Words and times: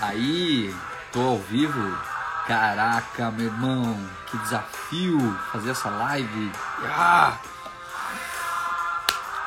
Aí, 0.00 0.74
tô 1.12 1.20
ao 1.20 1.38
vivo. 1.38 1.96
Caraca, 2.46 3.30
meu 3.30 3.46
irmão, 3.46 3.98
que 4.26 4.38
desafio 4.38 5.38
fazer 5.52 5.70
essa 5.70 5.90
live. 5.90 6.52
Ah! 6.84 7.36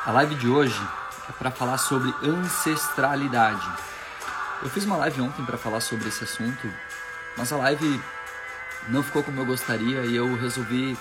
A 0.04 0.12
live 0.12 0.34
de 0.34 0.48
hoje 0.48 0.80
é 1.28 1.32
para 1.32 1.50
falar 1.50 1.78
sobre 1.78 2.14
ancestralidade. 2.22 3.66
Eu 4.62 4.68
fiz 4.68 4.84
uma 4.84 4.96
live 4.96 5.22
ontem 5.22 5.44
para 5.44 5.56
falar 5.56 5.80
sobre 5.80 6.08
esse 6.08 6.24
assunto, 6.24 6.70
mas 7.36 7.52
a 7.52 7.56
live 7.56 8.00
não 8.88 9.02
ficou 9.02 9.22
como 9.22 9.40
eu 9.40 9.46
gostaria 9.46 10.04
e 10.04 10.14
eu 10.14 10.36
resolvi 10.36 10.96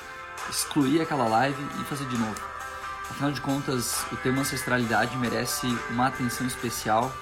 excluir 0.49 1.01
aquela 1.01 1.27
live 1.27 1.61
e 1.79 1.83
fazer 1.85 2.05
de 2.05 2.17
novo. 2.17 2.39
Afinal 3.09 3.31
de 3.31 3.41
contas, 3.41 4.05
o 4.11 4.15
tema 4.17 4.41
ancestralidade 4.41 5.17
merece 5.17 5.67
uma 5.89 6.07
atenção 6.07 6.47
especial, 6.47 7.13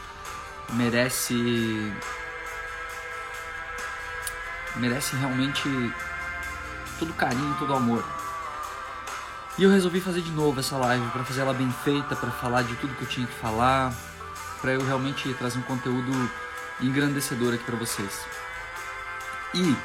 merece 0.74 1.94
merece 4.76 5.16
realmente 5.16 5.64
todo 6.98 7.14
carinho, 7.14 7.56
todo 7.58 7.74
amor. 7.74 8.04
E 9.58 9.64
eu 9.64 9.72
resolvi 9.72 10.00
fazer 10.00 10.22
de 10.22 10.32
novo 10.32 10.60
essa 10.60 10.78
live 10.78 11.06
para 11.08 11.24
fazer 11.24 11.42
ela 11.42 11.54
bem 11.54 11.70
feita, 11.84 12.16
para 12.16 12.32
falar 12.32 12.62
de 12.62 12.76
tudo 12.76 12.96
que 12.96 13.02
eu 13.02 13.08
tinha 13.08 13.28
que 13.28 13.34
falar, 13.34 13.94
para 14.62 14.72
eu 14.72 14.86
realmente 14.86 15.34
trazer 15.34 15.60
um 15.60 15.64
conteúdo 15.64 16.12
engrandecedor 16.80 17.54
aqui 17.54 17.64
para 17.64 17.76
vocês. 17.76 18.26
E 19.54 19.76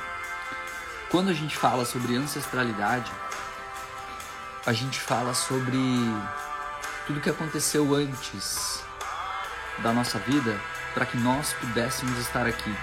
quando 1.10 1.30
a 1.30 1.32
gente 1.32 1.56
fala 1.56 1.84
sobre 1.84 2.16
ancestralidade, 2.16 3.10
a 4.66 4.72
gente 4.72 5.00
fala 5.00 5.34
sobre 5.34 5.78
tudo 7.06 7.20
que 7.20 7.30
aconteceu 7.30 7.94
antes 7.94 8.82
da 9.78 9.92
nossa 9.92 10.18
vida 10.18 10.58
para 10.94 11.04
que 11.04 11.16
nós 11.18 11.52
pudéssemos 11.54 12.18
estar 12.18 12.46
aqui. 12.46 12.74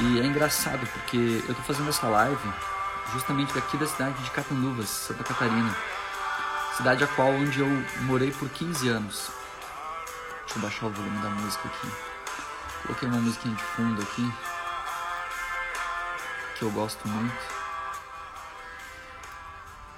E 0.00 0.20
é 0.20 0.24
engraçado 0.24 0.86
porque 0.92 1.42
eu 1.48 1.54
tô 1.54 1.62
fazendo 1.62 1.88
essa 1.88 2.06
live 2.06 2.52
justamente 3.12 3.54
daqui 3.54 3.76
da 3.76 3.86
cidade 3.86 4.22
de 4.22 4.30
Catanduvas, 4.30 4.88
Santa 4.88 5.24
Catarina. 5.24 5.74
Cidade 6.76 7.02
a 7.02 7.06
qual 7.08 7.30
onde 7.30 7.58
eu 7.58 7.66
morei 8.02 8.30
por 8.30 8.48
15 8.48 8.88
anos. 8.88 9.30
Deixa 10.44 10.58
eu 10.58 10.62
baixar 10.62 10.86
o 10.86 10.90
volume 10.90 11.18
da 11.18 11.30
música 11.30 11.66
aqui. 11.66 11.88
Coloquei 12.82 13.08
uma 13.08 13.18
musiquinha 13.18 13.56
de 13.56 13.62
fundo 13.62 14.00
aqui 14.00 14.32
que 16.56 16.64
eu 16.64 16.70
gosto 16.70 17.06
muito 17.06 17.58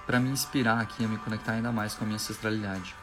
para 0.07 0.21
me 0.21 0.31
inspirar 0.31 0.81
aqui 0.81 1.05
a 1.05 1.09
me 1.09 1.19
conectar 1.19 1.53
ainda 1.53 1.73
mais 1.73 1.95
com 1.95 2.05
a 2.05 2.07
minha 2.07 2.17
ancestralidade. 2.17 2.95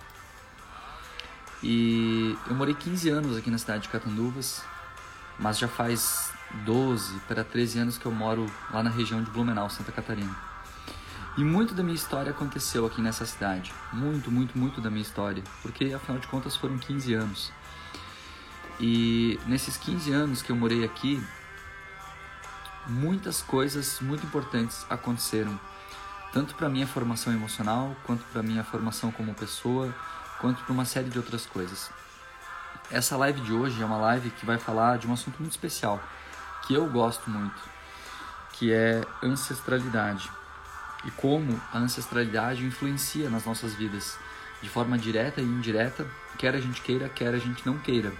E 1.64 2.38
eu 2.48 2.56
morei 2.56 2.76
15 2.76 3.10
anos 3.10 3.38
aqui 3.38 3.50
na 3.50 3.58
cidade 3.58 3.84
de 3.84 3.90
Catanduvas, 3.90 4.64
mas 5.40 5.58
já 5.58 5.68
faz 5.68 6.32
12 6.66 7.20
para 7.28 7.44
13 7.44 7.80
anos 7.80 7.98
que 7.98 8.06
eu 8.06 8.12
moro 8.12 8.46
lá 8.72 8.84
na 8.84 8.90
região 8.90 9.24
de 9.24 9.30
Blumenau, 9.32 9.70
Santa 9.70 9.92
Catarina. 9.92 10.36
E 11.38 11.44
muito 11.44 11.76
da 11.76 11.84
minha 11.84 11.96
história 11.96 12.32
aconteceu 12.32 12.86
aqui 12.86 13.00
nessa 13.00 13.26
cidade. 13.26 13.72
Muito, 13.94 14.32
muito, 14.32 14.58
muito 14.58 14.82
da 14.82 14.90
minha 14.90 15.04
história. 15.04 15.44
Porque 15.62 15.94
afinal 15.94 16.20
de 16.20 16.28
contas 16.28 16.56
foram 16.56 16.80
15 16.80 17.14
anos. 17.14 17.52
E 18.80 19.40
nesses 19.46 19.78
15 19.78 20.12
anos 20.12 20.42
que 20.42 20.52
eu 20.52 20.56
morei 20.56 20.84
aqui, 20.84 21.24
muitas 22.88 23.42
coisas 23.42 24.00
muito 24.02 24.26
importantes 24.26 24.84
aconteceram 24.90 25.60
tanto 26.34 26.56
para 26.56 26.70
minha 26.70 26.88
formação 26.88 27.32
emocional, 27.32 27.96
quanto 28.04 28.24
para 28.32 28.42
minha 28.42 28.64
formação 28.64 29.12
como 29.12 29.34
pessoa, 29.34 29.94
quanto 30.40 30.64
para 30.64 30.74
uma 30.74 30.86
série 30.86 31.10
de 31.10 31.18
outras 31.18 31.46
coisas. 31.46 31.90
Essa 32.90 33.18
live 33.18 33.42
de 33.42 33.52
hoje 33.52 33.82
é 33.82 33.86
uma 33.86 33.98
live 33.98 34.30
que 34.32 34.46
vai 34.46 34.58
falar 34.58 34.98
de 34.98 35.08
um 35.08 35.14
assunto 35.14 35.40
muito 35.40 35.52
especial, 35.52 36.02
que 36.66 36.74
eu 36.74 36.90
gosto 36.90 37.30
muito, 37.30 37.60
que 38.54 38.72
é 38.72 39.04
ancestralidade. 39.22 40.30
E 41.06 41.12
como 41.12 41.62
a 41.74 41.78
ancestralidade 41.78 42.66
influencia 42.66 43.30
nas 43.30 43.46
nossas 43.46 43.74
vidas, 43.74 44.18
de 44.62 44.70
forma 44.70 44.98
direta 44.98 45.42
e 45.42 45.44
indireta, 45.44 46.08
quer 46.38 46.56
a 46.56 46.60
gente 46.60 46.82
queira, 46.82 47.10
quer 47.10 47.34
a 47.34 47.38
gente 47.38 47.66
não 47.66 47.78
queira. 47.78 48.12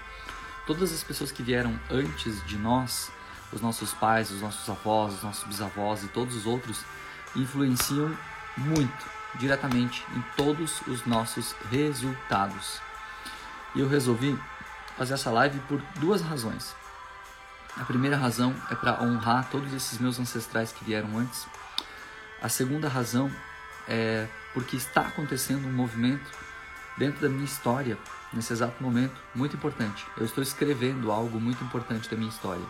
Todas 0.66 0.92
as 0.92 1.04
pessoas 1.04 1.32
que 1.32 1.42
vieram 1.42 1.80
antes 1.90 2.46
de 2.46 2.58
nós, 2.58 3.10
os 3.54 3.62
nossos 3.62 3.94
pais, 3.94 4.32
os 4.32 4.42
nossos 4.42 4.68
avós, 4.70 5.14
os 5.16 5.24
nossos 5.24 5.44
bisavós 5.46 6.04
e 6.04 6.08
todos 6.10 6.36
os 6.36 6.46
outros, 6.46 6.84
influenciam 7.36 8.16
muito 8.58 9.17
diretamente 9.38 10.06
em 10.16 10.22
todos 10.36 10.82
os 10.88 11.06
nossos 11.06 11.56
resultados. 11.70 12.82
E 13.76 13.80
eu 13.80 13.88
resolvi 13.88 14.38
fazer 14.98 15.14
essa 15.14 15.32
live 15.32 15.60
por 15.62 15.82
duas 15.96 16.22
razões. 16.22 16.76
A 17.78 17.86
primeira 17.86 18.18
razão 18.18 18.56
é 18.72 18.76
para 18.76 19.04
honrar 19.04 19.50
todos 19.52 19.72
esses 19.72 20.00
meus 20.00 20.20
ancestrais 20.20 20.72
que 20.72 20.84
vieram 20.84 21.18
antes. 21.18 21.46
A 22.42 22.50
segunda 22.50 22.90
razão 22.90 23.32
é 23.88 24.28
porque 24.54 24.76
está 24.76 25.02
acontecendo 25.02 25.68
um 25.68 25.72
movimento 25.72 26.30
dentro 26.98 27.22
da 27.22 27.30
minha 27.30 27.46
história, 27.46 27.98
nesse 28.34 28.52
exato 28.52 28.82
momento, 28.82 29.16
muito 29.36 29.56
importante. 29.56 30.06
Eu 30.18 30.26
estou 30.26 30.42
escrevendo 30.42 31.12
algo 31.12 31.40
muito 31.40 31.64
importante 31.64 32.10
da 32.10 32.18
minha 32.18 32.30
história. 32.30 32.66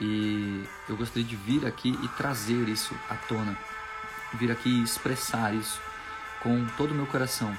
E 0.00 0.64
eu 0.88 0.96
gostaria 0.96 1.24
de 1.24 1.34
vir 1.34 1.66
aqui 1.66 1.98
e 2.02 2.08
trazer 2.08 2.68
isso 2.68 2.94
à 3.08 3.14
tona, 3.14 3.56
vir 4.34 4.50
aqui 4.50 4.82
expressar 4.82 5.54
isso 5.54 5.80
com 6.42 6.64
todo 6.76 6.92
o 6.92 6.94
meu 6.94 7.06
coração, 7.06 7.56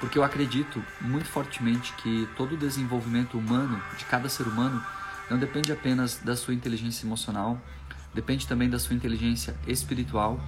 porque 0.00 0.18
eu 0.18 0.24
acredito 0.24 0.82
muito 1.00 1.26
fortemente 1.26 1.92
que 1.94 2.28
todo 2.36 2.52
o 2.54 2.56
desenvolvimento 2.56 3.36
humano, 3.36 3.82
de 3.96 4.04
cada 4.04 4.28
ser 4.28 4.44
humano, 4.46 4.84
não 5.28 5.38
depende 5.38 5.72
apenas 5.72 6.18
da 6.18 6.36
sua 6.36 6.54
inteligência 6.54 7.04
emocional, 7.04 7.60
depende 8.14 8.46
também 8.46 8.70
da 8.70 8.78
sua 8.78 8.94
inteligência 8.94 9.56
espiritual. 9.66 10.40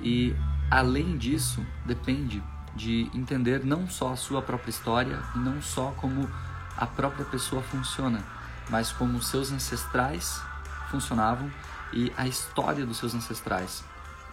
E, 0.00 0.34
além 0.70 1.16
disso, 1.16 1.64
depende 1.84 2.42
de 2.74 3.10
entender 3.14 3.64
não 3.64 3.88
só 3.88 4.12
a 4.12 4.16
sua 4.16 4.42
própria 4.42 4.70
história 4.70 5.18
e 5.34 5.38
não 5.38 5.62
só 5.62 5.92
como 5.92 6.28
a 6.76 6.86
própria 6.86 7.24
pessoa 7.24 7.62
funciona, 7.62 8.22
mas 8.68 8.92
como 8.92 9.22
seus 9.22 9.50
ancestrais 9.50 10.42
funcionavam 10.90 11.50
e 11.92 12.12
a 12.16 12.26
história 12.26 12.84
dos 12.84 12.98
seus 12.98 13.14
ancestrais, 13.14 13.84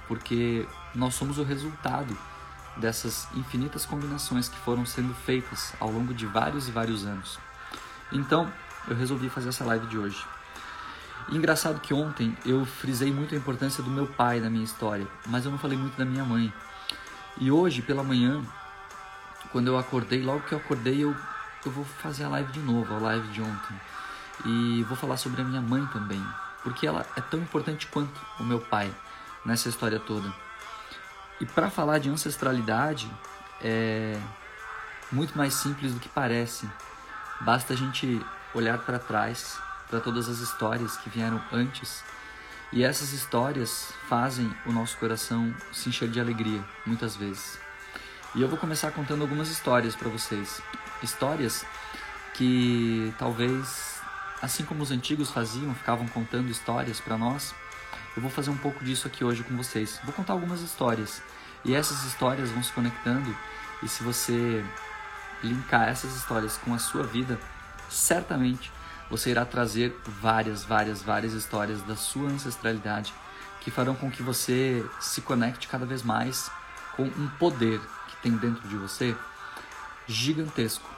porque 0.08 0.68
nós 0.94 1.16
somos 1.16 1.38
o 1.38 1.44
resultado 1.44 2.18
dessas 2.78 3.28
infinitas 3.36 3.86
combinações 3.86 4.50
que 4.50 4.58
foram 4.58 4.86
sendo 4.86 5.14
feitas 5.14 5.74
ao 5.80 5.91
longo 5.91 6.14
de 6.14 6.25
vários 6.25 6.68
e 6.68 6.72
vários 6.72 7.06
anos. 7.06 7.40
Então, 8.12 8.52
eu 8.88 8.96
resolvi 8.96 9.30
fazer 9.30 9.50
essa 9.50 9.63
live 9.63 9.88
de 9.88 9.97
hoje. 9.97 10.24
Engraçado 11.30 11.80
que 11.80 11.94
ontem 11.94 12.36
eu 12.46 12.66
frisei 12.66 13.12
muito 13.12 13.34
a 13.34 13.38
importância 13.38 13.81
do 13.81 13.90
meu 13.90 14.06
pai 14.06 14.40
na 14.40 14.50
minha 14.50 14.63
história, 14.63 15.08
mas 15.28 15.46
eu 15.46 15.52
não 15.52 15.58
falei 15.58 15.78
muito 15.78 15.97
da 15.97 16.03
minha 16.03 16.24
mãe. 16.24 16.53
E 17.38 17.50
hoje, 17.50 17.81
pela 17.81 18.03
manhã, 18.03 18.44
quando 19.52 19.68
eu 19.68 19.78
acordei, 19.78 20.22
logo 20.22 20.42
que 20.42 20.53
eu 20.53 20.58
acordei, 20.58 21.03
eu, 21.03 21.16
eu 21.66 21.72
vou 21.72 21.86
fazer 21.86 22.25
a 22.25 22.30
live 22.30 22.52
de 22.52 22.59
novo, 22.59 22.94
a 22.94 23.00
live 23.00 23.28
de 23.30 23.42
ontem. 23.42 23.80
E 24.46 24.84
vou 24.84 24.97
falar 24.97 25.18
sobre 25.18 25.42
a 25.42 25.46
minha 25.46 25.62
mãe 25.62 25.86
também, 25.88 26.24
porque 26.62 26.86
ela 26.86 27.06
é 27.16 27.22
tão 27.22 27.40
importante 27.40 27.88
quanto 27.88 28.19
o 28.40 28.44
meu 28.44 28.59
pai 28.59 28.94
nessa 29.46 29.70
história 29.70 30.00
toda. 30.00 30.34
E 31.40 31.46
para 31.46 31.70
falar 31.70 32.00
de 32.00 32.09
ancestralidade, 32.09 33.12
é 33.62 34.20
muito 35.12 35.38
mais 35.38 35.54
simples 35.54 35.94
do 35.94 36.00
que 36.00 36.09
parece. 36.09 36.70
Basta 37.42 37.74
a 37.74 37.78
gente 37.78 38.24
olhar 38.54 38.78
para 38.80 39.00
trás, 39.00 39.58
para 39.90 40.00
todas 40.00 40.30
as 40.30 40.40
histórias 40.40 40.98
que 40.98 41.09
vieram 41.09 41.42
antes, 41.52 42.04
e 42.72 42.84
essas 42.84 43.14
histórias 43.14 43.94
fazem 44.08 44.52
o 44.66 44.72
nosso 44.72 44.98
coração 44.98 45.54
se 45.72 45.90
encher 45.90 46.10
de 46.10 46.20
alegria, 46.20 46.64
muitas 46.86 47.16
vezes. 47.16 47.60
E 48.34 48.42
eu 48.42 48.48
vou 48.48 48.58
começar 48.58 48.92
contando 48.92 49.22
algumas 49.22 49.50
histórias 49.50 49.96
para 49.96 50.10
vocês. 50.10 50.62
Histórias 51.04 51.66
que 52.34 53.14
talvez 53.20 53.94
assim 54.42 54.66
como 54.66 54.84
os 54.84 54.92
antigos 54.92 55.30
faziam, 55.30 55.74
ficavam 55.74 56.06
contando 56.07 56.50
histórias 56.50 57.00
para 57.00 57.18
nós, 57.18 57.56
eu 58.15 58.21
vou 58.21 58.30
fazer 58.30 58.50
um 58.50 58.57
pouco 58.57 58.83
disso 58.83 59.07
aqui 59.07 59.24
hoje 59.24 59.44
com 59.44 59.56
vocês. 59.57 60.00
Vou 60.04 60.13
contar 60.13 60.33
algumas 60.33 60.62
histórias. 60.62 61.21
E 61.65 61.74
essas 61.74 62.04
histórias 62.04 62.50
vão 62.51 62.62
se 62.62 62.71
conectando. 62.71 63.36
E 63.81 63.88
se 63.88 64.04
você 64.04 64.63
linkar 65.44 65.89
essas 65.89 66.15
histórias 66.15 66.57
com 66.57 66.74
a 66.74 66.80
sua 66.80 67.04
vida, 67.04 67.39
certamente 67.89 68.71
você 69.10 69.31
irá 69.31 69.45
trazer 69.45 69.95
várias, 70.06 70.63
várias, 70.63 71.01
várias 71.01 71.33
histórias 71.33 71.81
da 71.81 71.95
sua 71.95 72.30
ancestralidade 72.30 73.13
que 73.62 73.71
farão 73.71 73.95
com 73.95 74.12
que 74.12 74.21
você 74.21 74.86
se 75.00 75.21
conecte 75.21 75.68
cada 75.68 75.86
vez 75.86 76.04
mais 76.04 76.51
com 76.95 77.04
um 77.04 77.27
poder 77.39 77.80
que 78.07 78.18
tem 78.18 78.31
dentro 78.33 78.68
de 78.68 78.75
você 78.75 79.15
gigantesco, 80.06 80.89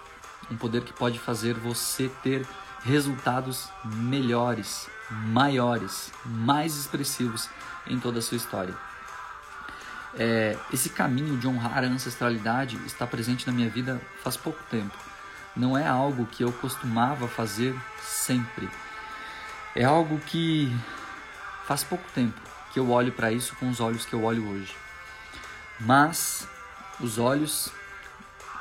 um 0.49 0.57
poder 0.57 0.83
que 0.83 0.93
pode 0.93 1.19
fazer 1.19 1.53
você 1.53 2.09
ter 2.23 2.45
resultados 2.85 3.67
melhores, 3.83 4.87
maiores, 5.09 6.13
mais 6.23 6.75
expressivos 6.75 7.49
em 7.87 7.99
toda 7.99 8.19
a 8.19 8.21
sua 8.21 8.37
história. 8.37 8.75
É, 10.17 10.55
esse 10.71 10.89
caminho 10.89 11.35
de 11.37 11.47
honrar 11.47 11.83
a 11.83 11.87
ancestralidade 11.87 12.79
está 12.85 13.05
presente 13.07 13.45
na 13.47 13.51
minha 13.51 13.69
vida 13.69 13.99
faz 14.23 14.37
pouco 14.37 14.63
tempo. 14.69 14.95
Não 15.55 15.77
é 15.77 15.85
algo 15.85 16.27
que 16.27 16.43
eu 16.43 16.51
costumava 16.53 17.27
fazer 17.27 17.75
sempre. 18.01 18.69
É 19.75 19.83
algo 19.83 20.19
que 20.19 20.73
faz 21.65 21.83
pouco 21.83 22.05
tempo 22.13 22.39
que 22.71 22.79
eu 22.79 22.91
olho 22.91 23.11
para 23.11 23.31
isso 23.31 23.55
com 23.55 23.69
os 23.69 23.79
olhos 23.79 24.05
que 24.05 24.13
eu 24.13 24.23
olho 24.23 24.47
hoje. 24.47 24.75
Mas 25.79 26.47
os 26.99 27.17
olhos 27.17 27.71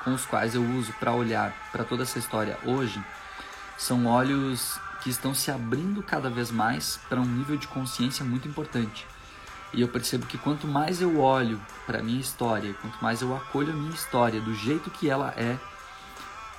com 0.02 0.14
os 0.14 0.24
quais 0.24 0.54
eu 0.54 0.62
uso 0.62 0.92
para 0.94 1.12
olhar 1.12 1.52
para 1.70 1.84
toda 1.84 2.02
essa 2.02 2.18
história 2.18 2.58
hoje 2.64 3.02
são 3.76 4.06
olhos 4.06 4.78
que 5.02 5.10
estão 5.10 5.34
se 5.34 5.50
abrindo 5.50 6.02
cada 6.02 6.30
vez 6.30 6.50
mais 6.50 6.98
para 7.08 7.20
um 7.20 7.26
nível 7.26 7.56
de 7.56 7.68
consciência 7.68 8.24
muito 8.24 8.48
importante. 8.48 9.06
E 9.72 9.80
eu 9.80 9.88
percebo 9.88 10.26
que 10.26 10.38
quanto 10.38 10.66
mais 10.66 11.02
eu 11.02 11.20
olho 11.20 11.60
para 11.84 11.98
a 11.98 12.02
minha 12.02 12.20
história, 12.20 12.72
quanto 12.80 13.02
mais 13.02 13.20
eu 13.20 13.36
acolho 13.36 13.72
a 13.72 13.76
minha 13.76 13.94
história 13.94 14.40
do 14.40 14.54
jeito 14.54 14.90
que 14.90 15.10
ela 15.10 15.34
é, 15.36 15.58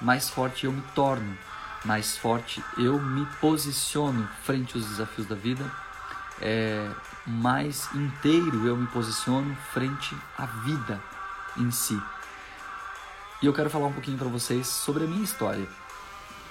mais 0.02 0.30
forte 0.30 0.66
eu 0.66 0.72
me 0.72 0.82
torno, 0.94 1.38
mais 1.84 2.18
forte 2.18 2.64
eu 2.78 3.00
me 3.00 3.26
posiciono 3.40 4.28
frente 4.44 4.76
aos 4.76 4.86
desafios 4.86 5.26
da 5.26 5.36
vida, 5.36 5.64
é, 6.42 6.88
mais 7.26 7.90
inteiro 7.96 8.68
eu 8.68 8.76
me 8.76 8.88
posiciono 8.88 9.56
frente 9.74 10.16
à 10.38 10.46
vida 10.46 11.02
em 11.58 11.72
si. 11.72 12.00
E 13.42 13.46
eu 13.46 13.54
quero 13.54 13.70
falar 13.70 13.88
um 13.88 13.94
pouquinho 13.94 14.18
para 14.18 14.28
vocês 14.28 14.68
sobre 14.68 15.06
a 15.06 15.08
minha 15.08 15.24
história 15.24 15.68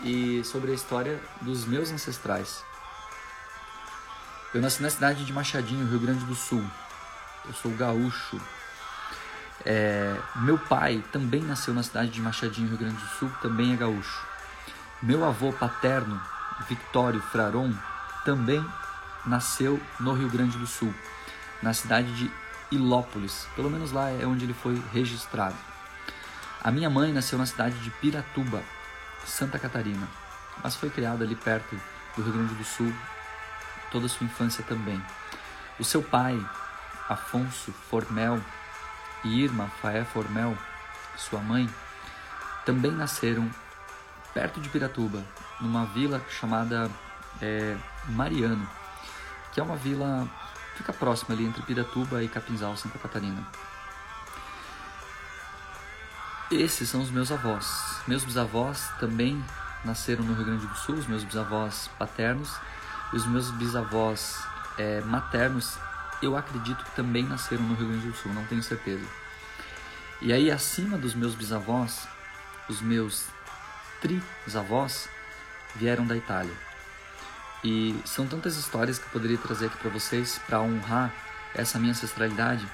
e 0.04 0.44
sobre 0.44 0.70
a 0.70 0.74
história 0.74 1.18
dos 1.40 1.64
meus 1.64 1.90
ancestrais. 1.90 2.62
Eu 4.52 4.60
nasci 4.60 4.82
na 4.82 4.90
cidade 4.90 5.24
de 5.24 5.32
Machadinho, 5.32 5.88
Rio 5.88 5.98
Grande 5.98 6.24
do 6.26 6.34
Sul. 6.34 6.64
Eu 7.44 7.52
sou 7.54 7.72
gaúcho. 7.72 8.40
É, 9.64 10.16
meu 10.36 10.58
pai 10.58 11.02
também 11.10 11.42
nasceu 11.42 11.72
na 11.74 11.82
cidade 11.82 12.10
de 12.10 12.20
Machadinho, 12.20 12.68
Rio 12.68 12.78
Grande 12.78 12.96
do 12.96 13.08
Sul, 13.18 13.30
também 13.40 13.72
é 13.72 13.76
gaúcho. 13.76 14.26
Meu 15.02 15.24
avô 15.24 15.52
paterno, 15.52 16.20
Victório 16.68 17.20
Fraron, 17.20 17.72
também 18.24 18.64
nasceu 19.26 19.80
no 19.98 20.12
Rio 20.12 20.28
Grande 20.28 20.56
do 20.58 20.66
Sul, 20.66 20.94
na 21.62 21.72
cidade 21.72 22.12
de 22.14 22.30
Ilópolis. 22.70 23.46
Pelo 23.56 23.70
menos 23.70 23.90
lá 23.90 24.10
é 24.10 24.26
onde 24.26 24.44
ele 24.44 24.54
foi 24.54 24.80
registrado. 24.92 25.56
A 26.62 26.70
minha 26.70 26.88
mãe 26.88 27.12
nasceu 27.12 27.38
na 27.38 27.46
cidade 27.46 27.78
de 27.80 27.90
Piratuba, 27.90 28.62
Santa 29.26 29.58
Catarina, 29.58 30.06
mas 30.62 30.76
foi 30.76 30.90
criada 30.90 31.24
ali 31.24 31.34
perto 31.34 31.78
do 32.16 32.22
Rio 32.22 32.32
Grande 32.32 32.54
do 32.54 32.64
Sul 32.64 32.92
toda 33.90 34.06
a 34.06 34.08
sua 34.08 34.26
infância 34.26 34.64
também. 34.64 35.00
O 35.78 35.84
seu 35.84 36.02
pai, 36.02 36.38
Afonso 37.08 37.72
Formel, 37.72 38.40
e 39.24 39.42
Irma 39.42 39.68
Faé 39.80 40.04
Formel, 40.04 40.56
sua 41.16 41.40
mãe, 41.40 41.68
também 42.64 42.92
nasceram 42.92 43.50
perto 44.32 44.60
de 44.60 44.68
Piratuba, 44.68 45.24
numa 45.60 45.86
vila 45.86 46.20
chamada 46.28 46.90
é, 47.40 47.76
Mariano, 48.08 48.68
que 49.52 49.60
é 49.60 49.62
uma 49.62 49.76
vila 49.76 50.28
fica 50.76 50.92
próxima 50.92 51.34
ali 51.34 51.44
entre 51.44 51.62
Piratuba 51.62 52.22
e 52.22 52.28
Capinzal, 52.28 52.76
Santa 52.76 52.98
Catarina. 52.98 53.46
Esses 56.50 56.88
são 56.88 57.00
os 57.00 57.10
meus 57.10 57.32
avós. 57.32 58.00
Meus 58.06 58.24
bisavós 58.24 58.90
também 59.00 59.42
nasceram 59.84 60.24
no 60.24 60.34
Rio 60.34 60.44
Grande 60.44 60.66
do 60.66 60.74
Sul, 60.74 60.96
os 60.96 61.06
meus 61.06 61.24
bisavós 61.24 61.88
paternos 61.98 62.54
e 63.12 63.16
os 63.16 63.26
meus 63.26 63.50
bisavós 63.52 64.44
é, 64.76 65.00
maternos, 65.02 65.78
eu 66.22 66.36
acredito 66.36 66.84
que 66.84 66.90
também 66.92 67.22
nasceram 67.22 67.62
no 67.62 67.74
Rio 67.74 67.88
Grande 67.88 68.08
do 68.08 68.16
Sul, 68.16 68.32
não 68.32 68.44
tenho 68.46 68.62
certeza. 68.62 69.04
E 70.20 70.32
aí, 70.32 70.50
acima 70.50 70.96
dos 70.96 71.14
meus 71.14 71.34
bisavós, 71.34 72.08
os 72.68 72.80
meus 72.80 73.26
trisavós 74.00 75.08
vieram 75.76 76.06
da 76.06 76.16
Itália. 76.16 76.54
E 77.62 77.94
são 78.04 78.26
tantas 78.26 78.56
histórias 78.56 78.98
que 78.98 79.06
eu 79.06 79.10
poderia 79.10 79.38
trazer 79.38 79.66
aqui 79.66 79.76
para 79.78 79.90
vocês 79.90 80.40
para 80.46 80.60
honrar 80.60 81.12
essa 81.54 81.78
minha 81.78 81.92
ancestralidade, 81.92 82.66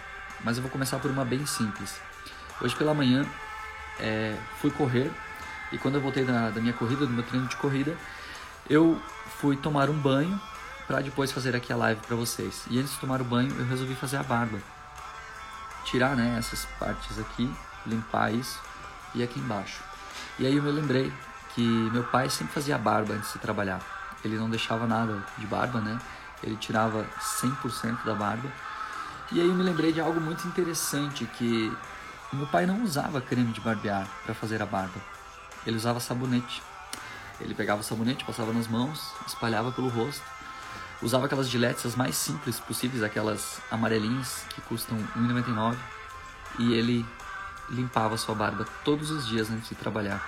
mas 0.43 0.56
eu 0.56 0.62
vou 0.62 0.70
começar 0.70 0.99
por 0.99 1.11
uma 1.11 1.25
bem 1.25 1.44
simples. 1.46 2.00
Hoje 2.61 2.75
pela 2.76 2.94
manhã 2.94 3.26
é, 4.00 4.37
fui 4.61 4.70
correr 4.70 5.11
e 5.73 5.79
quando 5.79 5.97
eu 5.97 6.00
voltei 6.00 6.25
da, 6.25 6.50
da 6.50 6.61
minha 6.61 6.73
corrida, 6.73 7.06
do 7.06 7.12
meu 7.12 7.23
treino 7.23 7.47
de 7.47 7.56
corrida, 7.56 7.97
eu 8.69 9.00
fui 9.41 9.56
tomar 9.56 9.88
um 9.88 9.99
banho 9.99 10.41
para 10.87 11.00
depois 11.00 11.31
fazer 11.31 11.55
aqui 11.55 11.73
a 11.73 11.76
live 11.76 12.00
para 12.00 12.17
vocês. 12.17 12.64
E 12.69 12.79
antes 12.79 12.93
de 12.93 12.99
tomar 12.99 13.20
o 13.20 13.25
banho, 13.25 13.55
eu 13.56 13.64
resolvi 13.67 13.94
fazer 13.94 14.17
a 14.17 14.23
barba. 14.23 14.58
Tirar, 15.85 16.17
né, 16.17 16.37
essas 16.38 16.64
partes 16.79 17.19
aqui, 17.19 17.49
limpar 17.87 18.32
isso 18.32 18.61
e 19.14 19.23
aqui 19.23 19.38
embaixo. 19.38 19.82
E 20.38 20.46
aí 20.46 20.56
eu 20.56 20.62
me 20.62 20.70
lembrei 20.70 21.12
que 21.55 21.62
meu 21.62 22.03
pai 22.05 22.29
sempre 22.29 22.53
fazia 22.53 22.76
barba 22.76 23.14
antes 23.14 23.32
de 23.32 23.38
trabalhar. 23.38 23.81
Ele 24.25 24.37
não 24.37 24.50
deixava 24.50 24.87
nada 24.87 25.25
de 25.38 25.46
barba, 25.46 25.81
né? 25.81 25.99
Ele 26.43 26.56
tirava 26.56 27.06
100% 27.43 28.05
da 28.05 28.14
barba. 28.14 28.50
E 29.32 29.41
aí 29.41 29.49
eu 29.49 29.55
me 29.55 29.62
lembrei 29.62 29.93
de 29.93 30.00
algo 30.00 30.20
muito 30.20 30.46
interessante 30.46 31.25
que 31.25 31.73
meu 32.37 32.47
pai 32.47 32.65
não 32.65 32.82
usava 32.82 33.21
creme 33.21 33.53
de 33.53 33.61
barbear 33.61 34.09
para 34.25 34.35
fazer 34.35 34.62
a 34.62 34.67
barba. 34.67 35.00
Ele 35.67 35.77
usava 35.77 35.99
sabonete. 35.99 36.62
Ele 37.41 37.55
pegava 37.55 37.81
o 37.81 37.85
sabonete, 37.85 38.25
passava 38.25 38.53
nas 38.53 38.69
mãos, 38.69 39.12
espalhava 39.27 39.73
pelo 39.73 39.88
rosto, 39.88 40.23
usava 41.03 41.27
aquelas 41.27 41.49
giletes 41.49 41.87
as 41.87 41.97
mais 41.97 42.15
simples 42.15 42.61
possíveis, 42.61 43.03
aquelas 43.03 43.61
amarelinhas 43.71 44.44
que 44.50 44.61
custam 44.61 44.97
R$ 44.97 45.21
1,99, 45.21 45.77
e 46.59 46.75
ele 46.75 47.06
limpava 47.71 48.17
sua 48.17 48.35
barba 48.35 48.67
todos 48.85 49.11
os 49.11 49.27
dias 49.27 49.50
antes 49.50 49.69
de 49.69 49.75
trabalhar. 49.75 50.23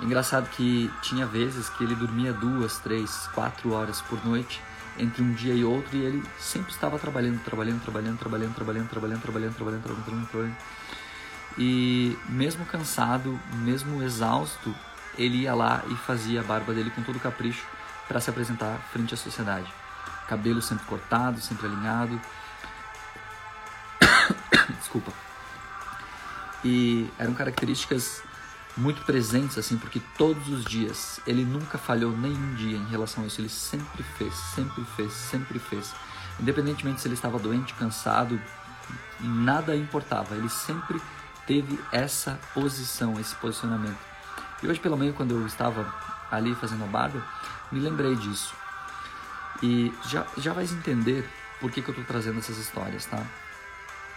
Engraçado 0.00 0.48
que 0.50 0.92
tinha 1.02 1.26
vezes 1.26 1.68
que 1.70 1.82
ele 1.82 1.94
dormia 1.94 2.32
duas, 2.32 2.78
três, 2.78 3.26
quatro 3.34 3.72
horas 3.72 4.00
por 4.02 4.24
noite 4.24 4.60
entre 4.98 5.22
um 5.22 5.32
dia 5.32 5.54
e 5.54 5.64
outro 5.64 5.96
e 5.96 6.04
ele 6.04 6.22
sempre 6.38 6.72
estava 6.72 6.98
trabalhando, 6.98 7.42
trabalhando, 7.42 7.82
trabalhando, 7.82 8.18
trabalhando, 8.18 8.54
trabalhando, 8.54 8.88
trabalhando, 8.88 9.20
trabalhando, 9.20 9.54
trabalhando, 9.54 9.82
trabalhando, 9.82 10.28
trabalhando. 10.28 10.56
E 11.58 12.16
mesmo 12.28 12.64
cansado, 12.64 13.38
mesmo 13.54 14.00
exausto, 14.02 14.72
ele 15.16 15.38
ia 15.38 15.54
lá 15.54 15.82
e 15.88 15.94
fazia 15.96 16.40
a 16.40 16.44
barba 16.44 16.72
dele 16.72 16.90
com 16.90 17.02
todo 17.02 17.18
capricho 17.18 17.66
para 18.06 18.20
se 18.20 18.30
apresentar 18.30 18.78
frente 18.92 19.12
à 19.12 19.16
sociedade. 19.16 19.66
Cabelo 20.28 20.62
sempre 20.62 20.86
cortado, 20.86 21.40
sempre 21.40 21.66
alinhado. 21.66 22.20
Desculpa. 24.78 25.12
E 26.64 27.10
eram 27.18 27.34
características 27.34 28.22
muito 28.76 29.02
presentes 29.02 29.58
assim, 29.58 29.76
porque 29.76 30.00
todos 30.16 30.48
os 30.48 30.64
dias 30.64 31.20
ele 31.26 31.44
nunca 31.44 31.76
falhou 31.76 32.16
nenhum 32.16 32.54
dia 32.54 32.76
em 32.76 32.86
relação 32.86 33.24
a 33.24 33.26
isso, 33.26 33.40
ele 33.40 33.48
sempre 33.48 34.04
fez, 34.16 34.32
sempre 34.34 34.84
fez, 34.96 35.12
sempre 35.12 35.58
fez. 35.58 35.92
Independentemente 36.38 37.00
se 37.00 37.08
ele 37.08 37.14
estava 37.14 37.38
doente, 37.38 37.74
cansado, 37.74 38.40
nada 39.20 39.74
importava, 39.74 40.36
ele 40.36 40.48
sempre 40.48 41.00
teve 41.48 41.80
essa 41.90 42.38
posição, 42.52 43.18
esse 43.18 43.34
posicionamento. 43.36 43.98
E 44.62 44.68
hoje 44.68 44.78
pela 44.78 44.96
manhã, 44.96 45.12
quando 45.12 45.34
eu 45.34 45.46
estava 45.46 45.92
ali 46.30 46.54
fazendo 46.54 46.84
a 46.84 46.86
barba, 46.86 47.26
me 47.72 47.80
lembrei 47.80 48.14
disso. 48.16 48.54
E 49.62 49.92
já, 50.06 50.26
já 50.36 50.52
vais 50.52 50.70
entender 50.72 51.28
por 51.58 51.70
que, 51.70 51.80
que 51.80 51.88
eu 51.88 51.92
estou 51.92 52.04
trazendo 52.04 52.38
essas 52.38 52.58
histórias, 52.58 53.06
tá? 53.06 53.24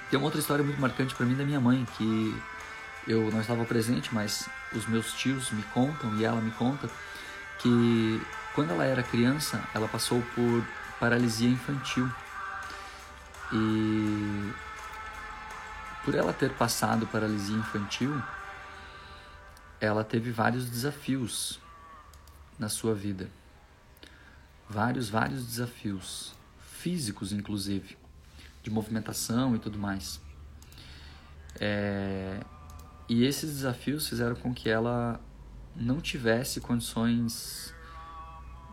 Tem 0.09 0.19
uma 0.19 0.25
outra 0.25 0.41
história 0.41 0.63
muito 0.63 0.79
marcante 0.79 1.15
para 1.15 1.25
mim 1.25 1.35
da 1.35 1.45
minha 1.45 1.59
mãe, 1.59 1.87
que 1.97 2.35
eu 3.07 3.31
não 3.31 3.39
estava 3.39 3.63
presente, 3.63 4.13
mas 4.13 4.49
os 4.73 4.85
meus 4.85 5.13
tios 5.13 5.51
me 5.51 5.63
contam 5.73 6.13
e 6.17 6.25
ela 6.25 6.41
me 6.41 6.51
conta 6.51 6.89
que 7.59 8.21
quando 8.53 8.71
ela 8.71 8.83
era 8.83 9.01
criança, 9.01 9.63
ela 9.73 9.87
passou 9.87 10.21
por 10.35 10.63
paralisia 10.99 11.49
infantil. 11.49 12.11
E 13.53 14.51
por 16.03 16.15
ela 16.15 16.33
ter 16.33 16.53
passado 16.53 17.05
paralisia 17.07 17.55
infantil, 17.55 18.21
ela 19.79 20.03
teve 20.03 20.31
vários 20.31 20.69
desafios 20.69 21.59
na 22.57 22.69
sua 22.69 22.93
vida. 22.93 23.29
Vários, 24.69 25.09
vários 25.09 25.45
desafios, 25.45 26.33
físicos 26.59 27.31
inclusive, 27.31 27.97
de 28.63 28.69
movimentação 28.69 29.55
e 29.55 29.59
tudo 29.59 29.77
mais. 29.77 30.21
É... 31.59 32.39
E 33.09 33.25
esses 33.25 33.55
desafios 33.55 34.07
fizeram 34.07 34.35
com 34.35 34.53
que 34.53 34.69
ela 34.69 35.19
não 35.75 35.99
tivesse 35.99 36.61
condições 36.61 37.73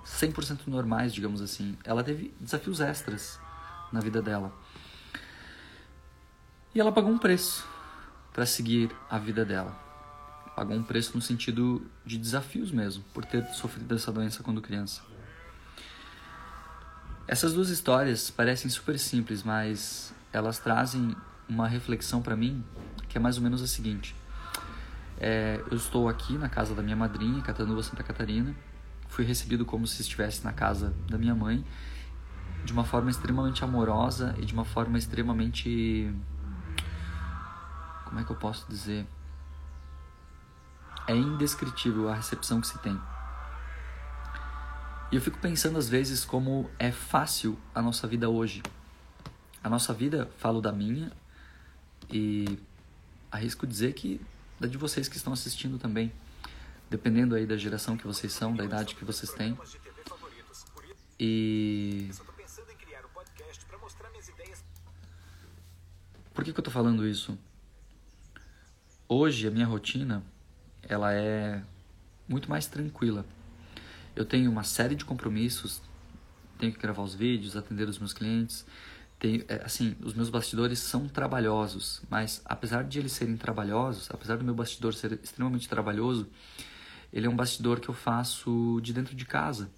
100% 0.04 0.66
normais, 0.66 1.12
digamos 1.12 1.40
assim. 1.40 1.76
Ela 1.84 2.04
teve 2.04 2.34
desafios 2.40 2.80
extras 2.80 3.40
na 3.92 4.00
vida 4.00 4.22
dela. 4.22 4.52
E 6.74 6.80
ela 6.80 6.92
pagou 6.92 7.10
um 7.10 7.18
preço 7.18 7.66
para 8.32 8.46
seguir 8.46 8.90
a 9.10 9.18
vida 9.18 9.44
dela 9.44 9.88
pagou 10.58 10.76
um 10.76 10.82
preço 10.82 11.12
no 11.14 11.22
sentido 11.22 11.80
de 12.04 12.18
desafios 12.18 12.72
mesmo, 12.72 13.04
por 13.14 13.24
ter 13.24 13.46
sofrido 13.50 13.94
essa 13.94 14.10
doença 14.10 14.42
quando 14.42 14.60
criança. 14.60 15.02
Essas 17.28 17.52
duas 17.52 17.68
histórias 17.68 18.28
parecem 18.28 18.68
super 18.68 18.98
simples, 18.98 19.44
mas 19.44 20.12
elas 20.32 20.58
trazem 20.58 21.14
uma 21.48 21.68
reflexão 21.68 22.20
para 22.20 22.34
mim 22.34 22.64
que 23.08 23.16
é 23.16 23.20
mais 23.20 23.36
ou 23.36 23.42
menos 23.44 23.62
a 23.62 23.68
seguinte: 23.68 24.16
é, 25.20 25.62
eu 25.70 25.76
estou 25.76 26.08
aqui 26.08 26.36
na 26.36 26.48
casa 26.48 26.74
da 26.74 26.82
minha 26.82 26.96
madrinha, 26.96 27.40
Catanduva, 27.40 27.80
Santa 27.84 28.02
Catarina, 28.02 28.52
fui 29.06 29.24
recebido 29.24 29.64
como 29.64 29.86
se 29.86 30.02
estivesse 30.02 30.42
na 30.42 30.52
casa 30.52 30.92
da 31.08 31.16
minha 31.16 31.36
mãe, 31.36 31.64
de 32.64 32.72
uma 32.72 32.82
forma 32.82 33.10
extremamente 33.10 33.62
amorosa 33.62 34.34
e 34.38 34.44
de 34.44 34.52
uma 34.52 34.64
forma 34.64 34.98
extremamente. 34.98 36.12
Como 38.08 38.20
é 38.20 38.24
que 38.24 38.30
eu 38.30 38.36
posso 38.36 38.66
dizer? 38.68 39.06
É 41.06 41.14
indescritível 41.14 42.08
a 42.08 42.14
recepção 42.14 42.58
que 42.60 42.66
se 42.66 42.78
tem. 42.78 42.98
E 45.12 45.16
eu 45.16 45.20
fico 45.20 45.38
pensando 45.38 45.78
às 45.78 45.88
vezes 45.88 46.24
como 46.24 46.70
é 46.78 46.90
fácil 46.90 47.58
a 47.74 47.82
nossa 47.82 48.06
vida 48.06 48.28
hoje. 48.28 48.62
A 49.62 49.68
nossa 49.68 49.92
vida, 49.92 50.30
falo 50.38 50.62
da 50.62 50.72
minha, 50.72 51.12
e 52.10 52.58
arrisco 53.30 53.66
dizer 53.66 53.92
que 53.92 54.20
da 54.58 54.66
de 54.66 54.78
vocês 54.78 55.06
que 55.06 55.16
estão 55.16 55.32
assistindo 55.32 55.78
também. 55.78 56.10
Dependendo 56.88 57.34
aí 57.34 57.46
da 57.46 57.58
geração 57.58 57.96
que 57.96 58.06
vocês 58.06 58.32
são, 58.32 58.54
da 58.54 58.64
idade 58.64 58.94
que 58.94 59.04
vocês 59.04 59.30
têm. 59.32 59.56
E. 61.20 62.10
Por 66.32 66.44
que, 66.44 66.52
que 66.54 66.60
eu 66.60 66.64
tô 66.64 66.70
falando 66.70 67.06
isso? 67.06 67.36
Hoje 69.10 69.48
a 69.48 69.50
minha 69.50 69.64
rotina 69.64 70.22
ela 70.82 71.14
é 71.14 71.62
muito 72.28 72.50
mais 72.50 72.66
tranquila. 72.66 73.24
Eu 74.14 74.26
tenho 74.26 74.50
uma 74.50 74.62
série 74.64 74.94
de 74.94 75.02
compromissos, 75.02 75.80
tenho 76.58 76.74
que 76.74 76.78
gravar 76.78 77.02
os 77.02 77.14
vídeos, 77.14 77.56
atender 77.56 77.88
os 77.88 77.98
meus 77.98 78.12
clientes. 78.12 78.66
Tenho, 79.18 79.46
é, 79.48 79.62
assim, 79.64 79.96
os 80.02 80.12
meus 80.12 80.28
bastidores 80.28 80.78
são 80.80 81.08
trabalhosos, 81.08 82.02
mas 82.10 82.42
apesar 82.44 82.84
de 82.84 82.98
eles 82.98 83.12
serem 83.12 83.34
trabalhosos, 83.34 84.10
apesar 84.10 84.36
do 84.36 84.44
meu 84.44 84.54
bastidor 84.54 84.92
ser 84.92 85.18
extremamente 85.22 85.66
trabalhoso, 85.70 86.28
ele 87.10 87.26
é 87.26 87.30
um 87.30 87.34
bastidor 87.34 87.80
que 87.80 87.88
eu 87.88 87.94
faço 87.94 88.78
de 88.82 88.92
dentro 88.92 89.16
de 89.16 89.24
casa, 89.24 89.70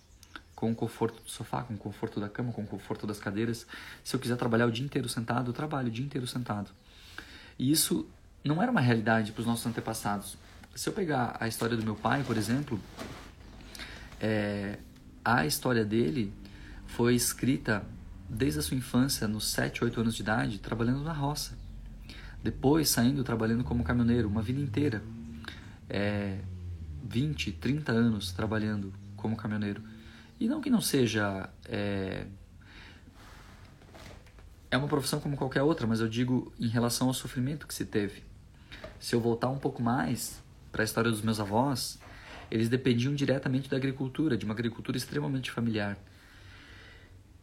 com 0.57 0.73
o 0.73 0.75
conforto 0.75 1.23
do 1.23 1.31
sofá, 1.31 1.63
com 1.63 1.75
o 1.75 1.79
conforto 1.79 2.19
da 2.19 2.29
cama, 2.29 2.53
com 2.53 2.65
o 2.65 2.67
conforto 2.67 3.07
das 3.07 3.21
cadeiras. 3.21 3.65
Se 4.03 4.17
eu 4.17 4.19
quiser 4.19 4.37
trabalhar 4.37 4.67
o 4.67 4.73
dia 4.73 4.85
inteiro 4.85 5.09
sentado, 5.09 5.51
eu 5.51 5.55
trabalho 5.55 5.87
o 5.87 5.91
dia 5.93 6.05
inteiro 6.05 6.27
sentado. 6.27 6.73
E 7.57 7.71
isso 7.71 8.09
não 8.45 8.63
era 8.63 8.71
uma 8.71 8.81
realidade 8.81 9.33
para 9.33 9.41
os 9.41 9.47
nossos 9.47 9.67
antepassados. 9.67 10.37
Se 10.75 10.89
eu 10.89 10.93
pegar 10.93 11.37
a 11.41 11.49
história 11.49 11.77
do 11.77 11.85
meu 11.85 11.95
pai, 11.95 12.23
por 12.23 12.37
exemplo, 12.37 12.81
é, 14.21 14.79
a 15.25 15.45
história 15.47 15.85
dele 15.85 16.33
foi 16.87 17.15
escrita 17.15 17.85
desde 18.29 18.61
a 18.61 18.63
sua 18.63 18.77
infância, 18.77 19.27
nos 19.27 19.49
7, 19.49 19.85
8 19.85 20.01
anos 20.01 20.15
de 20.15 20.23
idade, 20.23 20.59
trabalhando 20.59 21.03
na 21.03 21.13
roça. 21.13 21.59
Depois, 22.43 22.89
saindo 22.89 23.23
trabalhando 23.23 23.65
como 23.65 23.85
caminhoneiro, 23.85 24.29
uma 24.29 24.41
vida 24.41 24.61
inteira. 24.61 25.03
É, 25.89 26.39
20, 27.03 27.53
30 27.53 27.93
anos 27.93 28.33
trabalhando 28.33 28.93
como 29.17 29.37
caminhoneiro. 29.37 29.83
E 30.39 30.49
não 30.49 30.61
que 30.61 30.71
não 30.71 30.81
seja. 30.81 31.51
É, 31.67 32.27
é 34.71 34.77
uma 34.77 34.87
profissão 34.87 35.21
como 35.21 35.37
qualquer 35.37 35.63
outra, 35.63 35.87
mas 35.87 36.01
eu 36.01 36.09
digo 36.09 36.53
em 36.59 36.69
relação 36.69 37.09
ao 37.09 37.15
sofrimento 37.15 37.67
que 37.67 37.75
se 37.75 37.85
teve. 37.85 38.30
Se 39.01 39.15
eu 39.15 39.21
voltar 39.21 39.49
um 39.49 39.59
pouco 39.59 39.83
mais 39.83 40.43
para 40.71 40.83
a 40.83 40.85
história 40.85 41.11
dos 41.11 41.23
meus 41.23 41.41
avós, 41.41 41.99
eles 42.51 42.69
dependiam 42.69 43.15
diretamente 43.15 43.69
da 43.69 43.79
agricultura, 43.79 44.37
de 44.37 44.45
uma 44.45 44.53
agricultura 44.53 44.99
extremamente 44.99 45.51
familiar. 45.51 45.97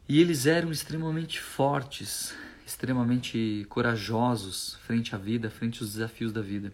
E 0.07 0.21
eles 0.21 0.45
eram 0.45 0.71
extremamente 0.71 1.41
fortes, 1.41 2.33
extremamente 2.65 3.65
corajosos 3.69 4.75
frente 4.85 5.15
à 5.15 5.17
vida, 5.17 5.49
frente 5.49 5.81
aos 5.81 5.93
desafios 5.93 6.31
da 6.31 6.41
vida. 6.41 6.71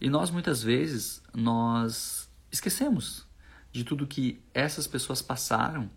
E 0.00 0.10
nós 0.10 0.28
muitas 0.28 0.60
vezes 0.60 1.22
nós 1.32 2.28
esquecemos 2.50 3.26
de 3.70 3.84
tudo 3.84 4.08
que 4.08 4.42
essas 4.52 4.88
pessoas 4.88 5.22
passaram 5.22 5.88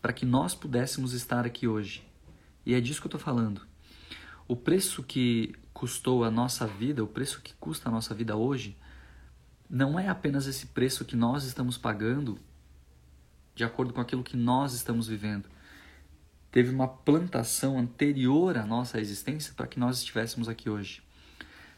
para 0.00 0.12
que 0.12 0.24
nós 0.24 0.54
pudéssemos 0.54 1.12
estar 1.14 1.44
aqui 1.44 1.66
hoje. 1.66 2.06
E 2.64 2.74
é 2.74 2.80
disso 2.80 3.00
que 3.00 3.06
eu 3.06 3.16
estou 3.16 3.20
falando. 3.20 3.62
O 4.46 4.54
preço 4.54 5.02
que 5.02 5.52
custou 5.76 6.24
a 6.24 6.30
nossa 6.30 6.66
vida, 6.66 7.04
o 7.04 7.06
preço 7.06 7.42
que 7.42 7.52
custa 7.60 7.90
a 7.90 7.92
nossa 7.92 8.14
vida 8.14 8.34
hoje, 8.34 8.74
não 9.68 10.00
é 10.00 10.08
apenas 10.08 10.46
esse 10.46 10.68
preço 10.68 11.04
que 11.04 11.14
nós 11.14 11.44
estamos 11.44 11.76
pagando 11.76 12.38
de 13.54 13.62
acordo 13.62 13.92
com 13.92 14.00
aquilo 14.00 14.22
que 14.22 14.38
nós 14.38 14.72
estamos 14.72 15.06
vivendo, 15.06 15.44
teve 16.50 16.70
uma 16.70 16.88
plantação 16.88 17.78
anterior 17.78 18.56
à 18.56 18.64
nossa 18.64 18.98
existência 18.98 19.52
para 19.54 19.66
que 19.66 19.78
nós 19.78 19.98
estivéssemos 19.98 20.48
aqui 20.48 20.70
hoje. 20.70 21.02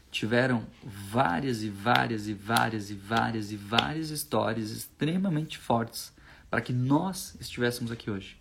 Tiveram 0.09 0.65
várias 0.81 1.61
e 1.61 1.69
várias 1.69 2.29
e 2.29 2.33
várias 2.33 2.89
e 2.89 2.95
várias 2.95 3.51
e 3.51 3.57
várias 3.57 4.11
histórias 4.11 4.71
extremamente 4.71 5.57
fortes 5.57 6.13
para 6.49 6.61
que 6.61 6.71
nós 6.71 7.35
estivéssemos 7.37 7.91
aqui 7.91 8.09
hoje. 8.09 8.39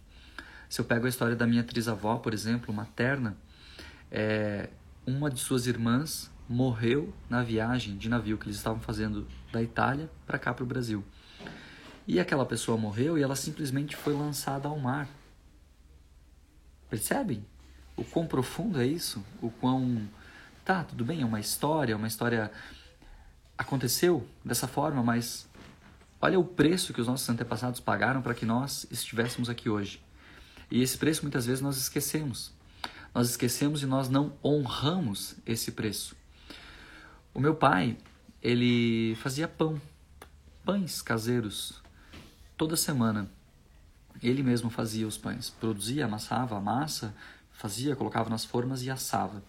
Se 0.69 0.81
eu 0.81 0.85
pego 0.85 1.07
a 1.07 1.09
história 1.09 1.35
da 1.35 1.49
minha 1.49 1.65
trisavó, 1.65 2.17
por 2.19 2.33
exemplo, 2.33 2.73
materna, 2.73 3.37
é, 4.09 4.69
uma 5.09 5.31
de 5.31 5.41
suas 5.41 5.67
irmãs 5.67 6.31
morreu 6.47 7.15
na 7.31 7.43
viagem 7.43 7.97
de 7.97 8.11
navio 8.11 8.37
que 8.37 8.45
eles 8.45 8.59
estavam 8.59 8.79
fazendo 8.79 9.27
da 9.51 9.63
Itália 9.63 10.11
para 10.27 10.39
cá 10.39 10.53
para 10.53 10.63
o 10.63 10.67
Brasil. 10.67 11.03
E 12.07 12.21
aquela 12.21 12.45
pessoa 12.45 12.77
morreu 12.77 13.17
e 13.17 13.23
ela 13.23 13.35
simplesmente 13.35 13.97
foi 13.97 14.13
lançada 14.13 14.69
ao 14.69 14.79
mar. 14.79 15.09
Percebem? 16.91 17.43
O 17.97 18.05
quão 18.05 18.27
profundo 18.27 18.79
é 18.79 18.87
isso? 18.87 19.25
O 19.41 19.51
quão. 19.51 20.07
Tá, 20.63 20.85
tudo 20.85 21.07
bem, 21.07 21.23
é 21.23 21.25
uma 21.25 21.41
história, 21.41 21.97
uma 21.97 22.07
história. 22.07 22.53
Aconteceu 23.57 24.29
dessa 24.45 24.69
forma, 24.69 25.03
mas 25.03 25.49
olha 26.21 26.39
o 26.39 26.45
preço 26.45 26.93
que 26.93 27.01
os 27.01 27.07
nossos 27.07 27.27
antepassados 27.31 27.81
pagaram 27.81 28.21
para 28.21 28.35
que 28.35 28.45
nós 28.45 28.87
estivéssemos 28.91 29.49
aqui 29.49 29.71
hoje. 29.71 30.03
E 30.71 30.83
esse 30.83 30.99
preço 30.99 31.23
muitas 31.23 31.47
vezes 31.47 31.63
nós 31.63 31.79
esquecemos. 31.79 32.58
Nós 33.15 33.31
esquecemos 33.31 33.83
e 33.83 33.87
nós 33.87 34.09
não 34.09 34.33
honramos 34.45 35.37
esse 35.47 35.73
preço. 35.73 36.17
O 37.35 37.41
meu 37.41 37.55
pai, 37.55 37.97
ele 38.43 39.15
fazia 39.17 39.49
pão, 39.49 39.81
pães 40.65 41.01
caseiros, 41.03 41.83
toda 42.57 42.77
semana. 42.77 43.31
Ele 44.23 44.43
mesmo 44.43 44.69
fazia 44.71 45.07
os 45.07 45.17
pães, 45.17 45.49
produzia, 45.49 46.05
amassava 46.05 46.57
a 46.57 46.61
massa, 46.61 47.15
fazia, 47.53 47.95
colocava 47.95 48.29
nas 48.29 48.45
formas 48.45 48.83
e 48.83 48.91
assava. 48.91 49.43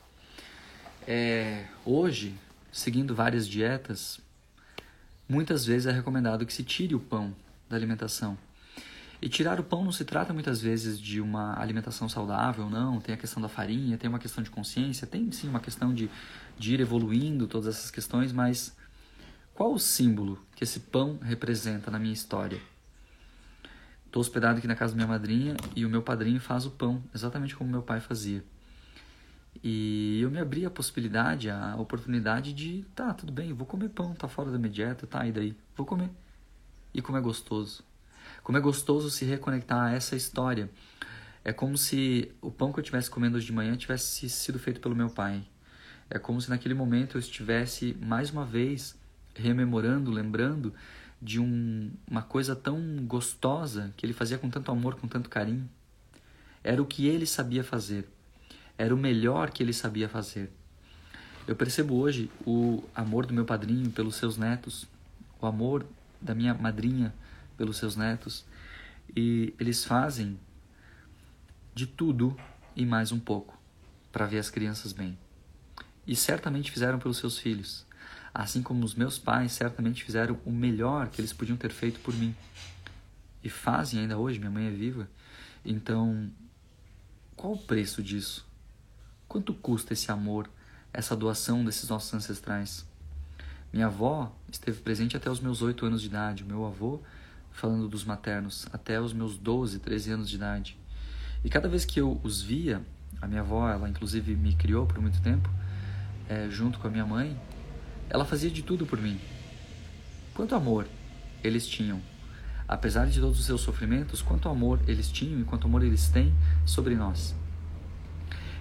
É, 1.08 1.66
hoje, 1.86 2.38
seguindo 2.72 3.16
várias 3.16 3.48
dietas, 3.48 4.20
muitas 5.28 5.66
vezes 5.66 5.88
é 5.88 5.92
recomendado 5.92 6.46
que 6.46 6.54
se 6.54 6.63
tire 6.63 6.94
o 6.94 7.00
pão 7.00 7.36
da 7.68 7.75
alimentação. 7.75 8.38
E 9.21 9.27
tirar 9.27 9.59
o 9.59 9.63
pão 9.63 9.83
não 9.83 9.91
se 9.91 10.05
trata 10.05 10.33
muitas 10.33 10.61
vezes 10.61 10.99
de 10.99 11.19
uma 11.19 11.59
alimentação 11.59 12.07
saudável, 12.07 12.69
não. 12.69 13.01
Tem 13.01 13.13
a 13.13 13.17
questão 13.17 13.41
da 13.41 13.49
farinha, 13.49 13.97
tem 13.97 14.09
uma 14.09 14.19
questão 14.19 14.41
de 14.41 14.49
consciência, 14.49 15.05
tem 15.05 15.29
sim 15.31 15.49
uma 15.49 15.59
questão 15.59 15.93
de, 15.93 16.09
de 16.57 16.73
ir 16.73 16.79
evoluindo 16.79 17.45
todas 17.45 17.75
essas 17.75 17.91
questões, 17.91 18.31
mas 18.31 18.75
qual 19.53 19.73
o 19.73 19.79
símbolo 19.79 20.41
que 20.55 20.63
esse 20.63 20.79
pão 20.79 21.19
representa 21.21 21.91
na 21.91 21.99
minha 21.99 22.13
história? 22.13 22.61
Estou 24.05 24.21
hospedado 24.21 24.57
aqui 24.57 24.67
na 24.67 24.75
casa 24.75 24.93
da 24.93 24.95
minha 24.95 25.07
madrinha 25.07 25.57
e 25.75 25.85
o 25.85 25.89
meu 25.89 26.01
padrinho 26.01 26.39
faz 26.39 26.65
o 26.65 26.71
pão, 26.71 27.03
exatamente 27.13 27.55
como 27.55 27.69
meu 27.69 27.83
pai 27.83 27.99
fazia. 27.99 28.41
E 29.61 30.21
eu 30.21 30.31
me 30.31 30.39
abri 30.39 30.65
a 30.65 30.69
possibilidade, 30.69 31.49
a 31.49 31.75
oportunidade 31.75 32.53
de, 32.53 32.85
tá, 32.95 33.13
tudo 33.13 33.33
bem, 33.33 33.51
vou 33.51 33.67
comer 33.67 33.89
pão, 33.89 34.13
tá 34.13 34.29
fora 34.29 34.49
da 34.49 34.57
minha 34.57 34.71
dieta, 34.71 35.05
tá, 35.05 35.27
e 35.27 35.31
daí? 35.33 35.55
Vou 35.75 35.85
comer. 35.85 36.09
E 36.93 37.01
como 37.01 37.17
é 37.17 37.21
gostoso. 37.21 37.83
Como 38.50 38.58
é 38.58 38.62
gostoso 38.62 39.12
se 39.12 39.25
reconectar 39.25 39.79
a 39.79 39.91
essa 39.91 40.15
história. 40.15 40.72
É 41.46 41.53
como 41.53 41.77
se 41.77 42.32
o 42.41 42.50
pão 42.50 42.74
que 42.74 42.79
eu 42.79 42.82
estivesse 42.82 43.08
comendo 43.08 43.38
hoje 43.38 43.46
de 43.46 43.53
manhã 43.53 43.77
tivesse 43.77 44.27
sido 44.27 44.58
feito 44.58 44.82
pelo 44.82 44.96
meu 44.96 45.08
pai. 45.08 45.44
É 46.10 46.18
como 46.18 46.41
se 46.41 46.50
naquele 46.50 46.74
momento 46.74 47.15
eu 47.15 47.20
estivesse, 47.20 47.96
mais 48.01 48.32
uma 48.32 48.44
vez, 48.44 48.98
rememorando, 49.36 50.10
lembrando 50.10 50.74
de 51.22 51.39
um, 51.39 51.91
uma 52.10 52.24
coisa 52.24 52.56
tão 52.56 52.82
gostosa 53.06 53.94
que 53.96 54.03
ele 54.03 54.13
fazia 54.13 54.39
com 54.39 54.50
tanto 54.50 54.72
amor, 54.72 54.96
com 54.96 55.08
tanto 55.08 55.29
carinho. 55.29 55.70
Era 56.63 56.82
o 56.82 56.88
que 56.88 57.06
ele 57.06 57.27
sabia 57.27 57.63
fazer. 57.63 58.10
Era 58.79 58.96
o 58.96 58.98
melhor 58.98 59.51
que 59.51 59.62
ele 59.62 59.74
sabia 59.74 60.10
fazer. 60.10 60.51
Eu 61.48 61.56
percebo 61.56 61.98
hoje 61.98 62.32
o 62.48 62.84
amor 62.96 63.27
do 63.27 63.34
meu 63.36 63.46
padrinho 63.46 63.91
pelos 63.91 64.15
seus 64.15 64.38
netos, 64.38 64.88
o 65.39 65.46
amor 65.46 65.86
da 66.20 66.34
minha 66.34 66.56
madrinha 66.56 67.13
pelos 67.60 67.78
seus 67.78 67.96
netos, 67.96 68.44
e 69.16 69.54
eles 69.60 69.86
fazem 69.86 70.39
de 71.75 71.86
tudo 71.86 72.36
e 72.75 72.86
mais 72.86 73.12
um 73.12 73.20
pouco 73.20 73.56
para 74.12 74.25
ver 74.25 74.39
as 74.39 74.50
crianças 74.50 74.94
bem. 74.94 75.16
E 76.08 76.16
certamente 76.16 76.72
fizeram 76.72 76.98
pelos 76.98 77.18
seus 77.18 77.38
filhos 77.38 77.88
assim 78.34 78.62
como 78.62 78.86
os 78.86 78.96
meus 78.96 79.18
pais 79.18 79.51
certamente 79.51 80.04
fizeram 80.04 80.39
o 80.46 80.51
melhor 80.51 81.10
que 81.10 81.20
eles 81.20 81.34
podiam 81.34 81.58
ter 81.58 81.72
feito 81.72 82.00
por 82.00 82.13
mim. 82.13 82.36
E 83.44 83.50
fazem 83.50 84.01
ainda 84.01 84.18
hoje, 84.18 84.39
minha 84.39 84.51
mãe 84.51 84.68
é 84.68 84.72
viva. 84.72 85.10
Então, 85.63 86.30
qual 87.36 87.54
o 87.54 87.58
preço 87.58 88.04
disso? 88.04 88.46
Quanto 89.28 89.54
custa 89.54 89.94
esse 89.94 90.12
amor, 90.12 90.50
essa 90.94 91.16
doação 91.16 91.63
desses 91.63 91.89
nossos 91.89 92.13
ancestrais? 92.13 92.86
Minha 93.72 93.88
avó 93.88 94.36
esteve 94.51 94.82
presente 94.82 95.16
até 95.16 95.30
os 95.30 95.39
meus 95.39 95.62
oito 95.62 95.86
anos 95.86 96.01
de 96.01 96.08
idade. 96.08 96.44
Meu 96.44 96.66
avô 96.66 97.01
falando 97.60 97.89
dos 97.89 98.06
maternos, 98.06 98.66
até 98.72 99.01
os 99.01 99.12
meus 99.12 99.38
12, 99.38 99.80
13 99.80 100.12
anos 100.13 100.30
de 100.30 100.38
idade. 100.38 100.78
E 101.44 101.50
cada 101.50 101.68
vez 101.68 101.84
que 101.84 102.00
eu 102.00 102.20
os 102.24 102.42
via, 102.42 102.82
a 103.22 103.28
minha 103.28 103.42
avó, 103.42 103.70
ela 103.70 103.89
inclusive 103.89 104.34
me 104.36 104.56
criou 104.56 104.86
por 104.86 105.00
muito 105.01 105.22
tempo, 105.22 105.50
é, 106.30 106.50
junto 106.50 106.80
com 106.80 106.88
a 106.88 106.89
minha 106.89 107.06
mãe, 107.06 107.38
ela 108.10 108.24
fazia 108.24 108.50
de 108.50 108.63
tudo 108.63 108.86
por 108.86 109.00
mim. 109.01 109.20
Quanto 110.34 110.56
amor 110.56 110.88
eles 111.44 111.68
tinham, 111.68 112.01
apesar 112.66 113.08
de 113.08 113.20
todos 113.20 113.38
os 113.38 113.46
seus 113.46 113.60
sofrimentos, 113.60 114.22
quanto 114.22 114.48
amor 114.48 114.80
eles 114.88 115.12
tinham 115.12 115.42
e 115.42 115.44
quanto 115.44 115.68
amor 115.68 115.84
eles 115.84 116.08
têm 116.08 116.34
sobre 116.66 116.96
nós. 116.96 117.36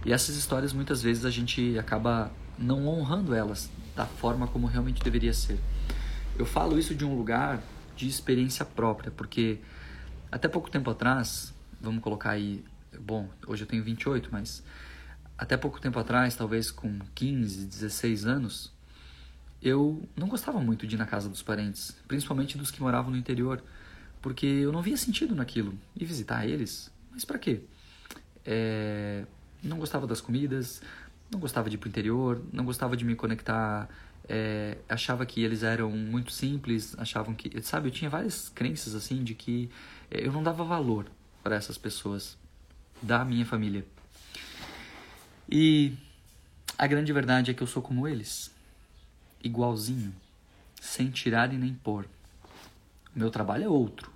E 0.04 0.12
essas 0.12 0.34
histórias 0.34 0.72
muitas 0.72 1.00
vezes 1.02 1.24
a 1.24 1.30
gente 1.30 1.78
acaba 1.78 2.32
não 2.58 2.88
honrando 2.88 3.32
elas 3.32 3.70
da 3.94 4.06
forma 4.06 4.48
como 4.48 4.66
realmente 4.66 5.02
deveria 5.02 5.32
ser. 5.32 5.60
Eu 6.36 6.44
falo 6.44 6.78
isso 6.78 6.94
de 6.94 7.04
um 7.04 7.16
lugar 7.16 7.62
de 7.98 8.08
experiência 8.08 8.64
própria, 8.64 9.10
porque 9.10 9.58
até 10.30 10.46
pouco 10.46 10.70
tempo 10.70 10.88
atrás, 10.88 11.52
vamos 11.80 12.00
colocar 12.02 12.30
aí, 12.30 12.64
bom, 13.00 13.28
hoje 13.46 13.64
eu 13.64 13.66
tenho 13.66 13.82
28, 13.82 14.28
mas 14.30 14.62
até 15.36 15.56
pouco 15.56 15.80
tempo 15.80 15.98
atrás, 15.98 16.36
talvez 16.36 16.70
com 16.70 16.98
15, 17.14 17.66
16 17.66 18.24
anos, 18.24 18.72
eu 19.60 20.08
não 20.16 20.28
gostava 20.28 20.60
muito 20.60 20.86
de 20.86 20.94
ir 20.94 20.98
na 20.98 21.06
casa 21.06 21.28
dos 21.28 21.42
parentes, 21.42 21.96
principalmente 22.06 22.56
dos 22.56 22.70
que 22.70 22.80
moravam 22.80 23.10
no 23.10 23.16
interior, 23.16 23.62
porque 24.22 24.46
eu 24.46 24.70
não 24.70 24.80
via 24.80 24.96
sentido 24.96 25.34
naquilo. 25.34 25.76
E 25.96 26.04
visitar 26.04 26.46
eles, 26.46 26.92
mas 27.10 27.24
para 27.24 27.38
quê? 27.38 27.62
É, 28.46 29.24
não 29.60 29.78
gostava 29.78 30.06
das 30.06 30.20
comidas, 30.20 30.80
não 31.30 31.38
gostava 31.38 31.68
de 31.68 31.76
ir 31.76 31.78
pro 31.78 31.88
interior, 31.88 32.42
não 32.52 32.64
gostava 32.64 32.96
de 32.96 33.04
me 33.04 33.14
conectar, 33.14 33.88
é, 34.28 34.78
achava 34.88 35.24
que 35.24 35.42
eles 35.42 35.62
eram 35.62 35.90
muito 35.90 36.32
simples, 36.32 36.94
achavam 36.98 37.34
que, 37.34 37.60
sabe, 37.62 37.88
eu 37.88 37.92
tinha 37.92 38.10
várias 38.10 38.48
crenças 38.48 38.94
assim 38.94 39.22
de 39.24 39.34
que 39.34 39.70
é, 40.10 40.26
eu 40.26 40.32
não 40.32 40.42
dava 40.42 40.64
valor 40.64 41.10
para 41.42 41.56
essas 41.56 41.78
pessoas 41.78 42.36
da 43.00 43.24
minha 43.24 43.46
família. 43.46 43.84
E 45.50 45.94
a 46.76 46.86
grande 46.86 47.12
verdade 47.12 47.50
é 47.50 47.54
que 47.54 47.62
eu 47.62 47.66
sou 47.66 47.82
como 47.82 48.06
eles, 48.06 48.54
igualzinho, 49.42 50.14
sem 50.80 51.10
tirar 51.10 51.52
e 51.52 51.56
nem 51.56 51.74
pôr. 51.74 52.06
O 53.14 53.18
meu 53.18 53.30
trabalho 53.30 53.64
é 53.64 53.68
outro, 53.68 54.12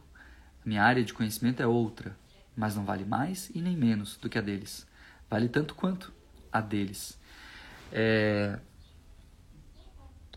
a 0.64 0.68
minha 0.68 0.82
área 0.82 1.02
de 1.02 1.14
conhecimento 1.14 1.62
é 1.62 1.66
outra, 1.66 2.16
mas 2.54 2.76
não 2.76 2.84
vale 2.84 3.04
mais 3.04 3.50
e 3.54 3.60
nem 3.60 3.76
menos 3.76 4.16
do 4.16 4.28
que 4.28 4.38
a 4.38 4.42
deles. 4.42 4.86
Vale 5.30 5.48
tanto 5.48 5.74
quanto 5.74 6.12
a 6.52 6.60
deles. 6.60 7.18
É... 7.90 8.58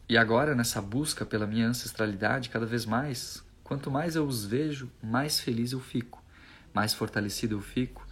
E 0.07 0.17
agora, 0.17 0.55
nessa 0.55 0.81
busca 0.81 1.25
pela 1.25 1.47
minha 1.47 1.67
ancestralidade, 1.67 2.49
cada 2.49 2.65
vez 2.65 2.85
mais, 2.85 3.43
quanto 3.63 3.89
mais 3.89 4.15
eu 4.15 4.25
os 4.25 4.45
vejo, 4.45 4.91
mais 5.01 5.39
feliz 5.39 5.71
eu 5.71 5.79
fico, 5.79 6.23
mais 6.73 6.93
fortalecido 6.93 7.55
eu 7.55 7.61
fico, 7.61 8.07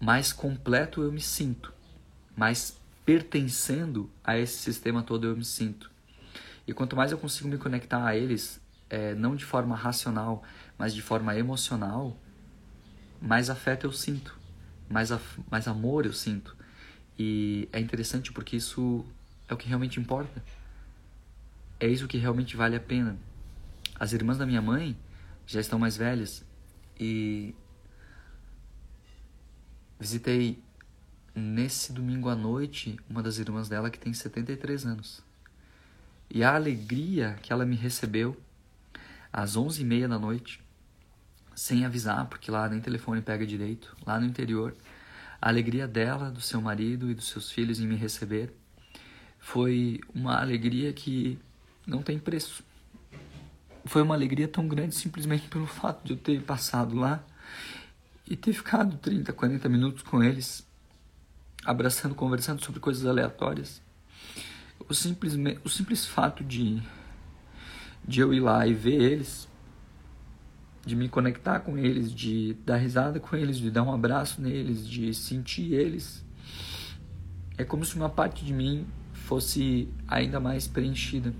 mais 0.00 0.32
completo 0.32 1.02
eu 1.02 1.12
me 1.12 1.20
sinto, 1.20 1.72
mais 2.34 2.78
pertencendo 3.04 4.10
a 4.24 4.38
esse 4.38 4.56
sistema 4.56 5.02
todo 5.02 5.26
eu 5.26 5.36
me 5.36 5.44
sinto. 5.44 5.90
E 6.66 6.72
quanto 6.72 6.96
mais 6.96 7.12
eu 7.12 7.18
consigo 7.18 7.48
me 7.48 7.58
conectar 7.58 8.06
a 8.06 8.16
eles, 8.16 8.60
é, 8.88 9.14
não 9.14 9.36
de 9.36 9.44
forma 9.44 9.76
racional, 9.76 10.42
mas 10.78 10.94
de 10.94 11.02
forma 11.02 11.36
emocional, 11.36 12.16
mais 13.20 13.50
afeto 13.50 13.86
eu 13.86 13.92
sinto 13.92 14.38
mais, 14.88 15.10
mais 15.50 15.68
amor 15.68 16.06
eu 16.06 16.12
sinto. 16.12 16.56
E 17.18 17.68
é 17.72 17.80
interessante 17.80 18.32
porque 18.32 18.56
isso 18.56 19.04
é 19.48 19.54
o 19.54 19.56
que 19.56 19.66
realmente 19.66 19.98
importa. 19.98 20.42
É 21.80 21.88
isso 21.88 22.06
que 22.06 22.18
realmente 22.18 22.56
vale 22.56 22.76
a 22.76 22.80
pena. 22.80 23.18
As 23.98 24.12
irmãs 24.12 24.38
da 24.38 24.46
minha 24.46 24.62
mãe 24.62 24.96
já 25.46 25.60
estão 25.60 25.78
mais 25.78 25.96
velhas 25.96 26.44
e 26.98 27.54
visitei 29.98 30.62
nesse 31.34 31.92
domingo 31.92 32.28
à 32.28 32.36
noite 32.36 32.98
uma 33.08 33.22
das 33.22 33.38
irmãs 33.38 33.68
dela 33.68 33.90
que 33.90 33.98
tem 33.98 34.12
73 34.12 34.86
anos. 34.86 35.22
E 36.30 36.44
a 36.44 36.54
alegria 36.54 37.38
que 37.42 37.52
ela 37.52 37.64
me 37.64 37.74
recebeu 37.74 38.36
às 39.32 39.56
11h30 39.56 40.08
da 40.08 40.18
noite 40.18 40.62
sem 41.54 41.84
avisar, 41.84 42.26
porque 42.26 42.50
lá 42.50 42.68
nem 42.68 42.80
telefone 42.80 43.20
pega 43.20 43.44
direito, 43.44 43.96
lá 44.06 44.20
no 44.20 44.26
interior. 44.26 44.76
A 45.40 45.48
alegria 45.48 45.86
dela, 45.86 46.30
do 46.30 46.40
seu 46.40 46.60
marido 46.60 47.10
e 47.10 47.14
dos 47.14 47.28
seus 47.28 47.50
filhos 47.50 47.80
em 47.80 47.86
me 47.86 47.94
receber 47.94 48.52
foi 49.38 50.00
uma 50.14 50.40
alegria 50.40 50.92
que 50.92 51.38
não 51.86 52.02
tem 52.02 52.18
preço. 52.18 52.64
Foi 53.84 54.02
uma 54.02 54.14
alegria 54.14 54.48
tão 54.48 54.66
grande 54.66 54.94
simplesmente 54.94 55.48
pelo 55.48 55.66
fato 55.66 56.04
de 56.04 56.12
eu 56.12 56.16
ter 56.16 56.42
passado 56.42 56.96
lá 56.96 57.24
e 58.26 58.36
ter 58.36 58.52
ficado 58.52 58.98
30, 58.98 59.32
40 59.32 59.68
minutos 59.68 60.02
com 60.02 60.22
eles, 60.22 60.66
abraçando, 61.64 62.14
conversando 62.14 62.62
sobre 62.62 62.80
coisas 62.80 63.06
aleatórias. 63.06 63.80
O 64.88 64.92
simples, 64.92 65.34
o 65.64 65.68
simples 65.68 66.04
fato 66.04 66.44
de, 66.44 66.82
de 68.04 68.20
eu 68.20 68.34
ir 68.34 68.40
lá 68.40 68.66
e 68.66 68.74
ver 68.74 69.00
eles 69.00 69.48
de 70.88 70.96
me 70.96 71.08
conectar 71.08 71.60
com 71.60 71.76
eles, 71.76 72.10
de 72.10 72.54
dar 72.64 72.76
risada 72.76 73.20
com 73.20 73.36
eles, 73.36 73.58
de 73.58 73.70
dar 73.70 73.82
um 73.82 73.92
abraço 73.92 74.40
neles, 74.40 74.88
de 74.88 75.12
sentir 75.12 75.74
eles. 75.74 76.24
É 77.56 77.64
como 77.64 77.84
se 77.84 77.94
uma 77.94 78.08
parte 78.08 78.44
de 78.44 78.52
mim 78.54 78.86
fosse 79.12 79.88
ainda 80.06 80.40
mais 80.40 80.66
preenchida. 80.66 81.34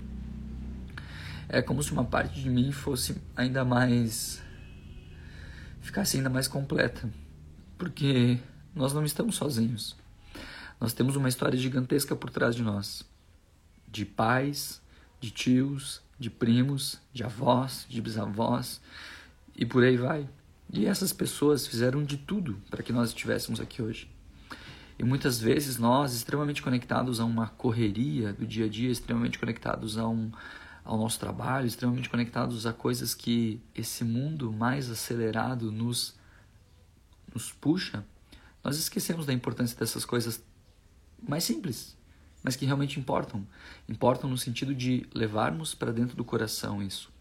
É 1.47 1.61
como 1.61 1.81
se 1.81 1.91
uma 1.91 2.05
parte 2.05 2.39
de 2.39 2.49
mim 2.49 2.71
fosse 2.71 3.19
ainda 3.35 3.65
mais. 3.65 4.41
ficasse 5.81 6.17
ainda 6.17 6.29
mais 6.29 6.47
completa. 6.47 7.09
Porque 7.77 8.37
nós 8.75 8.93
não 8.93 9.03
estamos 9.03 9.35
sozinhos. 9.35 9.95
Nós 10.79 10.93
temos 10.93 11.15
uma 11.15 11.27
história 11.27 11.57
gigantesca 11.57 12.15
por 12.15 12.29
trás 12.29 12.55
de 12.55 12.61
nós 12.61 13.03
de 13.91 14.05
pais, 14.05 14.81
de 15.19 15.31
tios, 15.31 16.01
de 16.19 16.29
primos, 16.29 16.99
de 17.13 17.23
avós, 17.23 17.85
de 17.89 18.01
bisavós, 18.01 18.81
e 19.59 19.65
por 19.65 19.83
aí 19.83 19.97
vai. 19.97 20.27
E 20.71 20.85
essas 20.85 21.11
pessoas 21.11 21.67
fizeram 21.67 22.01
de 22.01 22.15
tudo 22.15 22.57
para 22.69 22.81
que 22.81 22.93
nós 22.93 23.09
estivéssemos 23.09 23.59
aqui 23.59 23.81
hoje. 23.81 24.09
E 24.97 25.03
muitas 25.03 25.39
vezes 25.39 25.77
nós, 25.77 26.13
extremamente 26.13 26.61
conectados 26.61 27.19
a 27.19 27.25
uma 27.25 27.47
correria 27.49 28.31
do 28.31 28.47
dia 28.47 28.65
a 28.65 28.69
dia, 28.69 28.89
extremamente 28.89 29.37
conectados 29.37 29.97
a 29.97 30.07
um, 30.07 30.31
ao 30.85 30.97
nosso 30.97 31.19
trabalho, 31.19 31.67
extremamente 31.67 32.09
conectados 32.09 32.65
a 32.65 32.71
coisas 32.71 33.13
que 33.13 33.61
esse 33.75 34.05
mundo 34.05 34.51
mais 34.53 34.89
acelerado 34.89 35.73
nos, 35.73 36.15
nos 37.33 37.51
puxa, 37.51 38.05
nós 38.63 38.77
esquecemos 38.77 39.25
da 39.25 39.33
importância 39.33 39.77
dessas 39.77 40.05
coisas 40.05 40.41
mais 41.21 41.43
simples, 41.43 41.97
mas 42.41 42.55
que 42.55 42.65
realmente 42.65 42.97
importam. 42.97 43.45
Importam 43.89 44.29
no 44.29 44.37
sentido 44.37 44.73
de 44.73 45.05
levarmos 45.13 45.75
para 45.75 45.91
dentro 45.91 46.15
do 46.15 46.23
coração 46.23 46.81
isso. 46.81 47.11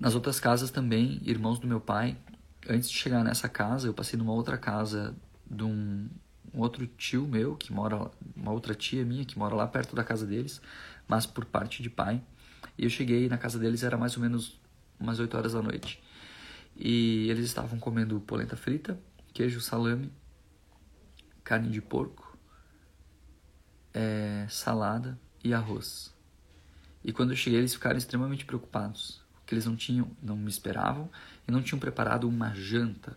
Nas 0.00 0.14
outras 0.14 0.40
casas 0.40 0.70
também, 0.70 1.20
irmãos 1.24 1.58
do 1.58 1.66
meu 1.66 1.78
pai, 1.78 2.16
antes 2.66 2.88
de 2.88 2.96
chegar 2.96 3.22
nessa 3.22 3.50
casa, 3.50 3.86
eu 3.86 3.92
passei 3.92 4.18
numa 4.18 4.32
outra 4.32 4.56
casa 4.56 5.14
de 5.48 5.62
um, 5.62 6.08
um 6.54 6.60
outro 6.60 6.86
tio 6.86 7.28
meu, 7.28 7.54
que 7.54 7.70
mora, 7.70 8.10
uma 8.34 8.50
outra 8.50 8.74
tia 8.74 9.04
minha, 9.04 9.26
que 9.26 9.38
mora 9.38 9.54
lá 9.54 9.66
perto 9.66 9.94
da 9.94 10.02
casa 10.02 10.26
deles, 10.26 10.58
mas 11.06 11.26
por 11.26 11.44
parte 11.44 11.82
de 11.82 11.90
pai. 11.90 12.22
E 12.78 12.84
eu 12.84 12.88
cheguei 12.88 13.28
na 13.28 13.36
casa 13.36 13.58
deles, 13.58 13.82
era 13.82 13.98
mais 13.98 14.16
ou 14.16 14.22
menos 14.22 14.58
umas 14.98 15.18
8 15.18 15.36
horas 15.36 15.52
da 15.52 15.60
noite. 15.60 16.02
E 16.74 17.28
eles 17.28 17.44
estavam 17.44 17.78
comendo 17.78 18.18
polenta 18.20 18.56
frita, 18.56 18.98
queijo 19.34 19.60
salame, 19.60 20.10
carne 21.44 21.68
de 21.68 21.82
porco, 21.82 22.38
é, 23.92 24.46
salada 24.48 25.20
e 25.44 25.52
arroz. 25.52 26.14
E 27.04 27.12
quando 27.12 27.32
eu 27.32 27.36
cheguei, 27.36 27.58
eles 27.58 27.74
ficaram 27.74 27.98
extremamente 27.98 28.46
preocupados 28.46 29.28
eles 29.54 29.66
não 29.66 29.76
tinham, 29.76 30.10
não 30.22 30.36
me 30.36 30.48
esperavam 30.48 31.08
e 31.46 31.52
não 31.52 31.62
tinham 31.62 31.78
preparado 31.78 32.28
uma 32.28 32.54
janta, 32.54 33.16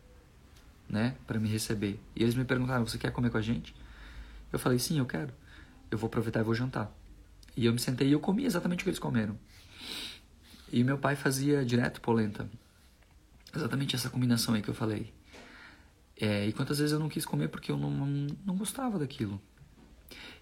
né, 0.89 1.15
para 1.25 1.39
me 1.39 1.47
receber. 1.47 1.99
E 2.15 2.23
eles 2.23 2.35
me 2.35 2.45
perguntaram: 2.45 2.85
"Você 2.85 2.97
quer 2.97 3.11
comer 3.11 3.29
com 3.29 3.37
a 3.37 3.41
gente?" 3.41 3.75
Eu 4.51 4.59
falei: 4.59 4.79
"Sim, 4.79 4.99
eu 4.99 5.05
quero. 5.05 5.33
Eu 5.89 5.97
vou 5.97 6.07
aproveitar 6.07 6.41
e 6.41 6.43
vou 6.43 6.53
jantar." 6.53 6.91
E 7.55 7.65
eu 7.65 7.73
me 7.73 7.79
sentei 7.79 8.07
e 8.07 8.11
eu 8.11 8.19
comi 8.19 8.45
exatamente 8.45 8.81
o 8.81 8.83
que 8.83 8.89
eles 8.89 8.99
comeram. 8.99 9.37
E 10.71 10.83
meu 10.83 10.97
pai 10.97 11.15
fazia 11.15 11.63
direto 11.63 12.01
polenta. 12.01 12.49
Exatamente 13.55 13.95
essa 13.95 14.09
combinação 14.09 14.55
aí 14.55 14.61
que 14.61 14.69
eu 14.69 14.73
falei. 14.73 15.13
É, 16.19 16.47
e 16.47 16.53
quantas 16.53 16.79
vezes 16.79 16.93
eu 16.93 16.99
não 16.99 17.09
quis 17.09 17.25
comer 17.25 17.47
porque 17.47 17.71
eu 17.71 17.77
não, 17.77 17.91
não, 17.91 18.27
não 18.43 18.55
gostava 18.55 18.97
daquilo. 18.97 19.39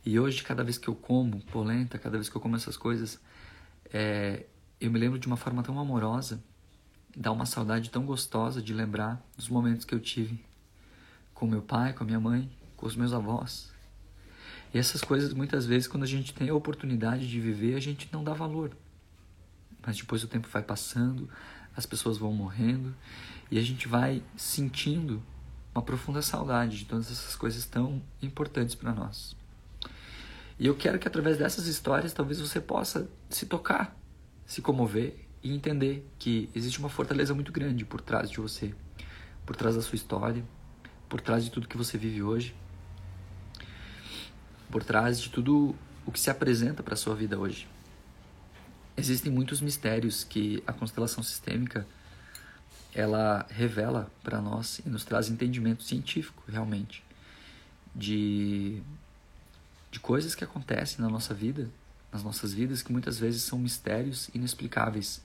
E 0.06 0.20
hoje, 0.20 0.42
cada 0.44 0.64
vez 0.64 0.78
que 0.78 0.88
eu 0.88 0.96
como 0.96 1.42
polenta, 1.46 1.98
cada 2.00 2.18
vez 2.18 2.30
que 2.30 2.36
eu 2.36 2.42
como 2.42 2.56
essas 2.56 2.78
coisas, 2.78 3.20
é, 3.94 4.46
eu 4.82 4.92
me 4.92 4.98
lembro 4.98 5.20
de 5.20 5.28
uma 5.28 5.38
forma 5.38 5.62
tão 5.62 5.80
amorosa, 5.80 6.44
dá 7.16 7.32
uma 7.32 7.46
saudade 7.46 7.92
tão 7.92 8.04
gostosa 8.04 8.62
de 8.62 8.74
lembrar 8.74 9.24
dos 9.38 9.48
momentos 9.48 9.86
que 9.86 9.94
eu 9.94 10.00
tive 10.00 10.44
com 11.36 11.46
meu 11.46 11.62
pai, 11.62 11.94
com 11.94 12.04
a 12.04 12.06
minha 12.06 12.20
mãe, 12.20 12.52
com 12.76 12.88
os 12.88 12.96
meus 12.96 13.14
avós. 13.14 13.72
E 14.74 14.80
essas 14.80 15.02
coisas, 15.02 15.34
muitas 15.34 15.66
vezes, 15.68 15.88
quando 15.88 16.04
a 16.04 16.08
gente 16.08 16.34
tem 16.34 16.50
a 16.50 16.56
oportunidade 16.56 17.30
de 17.30 17.40
viver, 17.40 17.76
a 17.76 17.80
gente 17.80 18.10
não 18.12 18.24
dá 18.24 18.34
valor. 18.34 18.76
mas 19.86 19.98
depois 19.98 20.24
o 20.24 20.28
tempo 20.28 20.48
vai 20.48 20.62
passando, 20.64 21.30
as 21.76 21.86
pessoas 21.86 22.18
vão 22.18 22.34
morrendo 22.34 22.96
e 23.50 23.58
a 23.58 23.62
gente 23.62 23.88
vai 23.88 24.24
sentindo 24.36 25.22
uma 25.74 25.82
profunda 25.82 26.22
saudade 26.22 26.80
de 26.80 26.86
todas 26.86 27.12
essas 27.12 27.36
coisas 27.36 27.66
tão 27.66 28.02
importantes 28.22 28.76
para 28.76 28.94
nós. 28.94 29.36
E 30.60 30.68
eu 30.68 30.76
quero 30.76 31.00
que 31.00 31.08
através 31.08 31.38
dessas 31.38 31.68
histórias 31.68 32.14
talvez 32.14 32.40
você 32.40 32.60
possa 32.62 33.10
se 33.30 33.46
tocar, 33.46 33.96
se 34.52 34.62
comover 34.62 35.16
e 35.42 35.54
entender 35.54 36.06
que 36.20 36.50
existe 36.54 36.78
uma 36.78 36.90
fortaleza 36.90 37.34
muito 37.34 37.54
grande 37.54 37.86
por 37.86 38.02
trás 38.02 38.30
de 38.30 38.38
você, 38.38 38.76
por 39.46 39.56
trás 39.56 39.78
da 39.78 39.82
sua 39.82 39.96
história, 39.96 40.44
por 41.08 41.22
trás 41.22 41.46
de 41.46 41.50
tudo 41.50 41.70
que 41.70 41.78
você 41.78 41.98
vive 41.98 42.22
hoje, 42.22 42.54
por 44.70 44.84
trás 44.84 45.22
de 45.22 45.30
tudo 45.30 45.74
o 46.06 46.12
que 46.12 46.20
se 46.20 46.30
apresenta 46.30 46.84
para 46.84 46.96
a 46.96 46.98
sua 46.98 47.16
vida 47.16 47.40
hoje. 47.40 47.66
Existem 48.98 49.32
muitos 49.32 49.62
mistérios 49.62 50.26
que 50.26 50.62
a 50.68 50.74
constelação 50.74 51.24
sistêmica 51.24 51.88
ela 52.94 53.46
revela 53.50 54.12
para 54.22 54.42
nós 54.42 54.80
e 54.86 54.90
nos 54.90 55.06
traz 55.06 55.30
entendimento 55.30 55.82
científico 55.82 56.44
realmente 56.46 57.02
de 57.96 58.84
de 59.90 60.00
coisas 60.00 60.36
que 60.36 60.44
acontecem 60.44 61.02
na 61.02 61.10
nossa 61.10 61.34
vida, 61.34 61.70
nas 62.12 62.24
nossas 62.24 62.54
vidas 62.54 62.82
que 62.82 62.92
muitas 62.92 63.18
vezes 63.20 63.44
são 63.44 63.58
mistérios 63.58 64.30
inexplicáveis, 64.34 65.22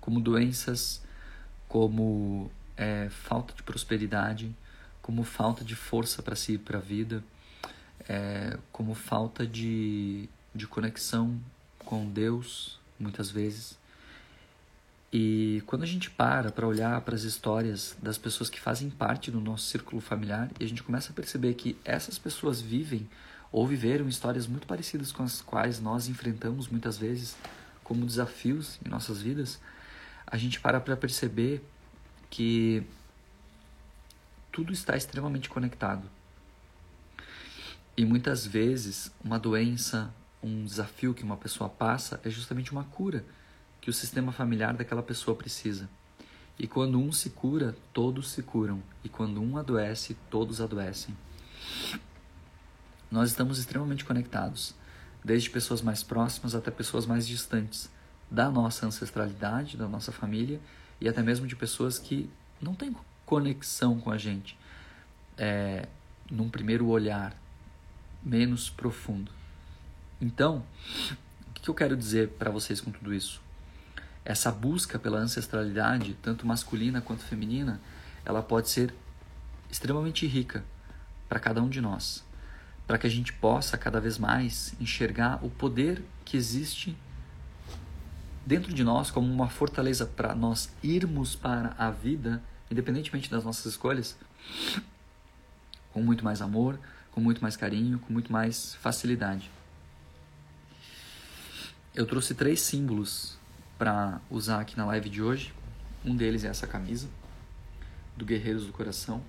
como 0.00 0.20
doenças, 0.20 1.02
como 1.68 2.50
é, 2.76 3.08
falta 3.10 3.54
de 3.54 3.62
prosperidade, 3.62 4.54
como 5.02 5.22
falta 5.22 5.64
de 5.64 5.74
força 5.74 6.22
para 6.22 6.34
si, 6.34 6.56
para 6.56 6.78
a 6.78 6.80
vida, 6.80 7.22
é, 8.08 8.58
como 8.72 8.94
falta 8.94 9.46
de, 9.46 10.28
de 10.54 10.66
conexão 10.66 11.40
com 11.78 12.08
Deus, 12.08 12.78
muitas 12.98 13.30
vezes. 13.30 13.78
E 15.12 15.62
quando 15.66 15.82
a 15.84 15.86
gente 15.86 16.10
para 16.10 16.50
para 16.50 16.66
olhar 16.66 17.00
para 17.02 17.14
as 17.14 17.22
histórias 17.22 17.96
das 18.02 18.18
pessoas 18.18 18.50
que 18.50 18.60
fazem 18.60 18.90
parte 18.90 19.30
do 19.30 19.40
nosso 19.40 19.66
círculo 19.66 20.00
familiar 20.00 20.50
e 20.58 20.64
a 20.64 20.66
gente 20.66 20.82
começa 20.82 21.12
a 21.12 21.14
perceber 21.14 21.54
que 21.54 21.76
essas 21.84 22.18
pessoas 22.18 22.60
vivem 22.60 23.08
ou 23.54 23.64
viveram 23.68 24.08
histórias 24.08 24.48
muito 24.48 24.66
parecidas 24.66 25.12
com 25.12 25.22
as 25.22 25.40
quais 25.40 25.80
nós 25.80 26.08
enfrentamos 26.08 26.66
muitas 26.66 26.98
vezes 26.98 27.36
como 27.84 28.04
desafios 28.04 28.80
em 28.84 28.88
nossas 28.88 29.22
vidas, 29.22 29.60
a 30.26 30.36
gente 30.36 30.58
para 30.58 30.80
para 30.80 30.96
perceber 30.96 31.64
que 32.28 32.82
tudo 34.50 34.72
está 34.72 34.96
extremamente 34.96 35.48
conectado. 35.48 36.10
E 37.96 38.04
muitas 38.04 38.44
vezes 38.44 39.12
uma 39.22 39.38
doença, 39.38 40.12
um 40.42 40.64
desafio 40.64 41.14
que 41.14 41.22
uma 41.22 41.36
pessoa 41.36 41.70
passa 41.70 42.20
é 42.24 42.30
justamente 42.30 42.72
uma 42.72 42.82
cura 42.82 43.24
que 43.80 43.88
o 43.88 43.92
sistema 43.92 44.32
familiar 44.32 44.74
daquela 44.74 45.02
pessoa 45.02 45.36
precisa. 45.36 45.88
E 46.58 46.66
quando 46.66 46.98
um 46.98 47.12
se 47.12 47.30
cura, 47.30 47.76
todos 47.92 48.32
se 48.32 48.42
curam. 48.42 48.82
E 49.04 49.08
quando 49.08 49.40
um 49.40 49.56
adoece, 49.56 50.16
todos 50.28 50.60
adoecem. 50.60 51.16
Nós 53.14 53.30
estamos 53.30 53.60
extremamente 53.60 54.04
conectados, 54.04 54.74
desde 55.24 55.48
pessoas 55.48 55.80
mais 55.80 56.02
próximas 56.02 56.52
até 56.52 56.68
pessoas 56.68 57.06
mais 57.06 57.24
distantes 57.28 57.88
da 58.28 58.50
nossa 58.50 58.86
ancestralidade, 58.86 59.76
da 59.76 59.86
nossa 59.86 60.10
família 60.10 60.60
e 61.00 61.08
até 61.08 61.22
mesmo 61.22 61.46
de 61.46 61.54
pessoas 61.54 61.96
que 61.96 62.28
não 62.60 62.74
têm 62.74 62.92
conexão 63.24 64.00
com 64.00 64.10
a 64.10 64.18
gente 64.18 64.58
é, 65.38 65.86
num 66.28 66.48
primeiro 66.48 66.88
olhar 66.88 67.32
menos 68.20 68.68
profundo. 68.68 69.30
Então, 70.20 70.64
o 71.50 71.52
que 71.52 71.70
eu 71.70 71.74
quero 71.74 71.96
dizer 71.96 72.30
para 72.30 72.50
vocês 72.50 72.80
com 72.80 72.90
tudo 72.90 73.14
isso? 73.14 73.40
Essa 74.24 74.50
busca 74.50 74.98
pela 74.98 75.18
ancestralidade, 75.18 76.18
tanto 76.20 76.48
masculina 76.48 77.00
quanto 77.00 77.22
feminina, 77.22 77.80
ela 78.24 78.42
pode 78.42 78.70
ser 78.70 78.92
extremamente 79.70 80.26
rica 80.26 80.64
para 81.28 81.38
cada 81.38 81.62
um 81.62 81.68
de 81.68 81.80
nós, 81.80 82.24
para 82.86 82.98
que 82.98 83.06
a 83.06 83.10
gente 83.10 83.32
possa 83.32 83.78
cada 83.78 84.00
vez 84.00 84.18
mais 84.18 84.74
enxergar 84.80 85.44
o 85.44 85.50
poder 85.50 86.02
que 86.24 86.36
existe 86.36 86.96
dentro 88.46 88.72
de 88.74 88.84
nós 88.84 89.10
como 89.10 89.32
uma 89.32 89.48
fortaleza 89.48 90.04
para 90.04 90.34
nós 90.34 90.70
irmos 90.82 91.34
para 91.34 91.74
a 91.78 91.90
vida, 91.90 92.42
independentemente 92.70 93.30
das 93.30 93.44
nossas 93.44 93.66
escolhas, 93.66 94.16
com 95.92 96.02
muito 96.02 96.24
mais 96.24 96.42
amor, 96.42 96.78
com 97.10 97.20
muito 97.20 97.40
mais 97.40 97.56
carinho, 97.56 97.98
com 97.98 98.12
muito 98.12 98.30
mais 98.30 98.74
facilidade. 98.74 99.50
Eu 101.94 102.06
trouxe 102.06 102.34
três 102.34 102.60
símbolos 102.60 103.38
para 103.78 104.20
usar 104.28 104.60
aqui 104.60 104.76
na 104.76 104.84
live 104.86 105.08
de 105.08 105.22
hoje. 105.22 105.54
Um 106.04 106.14
deles 106.14 106.44
é 106.44 106.48
essa 106.48 106.66
camisa 106.66 107.08
do 108.16 108.24
Guerreiros 108.24 108.66
do 108.66 108.72
Coração. 108.72 109.22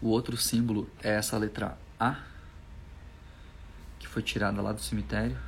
O 0.00 0.08
outro 0.08 0.36
símbolo 0.36 0.88
é 1.02 1.14
essa 1.14 1.36
letra 1.36 1.76
A, 1.98 2.16
que 3.98 4.06
foi 4.06 4.22
tirada 4.22 4.60
lá 4.62 4.72
do 4.72 4.80
cemitério, 4.80 5.38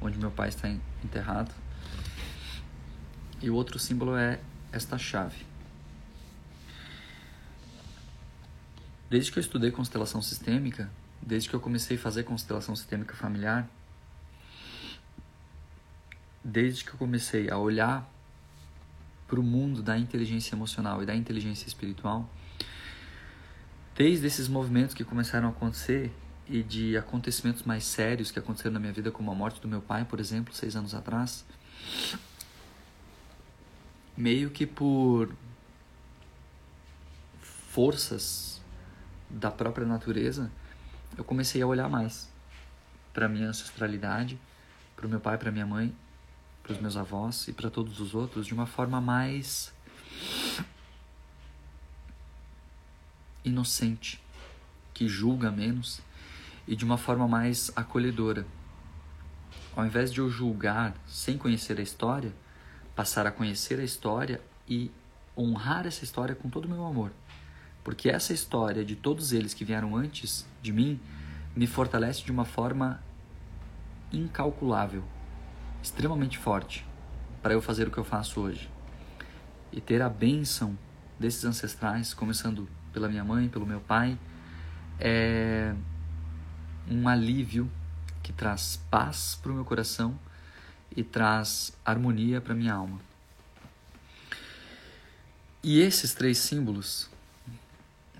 onde 0.00 0.18
meu 0.18 0.30
pai 0.30 0.48
está 0.48 0.68
enterrado. 1.04 1.54
E 3.40 3.50
o 3.50 3.54
outro 3.54 3.78
símbolo 3.78 4.16
é 4.16 4.40
esta 4.72 4.98
chave. 4.98 5.46
Desde 9.10 9.32
que 9.32 9.38
eu 9.38 9.40
estudei 9.40 9.70
constelação 9.70 10.20
sistêmica, 10.20 10.90
desde 11.22 11.48
que 11.48 11.54
eu 11.54 11.60
comecei 11.60 11.96
a 11.96 12.00
fazer 12.00 12.24
constelação 12.24 12.76
sistêmica 12.76 13.14
familiar, 13.14 13.68
desde 16.44 16.84
que 16.84 16.90
eu 16.90 16.98
comecei 16.98 17.50
a 17.50 17.56
olhar 17.56 18.08
para 19.26 19.38
o 19.38 19.42
mundo 19.42 19.82
da 19.82 19.98
inteligência 19.98 20.54
emocional 20.54 21.02
e 21.02 21.06
da 21.06 21.14
inteligência 21.14 21.66
espiritual, 21.66 22.28
desde 23.98 24.28
esses 24.28 24.46
movimentos 24.46 24.94
que 24.94 25.02
começaram 25.02 25.48
a 25.48 25.50
acontecer 25.50 26.12
e 26.48 26.62
de 26.62 26.96
acontecimentos 26.96 27.64
mais 27.64 27.82
sérios 27.82 28.30
que 28.30 28.38
aconteceram 28.38 28.74
na 28.74 28.78
minha 28.78 28.92
vida, 28.92 29.10
como 29.10 29.28
a 29.32 29.34
morte 29.34 29.60
do 29.60 29.66
meu 29.66 29.82
pai, 29.82 30.04
por 30.04 30.20
exemplo, 30.20 30.54
seis 30.54 30.76
anos 30.76 30.94
atrás, 30.94 31.44
meio 34.16 34.50
que 34.50 34.64
por 34.64 35.34
forças 37.42 38.62
da 39.28 39.50
própria 39.50 39.84
natureza, 39.84 40.48
eu 41.16 41.24
comecei 41.24 41.60
a 41.60 41.66
olhar 41.66 41.88
mais 41.88 42.30
para 43.12 43.28
minha 43.28 43.48
ancestralidade, 43.48 44.38
para 44.94 45.06
o 45.06 45.08
meu 45.08 45.18
pai, 45.18 45.36
para 45.36 45.50
minha 45.50 45.66
mãe, 45.66 45.92
para 46.62 46.72
os 46.72 46.80
meus 46.80 46.96
avós 46.96 47.48
e 47.48 47.52
para 47.52 47.68
todos 47.68 47.98
os 47.98 48.14
outros 48.14 48.46
de 48.46 48.54
uma 48.54 48.66
forma 48.66 49.00
mais 49.00 49.72
inocente, 53.48 54.20
que 54.94 55.08
julga 55.08 55.50
menos 55.50 56.00
e 56.66 56.76
de 56.76 56.84
uma 56.84 56.98
forma 56.98 57.26
mais 57.26 57.70
acolhedora. 57.74 58.46
Ao 59.74 59.84
invés 59.84 60.12
de 60.12 60.20
eu 60.20 60.30
julgar 60.30 60.94
sem 61.06 61.38
conhecer 61.38 61.78
a 61.78 61.82
história, 61.82 62.32
passar 62.94 63.26
a 63.26 63.30
conhecer 63.30 63.78
a 63.80 63.84
história 63.84 64.40
e 64.68 64.90
honrar 65.36 65.86
essa 65.86 66.04
história 66.04 66.34
com 66.34 66.48
todo 66.48 66.64
o 66.64 66.68
meu 66.68 66.84
amor 66.84 67.12
porque 67.88 68.10
essa 68.10 68.34
história 68.34 68.84
de 68.84 68.94
todos 68.94 69.32
eles 69.32 69.54
que 69.54 69.64
vieram 69.64 69.96
antes 69.96 70.46
de 70.60 70.74
mim 70.74 71.00
me 71.56 71.66
fortalece 71.66 72.22
de 72.22 72.30
uma 72.30 72.44
forma 72.44 73.02
incalculável, 74.12 75.02
extremamente 75.82 76.36
forte, 76.36 76.86
para 77.42 77.54
eu 77.54 77.62
fazer 77.62 77.88
o 77.88 77.90
que 77.90 77.96
eu 77.96 78.04
faço 78.04 78.42
hoje. 78.42 78.70
E 79.72 79.80
ter 79.80 80.02
a 80.02 80.08
bênção 80.10 80.78
desses 81.18 81.46
ancestrais, 81.46 82.12
começando 82.12 82.68
pela 82.92 83.08
minha 83.08 83.24
mãe, 83.24 83.48
pelo 83.48 83.66
meu 83.66 83.80
pai, 83.80 84.18
é 84.98 85.74
um 86.90 87.06
alívio 87.08 87.70
que 88.22 88.32
traz 88.32 88.80
paz 88.90 89.38
para 89.42 89.52
o 89.52 89.54
meu 89.54 89.64
coração 89.64 90.18
e 90.96 91.02
traz 91.02 91.72
harmonia 91.84 92.40
para 92.40 92.54
minha 92.54 92.74
alma. 92.74 93.00
E 95.62 95.80
esses 95.80 96.14
três 96.14 96.38
símbolos 96.38 97.10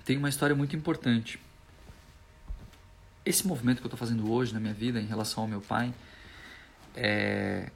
tem 0.05 0.17
uma 0.17 0.29
história 0.29 0.55
muito 0.55 0.75
importante. 0.75 1.39
Esse 3.25 3.45
movimento 3.45 3.77
que 3.77 3.83
eu 3.83 3.87
estou 3.87 3.99
fazendo 3.99 4.31
hoje 4.31 4.53
na 4.53 4.59
minha 4.59 4.73
vida 4.73 4.99
em 4.99 5.05
relação 5.05 5.43
ao 5.43 5.49
meu 5.49 5.61
pai, 5.61 5.93
é... 6.95 7.71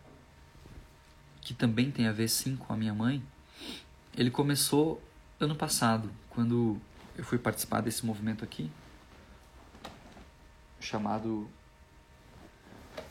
que 1.42 1.54
também 1.54 1.92
tem 1.92 2.08
a 2.08 2.12
ver 2.12 2.28
sim 2.28 2.56
com 2.56 2.74
a 2.74 2.78
minha 2.78 2.94
mãe, 2.94 3.24
ele 4.16 4.32
começou 4.32 5.02
ano 5.40 5.56
passado, 5.56 6.12
quando 6.34 6.80
eu 7.18 7.24
fui 7.24 7.38
participar 7.38 7.82
desse 7.82 8.06
movimento 8.06 8.44
aqui, 8.44 8.72
chamado 10.80 11.48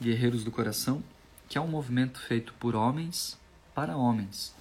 Guerreiros 0.00 0.44
do 0.44 0.50
Coração, 0.50 1.02
que 1.48 1.56
é 1.56 1.60
um 1.60 1.68
movimento 1.68 2.20
feito 2.20 2.52
por 2.54 2.74
homens 2.74 3.38
para 3.74 3.96
homens, 3.96 4.54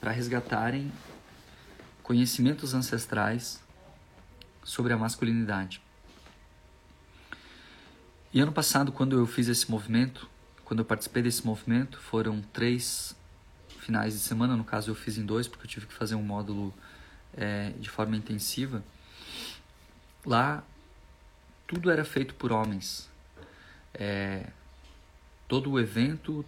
para 0.00 0.10
resgatarem 0.10 0.90
conhecimentos 2.02 2.72
ancestrais 2.72 3.62
sobre 4.62 4.92
a 4.92 4.96
masculinidade. 4.96 5.82
E 8.32 8.40
ano 8.40 8.52
passado, 8.52 8.92
quando 8.92 9.18
eu 9.18 9.26
fiz 9.26 9.48
esse 9.48 9.70
movimento, 9.70 10.28
quando 10.64 10.80
eu 10.80 10.84
participei 10.84 11.22
desse 11.22 11.44
movimento, 11.44 11.98
foram 12.00 12.40
três 12.52 13.16
finais 13.80 14.14
de 14.14 14.20
semana, 14.20 14.56
no 14.56 14.64
caso 14.64 14.90
eu 14.90 14.94
fiz 14.94 15.16
em 15.16 15.24
dois, 15.24 15.46
porque 15.46 15.64
eu 15.64 15.70
tive 15.70 15.86
que 15.86 15.94
fazer 15.94 16.14
um 16.14 16.22
módulo 16.22 16.74
é, 17.36 17.70
de 17.78 17.88
forma 17.88 18.16
intensiva. 18.16 18.82
Lá, 20.24 20.62
tudo 21.66 21.90
era 21.90 22.04
feito 22.04 22.34
por 22.34 22.52
homens. 22.52 23.08
É, 23.94 24.46
todo 25.46 25.70
o 25.70 25.80
evento, 25.80 26.44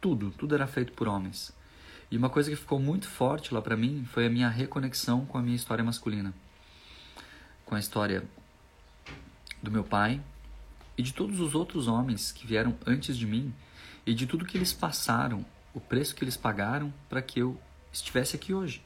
tudo, 0.00 0.30
tudo 0.30 0.54
era 0.54 0.66
feito 0.66 0.92
por 0.92 1.08
homens. 1.08 1.52
E 2.10 2.16
uma 2.16 2.30
coisa 2.30 2.50
que 2.50 2.56
ficou 2.56 2.78
muito 2.78 3.08
forte 3.08 3.52
lá 3.52 3.60
para 3.60 3.76
mim 3.76 4.04
foi 4.04 4.26
a 4.26 4.30
minha 4.30 4.48
reconexão 4.48 5.26
com 5.26 5.38
a 5.38 5.42
minha 5.42 5.56
história 5.56 5.82
masculina. 5.82 6.32
Com 7.64 7.74
a 7.74 7.78
história 7.78 8.24
do 9.62 9.70
meu 9.70 9.82
pai, 9.82 10.20
e 10.96 11.02
de 11.02 11.12
todos 11.12 11.40
os 11.40 11.54
outros 11.54 11.88
homens 11.88 12.32
que 12.32 12.46
vieram 12.46 12.76
antes 12.86 13.16
de 13.16 13.26
mim 13.26 13.52
e 14.06 14.14
de 14.14 14.26
tudo 14.26 14.44
que 14.44 14.56
eles 14.56 14.72
passaram, 14.72 15.44
o 15.72 15.80
preço 15.80 16.14
que 16.14 16.22
eles 16.22 16.36
pagaram 16.36 16.92
para 17.08 17.20
que 17.20 17.40
eu 17.40 17.60
estivesse 17.92 18.36
aqui 18.36 18.54
hoje, 18.54 18.82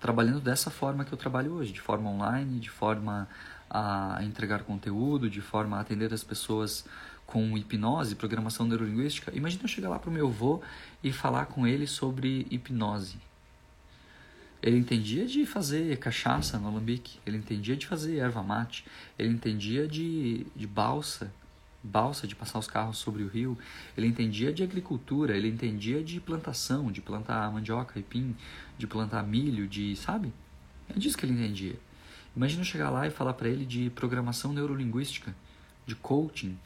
trabalhando 0.00 0.40
dessa 0.40 0.70
forma 0.70 1.04
que 1.04 1.12
eu 1.12 1.18
trabalho 1.18 1.52
hoje, 1.52 1.72
de 1.72 1.80
forma 1.80 2.10
online, 2.10 2.60
de 2.60 2.70
forma 2.70 3.28
a 3.68 4.20
entregar 4.22 4.62
conteúdo, 4.62 5.28
de 5.28 5.40
forma 5.40 5.76
a 5.76 5.80
atender 5.80 6.12
as 6.12 6.22
pessoas 6.22 6.84
com 7.26 7.58
hipnose, 7.58 8.14
programação 8.14 8.66
neurolinguística. 8.66 9.32
Imagina 9.34 9.64
eu 9.64 9.68
chegar 9.68 9.88
lá 9.88 9.98
para 9.98 10.08
o 10.10 10.12
meu 10.12 10.28
avô 10.28 10.62
e 11.02 11.12
falar 11.12 11.46
com 11.46 11.66
ele 11.66 11.86
sobre 11.86 12.46
hipnose. 12.50 13.16
Ele 14.62 14.78
entendia 14.78 15.26
de 15.26 15.44
fazer 15.44 15.98
cachaça 15.98 16.58
no 16.58 16.68
alambique, 16.68 17.18
ele 17.26 17.36
entendia 17.36 17.76
de 17.76 17.86
fazer 17.86 18.18
erva 18.18 18.42
mate, 18.42 18.84
ele 19.18 19.28
entendia 19.28 19.86
de, 19.86 20.46
de 20.56 20.66
balsa, 20.66 21.30
balsa 21.86 22.26
de 22.26 22.34
passar 22.34 22.58
os 22.58 22.66
carros 22.66 22.98
sobre 22.98 23.22
o 23.22 23.28
rio, 23.28 23.56
ele 23.96 24.06
entendia 24.06 24.52
de 24.52 24.62
agricultura, 24.62 25.36
ele 25.36 25.48
entendia 25.48 26.02
de 26.02 26.20
plantação, 26.20 26.90
de 26.90 27.00
plantar 27.00 27.50
mandioca, 27.52 27.98
aipim, 27.98 28.36
de 28.76 28.86
plantar 28.86 29.22
milho, 29.22 29.66
de, 29.66 29.96
sabe? 29.96 30.32
É 30.88 30.98
disso 30.98 31.16
que 31.16 31.24
ele 31.24 31.32
entendia. 31.32 31.78
Imagina 32.36 32.60
eu 32.60 32.66
chegar 32.66 32.90
lá 32.90 33.06
e 33.06 33.10
falar 33.10 33.32
para 33.32 33.48
ele 33.48 33.64
de 33.64 33.88
programação 33.90 34.52
neurolinguística, 34.52 35.34
de 35.86 35.94
coaching. 35.94 36.58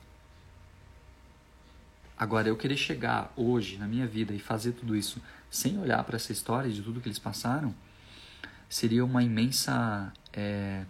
Agora, 2.18 2.48
eu 2.48 2.56
querer 2.56 2.76
chegar 2.76 3.32
hoje 3.36 3.78
na 3.78 3.86
minha 3.86 4.06
vida 4.06 4.34
e 4.34 4.38
fazer 4.38 4.72
tudo 4.72 4.96
isso 4.96 5.22
sem 5.48 5.78
olhar 5.78 6.02
para 6.04 6.16
essa 6.16 6.32
história 6.32 6.70
de 6.70 6.82
tudo 6.82 7.00
que 7.00 7.08
eles 7.08 7.18
passaram, 7.18 7.74
seria 8.68 9.04
uma 9.04 9.22
imensa 9.22 10.12
é, 10.32 10.84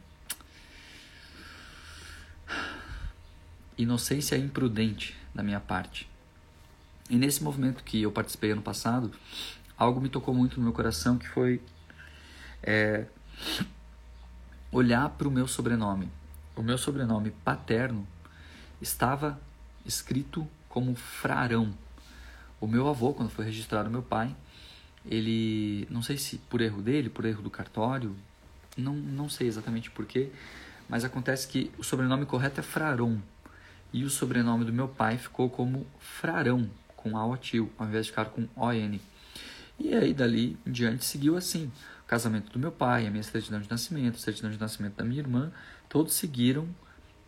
inocência 3.82 4.36
imprudente 4.36 5.16
da 5.34 5.42
minha 5.42 5.60
parte. 5.60 6.08
E 7.08 7.16
nesse 7.16 7.42
movimento 7.42 7.82
que 7.82 8.02
eu 8.02 8.12
participei 8.12 8.52
ano 8.52 8.62
passado, 8.62 9.10
algo 9.76 10.00
me 10.00 10.08
tocou 10.08 10.34
muito 10.34 10.58
no 10.58 10.64
meu 10.64 10.72
coração 10.72 11.18
que 11.18 11.28
foi 11.28 11.60
é, 12.62 13.06
olhar 14.70 15.08
para 15.10 15.26
o 15.26 15.30
meu 15.30 15.48
sobrenome. 15.48 16.08
O 16.54 16.62
meu 16.62 16.78
sobrenome 16.78 17.30
paterno 17.44 18.06
estava 18.80 19.40
escrito 19.84 20.46
como 20.68 20.94
Frarão. 20.94 21.74
O 22.60 22.66
meu 22.66 22.88
avô, 22.88 23.12
quando 23.12 23.30
foi 23.30 23.44
registrado 23.44 23.90
meu 23.90 24.02
pai, 24.02 24.34
ele, 25.04 25.86
não 25.90 26.02
sei 26.02 26.16
se 26.16 26.38
por 26.38 26.60
erro 26.60 26.82
dele, 26.82 27.08
por 27.08 27.24
erro 27.24 27.42
do 27.42 27.50
cartório, 27.50 28.14
não, 28.76 28.94
não 28.94 29.28
sei 29.28 29.48
exatamente 29.48 29.90
porquê, 29.90 30.30
mas 30.88 31.04
acontece 31.04 31.48
que 31.48 31.70
o 31.78 31.82
sobrenome 31.82 32.26
correto 32.26 32.60
é 32.60 32.62
Fraron 32.62 33.18
e 33.92 34.04
o 34.04 34.10
sobrenome 34.10 34.64
do 34.64 34.72
meu 34.72 34.88
pai 34.88 35.18
ficou 35.18 35.48
como 35.50 35.86
Frarão, 35.98 36.68
com 36.96 37.16
A 37.16 37.36
tio, 37.38 37.70
ao 37.78 37.86
invés 37.86 38.06
de 38.06 38.12
ficar 38.12 38.26
com 38.26 38.46
ON. 38.56 38.98
E 39.78 39.94
aí, 39.94 40.12
dali 40.12 40.58
em 40.66 40.70
diante, 40.70 41.04
seguiu 41.04 41.36
assim. 41.36 41.70
O 42.04 42.06
casamento 42.06 42.52
do 42.52 42.58
meu 42.58 42.70
pai, 42.70 43.06
a 43.06 43.10
minha 43.10 43.22
certidão 43.22 43.60
de 43.60 43.70
nascimento, 43.70 44.16
a 44.16 44.18
certidão 44.18 44.50
de 44.50 44.60
nascimento 44.60 44.96
da 44.96 45.04
minha 45.04 45.20
irmã, 45.20 45.50
todos 45.88 46.14
seguiram 46.14 46.68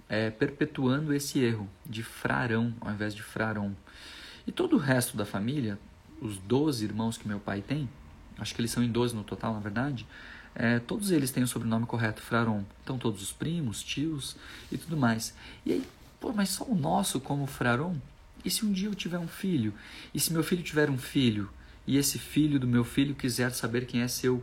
é, 0.09 0.31
perpetuando 0.31 1.15
esse 1.15 1.39
erro 1.39 1.69
de 1.87 2.03
Frarão 2.03 2.75
ao 2.81 2.93
invés 2.93 3.15
de 3.15 3.23
Fraron. 3.23 3.73
E 4.47 4.53
todo 4.53 4.77
o 4.77 4.79
resto 4.79 5.17
da 5.17 5.25
família 5.25 5.79
os 6.21 6.39
12 6.39 6.85
irmãos 6.85 7.19
que 7.19 7.27
meu 7.27 7.41
pai 7.41 7.61
tem, 7.61 7.89
acho 8.39 8.55
que 8.55 8.61
eles 8.61 8.71
são 8.71 8.83
em 8.83 8.91
12 8.91 9.15
no 9.15 9.25
total, 9.25 9.55
na 9.55 9.61
verdade, 9.61 10.07
é, 10.55 10.79
todos 10.79 11.11
eles 11.11 11.31
têm 11.31 11.43
o 11.43 11.49
sobrenome 11.49 11.87
correto, 11.87 12.21
Fraron. 12.21 12.63
Então, 12.83 12.99
todos 12.99 13.23
os 13.23 13.33
primos, 13.33 13.83
tios 13.83 14.37
e 14.71 14.77
tudo 14.77 14.97
mais. 14.97 15.35
E 15.65 15.73
aí, 15.73 15.85
pô, 16.23 16.33
mas 16.33 16.51
só 16.51 16.65
o 16.65 16.75
nosso 16.77 17.21
como 17.21 17.47
Fraron? 17.49 17.97
E 18.45 18.51
se 18.51 18.65
um 18.65 18.73
dia 18.73 18.89
eu 18.89 18.95
tiver 18.95 19.19
um 19.19 19.27
filho? 19.27 19.75
E 20.15 20.21
se 20.21 20.33
meu 20.33 20.45
filho 20.45 20.63
tiver 20.63 20.89
um 20.89 20.97
filho? 20.97 21.51
E 21.85 21.99
esse 21.99 22.17
filho 22.17 22.61
do 22.61 22.67
meu 22.67 22.85
filho 22.85 23.13
quiser 23.13 23.51
saber 23.51 23.87
quem 23.87 24.03
é 24.03 24.09
seu 24.09 24.43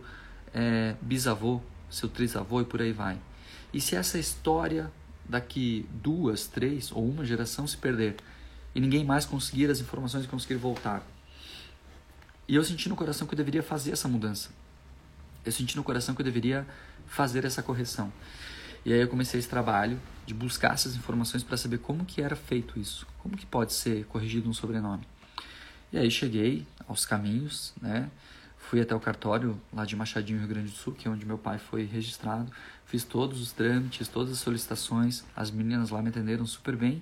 é, 0.54 0.96
bisavô, 1.02 1.62
seu 1.90 2.10
trisavô 2.10 2.60
e 2.60 2.66
por 2.66 2.82
aí 2.82 2.92
vai? 2.92 3.18
E 3.74 3.80
se 3.80 3.96
essa 3.96 4.20
história 4.20 4.92
daqui 5.28 5.88
duas, 5.94 6.48
três 6.48 6.92
ou 6.92 7.08
uma 7.08 7.24
geração 7.24 7.66
se 7.66 7.78
perder 7.78 8.18
e 8.76 8.80
ninguém 8.82 9.06
mais 9.06 9.26
conseguir 9.26 9.72
as 9.72 9.80
informações 9.80 10.26
e 10.26 10.28
conseguir 10.28 10.56
voltar? 10.56 11.02
E 12.46 12.56
eu 12.56 12.64
senti 12.64 12.90
no 12.90 12.96
coração 12.96 13.26
que 13.26 13.34
eu 13.34 13.38
deveria 13.38 13.64
fazer 13.64 13.92
essa 13.92 14.08
mudança. 14.08 14.50
Eu 15.46 15.52
senti 15.54 15.78
no 15.78 15.84
coração 15.84 16.14
que 16.14 16.22
eu 16.22 16.26
deveria 16.26 16.68
fazer 17.08 17.46
essa 17.46 17.64
correção. 17.64 18.12
E 18.86 18.94
aí 18.94 19.02
eu 19.02 19.08
comecei 19.08 19.40
esse 19.40 19.50
trabalho 19.50 20.00
de 20.26 20.34
buscar 20.34 20.74
essas 20.74 20.96
informações 20.96 21.44
para 21.44 21.58
saber 21.58 21.80
como 21.80 22.06
que 22.06 22.22
era 22.22 22.36
feito 22.36 22.80
isso, 22.80 23.06
como 23.20 23.36
que 23.36 23.46
pode 23.46 23.74
ser 23.74 24.06
corrigido 24.06 24.50
um 24.50 24.54
sobrenome. 24.54 25.06
E 25.92 25.98
aí 25.98 26.10
cheguei 26.12 26.66
aos 26.88 27.06
caminhos, 27.06 27.74
né? 27.82 28.10
Fui 28.58 28.80
até 28.80 28.94
o 28.94 29.00
cartório 29.00 29.60
lá 29.74 29.84
de 29.84 29.96
Machadinho, 29.96 30.38
Rio 30.38 30.48
Grande 30.48 30.70
do 30.70 30.78
Sul, 30.78 30.94
que 30.94 31.08
é 31.08 31.12
onde 31.12 31.26
meu 31.26 31.38
pai 31.38 31.58
foi 31.58 31.86
registrado. 31.86 32.52
Fiz 32.86 33.04
todos 33.04 33.42
os 33.42 33.52
trâmites, 33.52 34.08
todas 34.08 34.32
as 34.32 34.40
solicitações. 34.40 35.24
As 35.36 35.50
meninas 35.50 35.90
lá 35.90 36.02
me 36.04 36.10
atenderam 36.10 36.46
super 36.46 36.76
bem. 36.76 37.02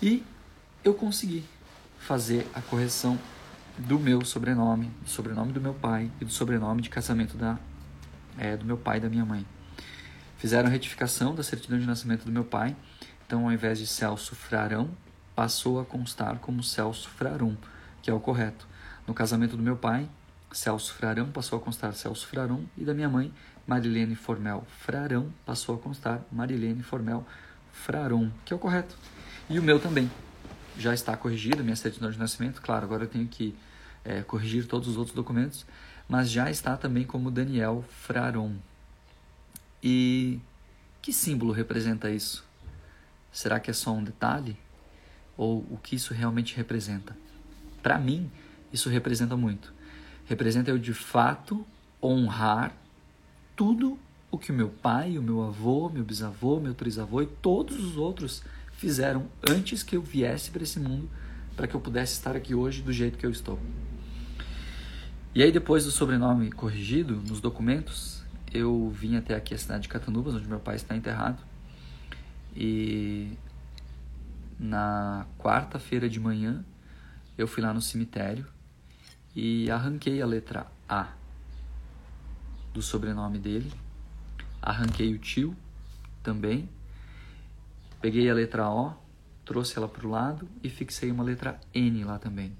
E 0.00 0.22
eu 0.84 0.94
consegui 0.94 1.44
fazer 1.98 2.46
a 2.54 2.62
correção 2.62 3.18
do 3.76 3.98
meu 3.98 4.24
sobrenome, 4.24 4.90
do 5.02 5.10
sobrenome 5.10 5.52
do 5.52 5.60
meu 5.60 5.74
pai 5.74 6.10
e 6.20 6.24
do 6.24 6.30
sobrenome 6.30 6.82
de 6.82 6.90
casamento 6.90 7.36
da, 7.36 7.58
é, 8.36 8.56
do 8.56 8.64
meu 8.64 8.76
pai 8.76 8.98
e 8.98 9.00
da 9.00 9.08
minha 9.08 9.24
mãe. 9.24 9.44
Fizeram 10.38 10.70
retificação 10.70 11.34
da 11.34 11.42
certidão 11.42 11.78
de 11.78 11.84
nascimento 11.84 12.24
do 12.24 12.30
meu 12.30 12.44
pai, 12.44 12.76
então 13.26 13.44
ao 13.44 13.52
invés 13.52 13.78
de 13.78 13.88
Celso 13.88 14.36
Frarão, 14.36 14.88
passou 15.34 15.80
a 15.80 15.84
constar 15.84 16.38
como 16.38 16.62
Celso 16.62 17.08
Frarum, 17.08 17.56
que 18.00 18.08
é 18.08 18.14
o 18.14 18.20
correto. 18.20 18.66
No 19.04 19.12
casamento 19.12 19.56
do 19.56 19.62
meu 19.62 19.76
pai, 19.76 20.08
Celso 20.52 20.94
Frarão 20.94 21.30
passou 21.30 21.58
a 21.58 21.60
constar 21.60 21.92
Celso 21.92 22.26
Frarum 22.28 22.64
e 22.76 22.84
da 22.84 22.94
minha 22.94 23.08
mãe, 23.08 23.32
Marilene 23.66 24.14
Formel 24.14 24.64
Frarão, 24.78 25.32
passou 25.44 25.74
a 25.74 25.78
constar 25.78 26.22
Marilene 26.30 26.84
Formel 26.84 27.26
Frarum, 27.72 28.30
que 28.44 28.52
é 28.52 28.56
o 28.56 28.60
correto. 28.60 28.96
E 29.50 29.58
o 29.58 29.62
meu 29.62 29.80
também. 29.80 30.08
Já 30.78 30.94
está 30.94 31.16
corrigido, 31.16 31.64
minha 31.64 31.74
certidão 31.74 32.12
de 32.12 32.18
nascimento. 32.18 32.62
Claro, 32.62 32.84
agora 32.84 33.02
eu 33.02 33.08
tenho 33.08 33.26
que 33.26 33.56
é, 34.04 34.22
corrigir 34.22 34.66
todos 34.66 34.86
os 34.86 34.96
outros 34.96 35.16
documentos, 35.16 35.66
mas 36.08 36.30
já 36.30 36.48
está 36.48 36.76
também 36.76 37.04
como 37.04 37.28
Daniel 37.28 37.84
Fraron. 37.88 38.54
E 39.82 40.40
que 41.00 41.12
símbolo 41.12 41.52
representa 41.52 42.10
isso? 42.10 42.44
Será 43.30 43.60
que 43.60 43.70
é 43.70 43.74
só 43.74 43.92
um 43.92 44.02
detalhe? 44.02 44.56
Ou 45.36 45.58
o 45.70 45.78
que 45.82 45.94
isso 45.94 46.12
realmente 46.12 46.56
representa? 46.56 47.16
Para 47.82 47.98
mim, 47.98 48.30
isso 48.72 48.88
representa 48.88 49.36
muito. 49.36 49.72
Representa 50.26 50.70
eu 50.70 50.78
de 50.78 50.92
fato 50.92 51.64
honrar 52.02 52.76
tudo 53.54 53.98
o 54.30 54.38
que 54.38 54.52
o 54.52 54.54
meu 54.54 54.68
pai, 54.68 55.16
o 55.16 55.22
meu 55.22 55.42
avô, 55.42 55.88
meu 55.88 56.04
bisavô, 56.04 56.60
meu 56.60 56.74
trisavô 56.74 57.22
e 57.22 57.26
todos 57.26 57.82
os 57.82 57.96
outros 57.96 58.42
fizeram 58.72 59.26
antes 59.48 59.82
que 59.82 59.96
eu 59.96 60.02
viesse 60.02 60.50
para 60.50 60.62
esse 60.62 60.78
mundo, 60.78 61.08
para 61.56 61.66
que 61.66 61.74
eu 61.74 61.80
pudesse 61.80 62.12
estar 62.12 62.36
aqui 62.36 62.54
hoje 62.54 62.82
do 62.82 62.92
jeito 62.92 63.18
que 63.18 63.26
eu 63.26 63.30
estou. 63.30 63.58
E 65.34 65.42
aí, 65.42 65.50
depois 65.50 65.84
do 65.84 65.90
sobrenome 65.90 66.50
corrigido 66.50 67.16
nos 67.16 67.40
documentos, 67.40 68.17
eu 68.52 68.88
vim 68.90 69.16
até 69.16 69.34
aqui 69.34 69.54
a 69.54 69.58
cidade 69.58 69.82
de 69.82 69.88
Catanubas, 69.88 70.34
onde 70.34 70.46
meu 70.46 70.60
pai 70.60 70.76
está 70.76 70.96
enterrado. 70.96 71.42
E 72.54 73.32
na 74.58 75.26
quarta-feira 75.38 76.08
de 76.08 76.18
manhã, 76.18 76.64
eu 77.36 77.46
fui 77.46 77.62
lá 77.62 77.72
no 77.72 77.80
cemitério 77.80 78.46
e 79.34 79.70
arranquei 79.70 80.20
a 80.20 80.26
letra 80.26 80.66
A 80.88 81.12
do 82.72 82.82
sobrenome 82.82 83.38
dele. 83.38 83.72
Arranquei 84.60 85.14
o 85.14 85.18
tio 85.18 85.56
também. 86.22 86.68
Peguei 88.00 88.28
a 88.30 88.34
letra 88.34 88.68
O, 88.68 88.92
trouxe 89.44 89.76
ela 89.76 89.88
para 89.88 90.06
o 90.06 90.10
lado 90.10 90.48
e 90.62 90.68
fixei 90.68 91.10
uma 91.10 91.22
letra 91.22 91.60
N 91.74 92.04
lá 92.04 92.18
também. 92.18 92.52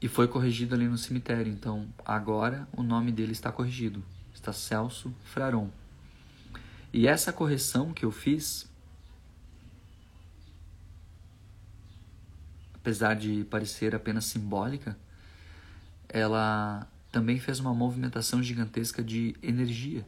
E 0.00 0.08
foi 0.08 0.28
corrigido 0.28 0.74
ali 0.74 0.86
no 0.86 0.98
cemitério. 0.98 1.52
Então, 1.52 1.88
agora 2.04 2.68
o 2.72 2.82
nome 2.82 3.10
dele 3.10 3.32
está 3.32 3.50
corrigido. 3.50 4.04
Está 4.34 4.52
Celso 4.52 5.14
Fraron. 5.24 5.70
E 6.92 7.06
essa 7.06 7.32
correção 7.32 7.92
que 7.92 8.04
eu 8.04 8.10
fiz 8.10 8.68
apesar 12.86 13.14
de 13.14 13.42
parecer 13.50 13.96
apenas 13.96 14.26
simbólica, 14.26 14.96
ela 16.08 16.88
também 17.10 17.36
fez 17.36 17.58
uma 17.58 17.74
movimentação 17.74 18.40
gigantesca 18.40 19.02
de 19.02 19.34
energia, 19.42 20.06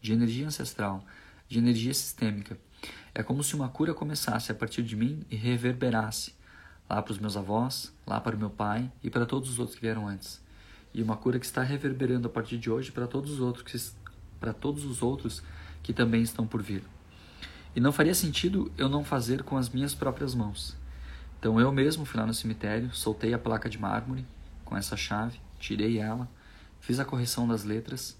de 0.00 0.12
energia 0.12 0.44
ancestral, 0.44 1.06
de 1.48 1.60
energia 1.60 1.94
sistêmica. 1.94 2.58
É 3.14 3.22
como 3.22 3.44
se 3.44 3.54
uma 3.54 3.68
cura 3.68 3.94
começasse 3.94 4.50
a 4.50 4.56
partir 4.56 4.82
de 4.82 4.96
mim 4.96 5.24
e 5.30 5.36
reverberasse 5.36 6.34
lá 6.88 7.02
para 7.02 7.12
os 7.12 7.18
meus 7.18 7.36
avós, 7.36 7.92
lá 8.06 8.20
para 8.20 8.36
o 8.36 8.38
meu 8.38 8.50
pai 8.50 8.90
e 9.02 9.10
para 9.10 9.26
todos 9.26 9.50
os 9.50 9.58
outros 9.58 9.74
que 9.76 9.82
vieram 9.82 10.06
antes. 10.06 10.40
E 10.94 11.02
uma 11.02 11.16
cura 11.16 11.38
que 11.38 11.46
está 11.46 11.62
reverberando 11.62 12.28
a 12.28 12.30
partir 12.30 12.58
de 12.58 12.70
hoje 12.70 12.92
para 12.92 13.06
todos 13.06 13.32
os 13.32 13.40
outros 13.40 13.64
que, 13.64 13.92
para 14.40 14.52
todos 14.52 14.84
os 14.84 15.02
outros 15.02 15.42
que 15.82 15.92
também 15.92 16.22
estão 16.22 16.46
por 16.46 16.62
vir. 16.62 16.82
E 17.74 17.80
não 17.80 17.92
faria 17.92 18.14
sentido 18.14 18.72
eu 18.78 18.88
não 18.88 19.04
fazer 19.04 19.42
com 19.42 19.56
as 19.56 19.68
minhas 19.68 19.94
próprias 19.94 20.34
mãos. 20.34 20.76
Então 21.38 21.60
eu 21.60 21.70
mesmo 21.70 22.04
fui 22.04 22.18
lá 22.18 22.26
no 22.26 22.32
cemitério, 22.32 22.92
soltei 22.94 23.34
a 23.34 23.38
placa 23.38 23.68
de 23.68 23.78
mármore 23.78 24.26
com 24.64 24.76
essa 24.76 24.96
chave, 24.96 25.38
tirei 25.58 25.98
ela, 25.98 26.28
Fiz 26.80 27.00
a 27.00 27.04
correção 27.04 27.48
das 27.48 27.64
letras, 27.64 28.16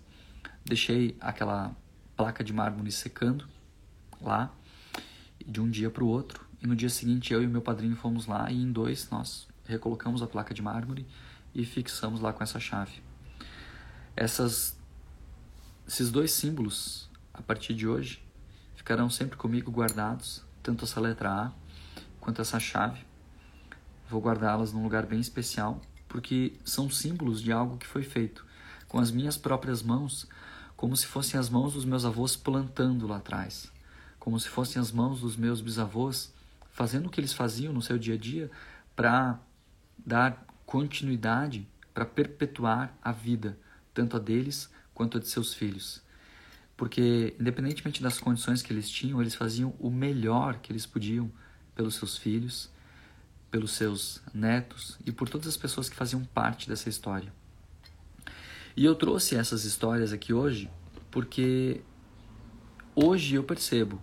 deixei 0.64 1.16
aquela 1.20 1.76
placa 2.16 2.42
de 2.42 2.52
mármore 2.52 2.90
secando 2.90 3.46
lá 4.20 4.52
de 5.46 5.60
um 5.60 5.70
dia 5.70 5.90
para 5.90 6.02
o 6.02 6.08
outro. 6.08 6.45
No 6.66 6.74
dia 6.74 6.90
seguinte 6.90 7.32
eu 7.32 7.40
e 7.44 7.46
meu 7.46 7.62
padrinho 7.62 7.94
fomos 7.94 8.26
lá 8.26 8.50
e 8.50 8.60
em 8.60 8.72
dois 8.72 9.08
nós 9.08 9.46
recolocamos 9.66 10.20
a 10.20 10.26
placa 10.26 10.52
de 10.52 10.60
mármore 10.60 11.06
e 11.54 11.64
fixamos 11.64 12.20
lá 12.20 12.32
com 12.32 12.42
essa 12.42 12.58
chave. 12.58 13.00
Essas, 14.16 14.76
esses 15.86 16.10
dois 16.10 16.32
símbolos, 16.32 17.08
a 17.32 17.40
partir 17.40 17.72
de 17.72 17.86
hoje, 17.86 18.20
ficarão 18.74 19.08
sempre 19.08 19.36
comigo 19.36 19.70
guardados, 19.70 20.42
tanto 20.60 20.84
essa 20.84 20.98
letra 21.00 21.30
A 21.30 21.52
quanto 22.18 22.42
essa 22.42 22.58
chave. 22.58 23.06
Vou 24.10 24.20
guardá-las 24.20 24.72
num 24.72 24.82
lugar 24.82 25.06
bem 25.06 25.20
especial, 25.20 25.80
porque 26.08 26.58
são 26.64 26.90
símbolos 26.90 27.40
de 27.40 27.52
algo 27.52 27.78
que 27.78 27.86
foi 27.86 28.02
feito 28.02 28.44
com 28.88 28.98
as 28.98 29.12
minhas 29.12 29.36
próprias 29.36 29.84
mãos, 29.84 30.26
como 30.76 30.96
se 30.96 31.06
fossem 31.06 31.38
as 31.38 31.48
mãos 31.48 31.74
dos 31.74 31.84
meus 31.84 32.04
avós 32.04 32.34
plantando 32.34 33.06
lá 33.06 33.18
atrás, 33.18 33.70
como 34.18 34.40
se 34.40 34.48
fossem 34.48 34.82
as 34.82 34.90
mãos 34.90 35.20
dos 35.20 35.36
meus 35.36 35.60
bisavós 35.60 36.34
fazendo 36.76 37.06
o 37.06 37.08
que 37.08 37.18
eles 37.18 37.32
faziam 37.32 37.72
no 37.72 37.80
seu 37.80 37.96
dia 37.96 38.16
a 38.16 38.18
dia 38.18 38.50
para 38.94 39.40
dar 39.96 40.46
continuidade, 40.66 41.66
para 41.94 42.04
perpetuar 42.04 42.94
a 43.02 43.12
vida, 43.12 43.58
tanto 43.94 44.14
a 44.14 44.20
deles 44.20 44.70
quanto 44.92 45.16
a 45.16 45.20
de 45.20 45.26
seus 45.26 45.54
filhos. 45.54 46.02
Porque, 46.76 47.34
independentemente 47.40 48.02
das 48.02 48.20
condições 48.20 48.60
que 48.60 48.74
eles 48.74 48.90
tinham, 48.90 49.22
eles 49.22 49.34
faziam 49.34 49.74
o 49.78 49.88
melhor 49.88 50.58
que 50.58 50.70
eles 50.70 50.84
podiam 50.84 51.32
pelos 51.74 51.94
seus 51.94 52.18
filhos, 52.18 52.70
pelos 53.50 53.70
seus 53.70 54.20
netos 54.34 54.98
e 55.06 55.10
por 55.10 55.30
todas 55.30 55.46
as 55.48 55.56
pessoas 55.56 55.88
que 55.88 55.96
faziam 55.96 56.22
parte 56.26 56.68
dessa 56.68 56.90
história. 56.90 57.32
E 58.76 58.84
eu 58.84 58.94
trouxe 58.94 59.34
essas 59.34 59.64
histórias 59.64 60.12
aqui 60.12 60.34
hoje 60.34 60.70
porque 61.10 61.80
hoje 62.94 63.36
eu 63.36 63.42
percebo 63.42 63.98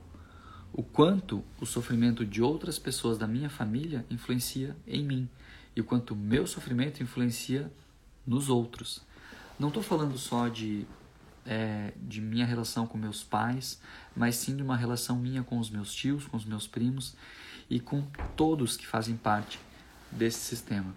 o 0.73 0.81
quanto 0.81 1.43
o 1.61 1.65
sofrimento 1.65 2.25
de 2.25 2.41
outras 2.41 2.79
pessoas 2.79 3.17
da 3.17 3.27
minha 3.27 3.49
família 3.49 4.03
influencia 4.09 4.75
em 4.87 5.03
mim 5.03 5.29
e 5.75 5.81
o 5.81 5.83
quanto 5.83 6.15
o 6.15 6.17
meu 6.17 6.47
sofrimento 6.47 7.01
influencia 7.01 7.71
nos 8.25 8.49
outros. 8.49 9.01
Não 9.59 9.67
estou 9.67 9.83
falando 9.83 10.17
só 10.17 10.47
de, 10.47 10.85
é, 11.45 11.93
de 11.95 12.19
minha 12.19 12.45
relação 12.45 12.87
com 12.87 12.97
meus 12.97 13.23
pais, 13.23 13.79
mas 14.15 14.35
sim 14.35 14.55
de 14.55 14.63
uma 14.63 14.75
relação 14.75 15.17
minha 15.17 15.43
com 15.43 15.59
os 15.59 15.69
meus 15.69 15.93
tios, 15.93 16.25
com 16.25 16.35
os 16.35 16.45
meus 16.45 16.65
primos 16.65 17.15
e 17.69 17.79
com 17.79 18.01
todos 18.35 18.75
que 18.75 18.87
fazem 18.87 19.15
parte 19.15 19.59
desse 20.11 20.39
sistema. 20.39 20.93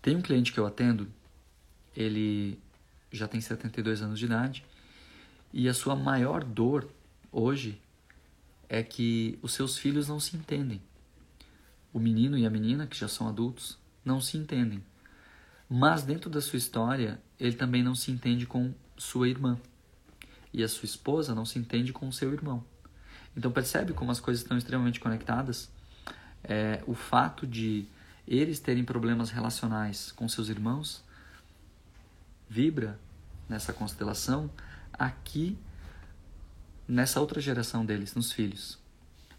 Tem 0.00 0.16
um 0.16 0.22
cliente 0.22 0.52
que 0.52 0.58
eu 0.58 0.66
atendo, 0.66 1.08
ele 1.94 2.58
já 3.12 3.28
tem 3.28 3.40
72 3.40 4.02
anos 4.02 4.18
de 4.18 4.24
idade, 4.24 4.64
e 5.52 5.68
a 5.68 5.74
sua 5.74 5.94
maior 5.94 6.42
dor 6.42 6.88
hoje 7.30 7.80
é 8.74 8.82
que 8.82 9.38
os 9.40 9.52
seus 9.52 9.78
filhos 9.78 10.08
não 10.08 10.18
se 10.18 10.36
entendem. 10.36 10.82
O 11.92 12.00
menino 12.00 12.36
e 12.36 12.44
a 12.44 12.50
menina, 12.50 12.88
que 12.88 12.98
já 12.98 13.06
são 13.06 13.28
adultos, 13.28 13.78
não 14.04 14.20
se 14.20 14.36
entendem. 14.36 14.82
Mas 15.70 16.02
dentro 16.02 16.28
da 16.28 16.40
sua 16.40 16.56
história, 16.56 17.22
ele 17.38 17.54
também 17.54 17.84
não 17.84 17.94
se 17.94 18.10
entende 18.10 18.46
com 18.46 18.74
sua 18.96 19.28
irmã. 19.28 19.56
E 20.52 20.60
a 20.60 20.68
sua 20.68 20.86
esposa 20.86 21.36
não 21.36 21.44
se 21.44 21.56
entende 21.56 21.92
com 21.92 22.10
seu 22.10 22.32
irmão. 22.32 22.64
Então 23.36 23.52
percebe 23.52 23.92
como 23.92 24.10
as 24.10 24.18
coisas 24.18 24.42
estão 24.42 24.58
extremamente 24.58 24.98
conectadas? 24.98 25.70
É, 26.42 26.82
o 26.84 26.94
fato 26.94 27.46
de 27.46 27.86
eles 28.26 28.58
terem 28.58 28.84
problemas 28.84 29.30
relacionais 29.30 30.10
com 30.10 30.28
seus 30.28 30.48
irmãos 30.48 31.04
vibra 32.48 32.98
nessa 33.48 33.72
constelação 33.72 34.50
aqui 34.92 35.56
nessa 36.86 37.20
outra 37.20 37.40
geração 37.40 37.84
deles, 37.84 38.14
nos 38.14 38.32
filhos. 38.32 38.78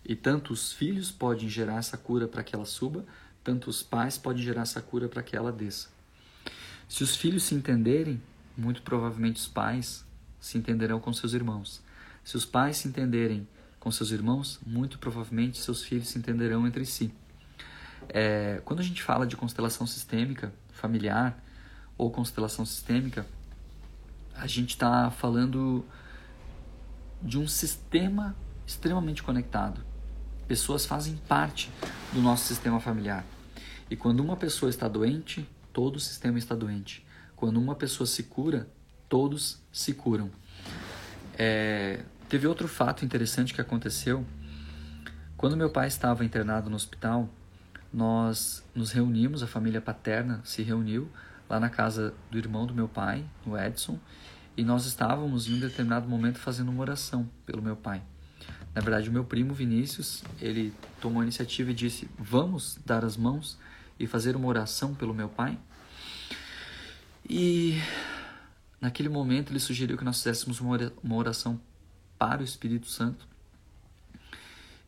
E 0.04 0.16
tanto 0.16 0.54
os 0.54 0.72
filhos 0.72 1.12
podem 1.12 1.50
gerar 1.50 1.78
essa 1.78 1.98
cura 1.98 2.28
para 2.28 2.44
que 2.44 2.56
ela 2.56 2.66
suba, 2.66 3.06
tanto 3.44 3.70
os 3.70 3.82
pais 3.82 4.18
podem 4.18 4.44
gerar 4.44 4.62
essa 4.62 4.82
cura 4.82 5.08
para 5.08 5.24
que 5.24 5.36
ela 5.36 5.52
desça. 5.52 5.90
Se 6.88 7.04
os 7.04 7.16
filhos 7.16 7.44
se 7.44 7.56
entenderem, 7.56 8.22
muito 8.58 8.82
provavelmente 8.82 9.38
os 9.38 9.48
pais 9.48 10.06
se 10.40 10.58
entenderão 10.58 11.00
com 11.00 11.12
seus 11.12 11.34
irmãos. 11.34 11.82
Se 12.24 12.36
os 12.36 12.46
pais 12.46 12.78
se 12.78 12.88
entenderem 12.88 13.48
com 13.80 13.92
seus 13.92 14.12
irmãos, 14.12 14.60
muito 14.66 14.98
provavelmente 15.00 15.60
seus 15.60 15.84
filhos 15.84 16.08
se 16.10 16.18
entenderão 16.18 16.66
entre 16.66 16.86
si. 16.86 17.14
É, 18.10 18.62
quando 18.64 18.80
a 18.80 18.84
gente 18.84 19.02
fala 19.02 19.26
de 19.26 19.36
constelação 19.36 19.88
sistêmica 19.88 20.54
familiar 20.72 21.38
ou 21.98 22.12
constelação 22.12 22.66
sistêmica, 22.66 23.26
a 24.36 24.46
gente 24.48 24.72
está 24.72 25.10
falando 25.10 25.86
de 27.22 27.38
um 27.38 27.48
sistema 27.48 28.36
extremamente 28.66 29.24
conectado. 29.24 29.82
Pessoas 30.48 30.86
fazem 30.86 31.16
parte 31.28 31.72
do 32.14 32.22
nosso 32.22 32.46
sistema 32.46 32.80
familiar. 32.80 33.26
E 33.90 33.96
quando 33.96 34.20
uma 34.20 34.36
pessoa 34.36 34.70
está 34.70 34.88
doente, 34.88 35.48
todo 35.72 35.98
o 35.98 36.00
sistema 36.00 36.38
está 36.38 36.56
doente. 36.56 37.06
Quando 37.36 37.58
uma 37.58 37.76
pessoa 37.76 38.08
se 38.08 38.24
cura, 38.24 38.68
todos 39.10 39.62
se 39.72 39.94
curam. 39.94 40.32
É, 41.38 42.04
teve 42.30 42.48
outro 42.48 42.68
fato 42.68 43.04
interessante 43.04 43.54
que 43.54 43.62
aconteceu. 43.62 44.26
Quando 45.38 45.58
meu 45.58 45.70
pai 45.70 45.88
estava 45.88 46.24
internado 46.24 46.70
no 46.70 46.76
hospital, 46.76 47.30
nós 47.92 48.64
nos 48.74 48.92
reunimos, 48.92 49.44
a 49.44 49.48
família 49.48 49.82
paterna 49.82 50.42
se 50.44 50.62
reuniu 50.64 51.10
lá 51.50 51.60
na 51.60 51.70
casa 51.70 52.14
do 52.32 52.38
irmão 52.38 52.66
do 52.66 52.74
meu 52.74 52.88
pai, 52.88 53.24
o 53.46 53.58
Edson, 53.58 54.00
e 54.58 54.64
nós 54.64 54.86
estávamos 54.86 55.48
em 55.48 55.56
um 55.56 55.60
determinado 55.60 56.08
momento 56.08 56.40
fazendo 56.40 56.70
uma 56.70 56.82
oração 56.82 57.30
pelo 57.46 57.62
meu 57.62 57.76
pai. 57.76 58.02
Na 58.74 58.82
verdade, 58.82 59.10
o 59.10 59.12
meu 59.12 59.24
primo 59.24 59.54
Vinícius, 59.54 60.24
ele 60.42 60.74
tomou 61.00 61.22
a 61.22 61.24
iniciativa 61.24 61.72
e 61.72 61.74
disse: 61.74 62.10
"Vamos 62.18 62.78
dar 62.86 63.04
as 63.06 63.16
mãos 63.16 63.58
e 64.00 64.06
fazer 64.06 64.36
uma 64.36 64.48
oração 64.48 64.94
pelo 64.94 65.14
meu 65.14 65.30
pai?" 65.30 65.58
E 67.28 67.82
naquele 68.80 69.10
momento 69.10 69.52
ele 69.52 69.60
sugeriu 69.60 69.98
que 69.98 70.04
nós 70.04 70.18
fizéssemos 70.18 70.60
uma 70.60 71.16
oração 71.16 71.60
para 72.18 72.42
o 72.42 72.46
Espírito 72.46 72.88
Santo. 72.88 73.28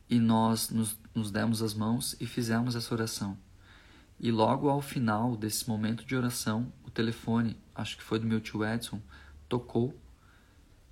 E 0.08 0.18
nós 0.18 0.70
nos, 0.70 0.98
nos 1.14 1.30
demos 1.30 1.62
as 1.62 1.74
mãos 1.74 2.16
e 2.20 2.26
fizemos 2.26 2.76
essa 2.76 2.94
oração. 2.94 3.36
E 4.20 4.30
logo 4.30 4.68
ao 4.68 4.80
final 4.80 5.36
desse 5.36 5.68
momento 5.68 6.04
de 6.04 6.16
oração, 6.16 6.72
o 6.84 6.90
telefone, 6.90 7.56
acho 7.74 7.96
que 7.96 8.02
foi 8.02 8.18
do 8.18 8.26
meu 8.26 8.40
tio 8.40 8.64
Edson, 8.64 9.00
tocou 9.48 9.94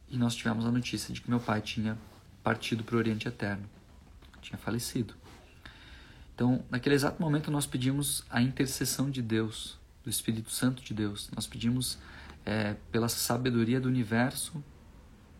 e 0.09 0.17
nós 0.17 0.35
tivemos 0.35 0.65
a 0.65 0.71
notícia 0.71 1.13
de 1.13 1.21
que 1.21 1.29
meu 1.29 1.41
pai 1.41 1.61
tinha 1.61 1.99
partido 2.43 2.85
para 2.85 2.97
o 2.97 2.99
Oriente 2.99 3.27
Eterno, 3.27 3.69
tinha 4.41 4.59
falecido. 4.59 5.15
Então, 6.35 6.65
naquele 6.71 6.95
exato 6.95 7.21
momento, 7.21 7.51
nós 7.51 7.67
pedimos 7.67 8.25
a 8.31 8.41
intercessão 8.41 9.11
de 9.11 9.23
Deus, 9.23 9.79
do 10.05 10.11
Espírito 10.11 10.51
Santo 10.51 10.83
de 10.83 10.95
Deus. 10.95 11.31
Nós 11.35 11.47
pedimos 11.47 11.99
é, 12.45 12.75
pela 12.93 13.09
sabedoria 13.09 13.81
do 13.81 13.89
universo 13.89 14.63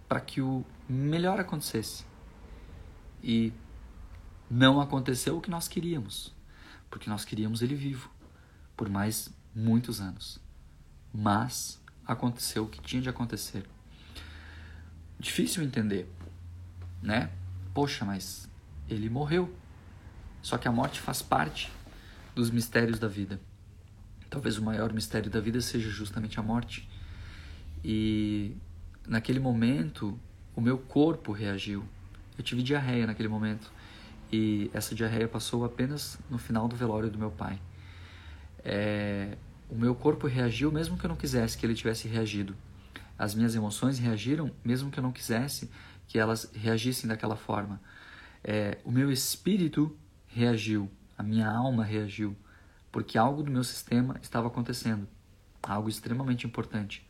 para 0.09 0.21
que 0.21 0.41
o 0.41 0.65
melhor 0.89 1.39
acontecesse. 1.39 2.05
E 3.23 3.53
não 4.51 4.81
aconteceu 4.81 5.37
o 5.37 5.41
que 5.41 5.51
nós 5.51 5.69
queríamos 5.69 6.35
porque 6.91 7.11
nós 7.11 7.25
queríamos 7.25 7.63
ele 7.63 7.75
vivo 7.75 8.11
por 8.77 8.89
mais 8.89 9.29
muitos 9.55 10.01
anos. 10.01 10.39
Mas 11.13 11.81
aconteceu 12.07 12.65
o 12.65 12.69
que 12.69 12.81
tinha 12.81 13.03
de 13.03 13.09
acontecer. 13.09 13.65
Difícil 15.19 15.63
entender, 15.63 16.09
né? 17.03 17.31
Poxa, 17.75 18.05
mas 18.05 18.49
ele 18.89 19.09
morreu. 19.09 19.55
Só 20.43 20.57
que 20.57 20.69
a 20.69 20.73
morte 20.73 21.01
faz 21.01 21.23
parte 21.23 21.73
dos 22.35 22.51
mistérios 22.51 22.99
da 22.99 23.09
vida. 23.09 23.41
Talvez 24.31 24.59
o 24.59 24.63
maior 24.63 24.93
mistério 24.93 25.31
da 25.31 25.41
vida 25.41 25.61
seja 25.61 25.89
justamente 25.89 26.39
a 26.39 26.43
morte. 26.43 26.89
E 27.83 28.57
naquele 29.07 29.41
momento, 29.41 30.19
o 30.55 30.61
meu 30.61 30.79
corpo 30.79 31.33
reagiu. 31.33 31.85
Eu 32.37 32.45
tive 32.45 32.63
diarreia 32.63 33.07
naquele 33.07 33.29
momento. 33.29 33.73
E 34.31 34.71
essa 34.75 34.95
diarreia 34.95 35.27
passou 35.27 35.65
apenas 35.65 36.19
no 36.29 36.39
final 36.39 36.69
do 36.69 36.77
velório 36.77 37.11
do 37.11 37.19
meu 37.19 37.31
pai. 37.31 37.61
É, 38.65 39.37
o 39.69 39.75
meu 39.75 39.95
corpo 39.95 40.27
reagiu 40.27 40.71
mesmo 40.71 40.97
que 40.97 41.05
eu 41.05 41.09
não 41.09 41.17
quisesse 41.17 41.57
que 41.57 41.67
ele 41.67 41.75
tivesse 41.75 42.09
reagido. 42.09 42.57
As 43.19 43.35
minhas 43.35 43.55
emoções 43.55 43.99
reagiram 43.99 44.51
mesmo 44.65 44.91
que 44.91 44.99
eu 44.99 45.03
não 45.03 45.13
quisesse 45.13 45.71
que 46.07 46.19
elas 46.19 46.51
reagissem 46.55 47.09
daquela 47.09 47.37
forma. 47.37 47.81
É, 48.45 48.79
o 48.85 48.93
meu 48.93 49.11
espírito 49.11 49.97
reagiu, 50.29 50.91
a 51.17 51.23
minha 51.23 51.51
alma 51.51 51.85
reagiu, 51.85 52.37
porque 52.93 53.19
algo 53.19 53.43
do 53.43 53.51
meu 53.51 53.65
sistema 53.65 54.17
estava 54.23 54.47
acontecendo, 54.47 55.09
algo 55.63 55.89
extremamente 55.89 56.47
importante. 56.47 57.07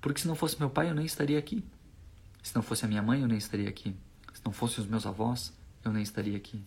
Porque 0.00 0.20
se 0.20 0.28
não 0.28 0.34
fosse 0.34 0.58
meu 0.58 0.70
pai, 0.70 0.88
eu 0.88 0.94
nem 0.94 1.04
estaria 1.04 1.38
aqui. 1.38 1.64
Se 2.42 2.54
não 2.54 2.62
fosse 2.62 2.84
a 2.84 2.88
minha 2.88 3.02
mãe, 3.02 3.20
eu 3.20 3.28
nem 3.28 3.36
estaria 3.36 3.68
aqui. 3.68 3.94
Se 4.32 4.40
não 4.44 4.52
fossem 4.52 4.82
os 4.82 4.88
meus 4.88 5.04
avós, 5.04 5.52
eu 5.84 5.92
nem 5.92 6.02
estaria 6.02 6.36
aqui. 6.36 6.64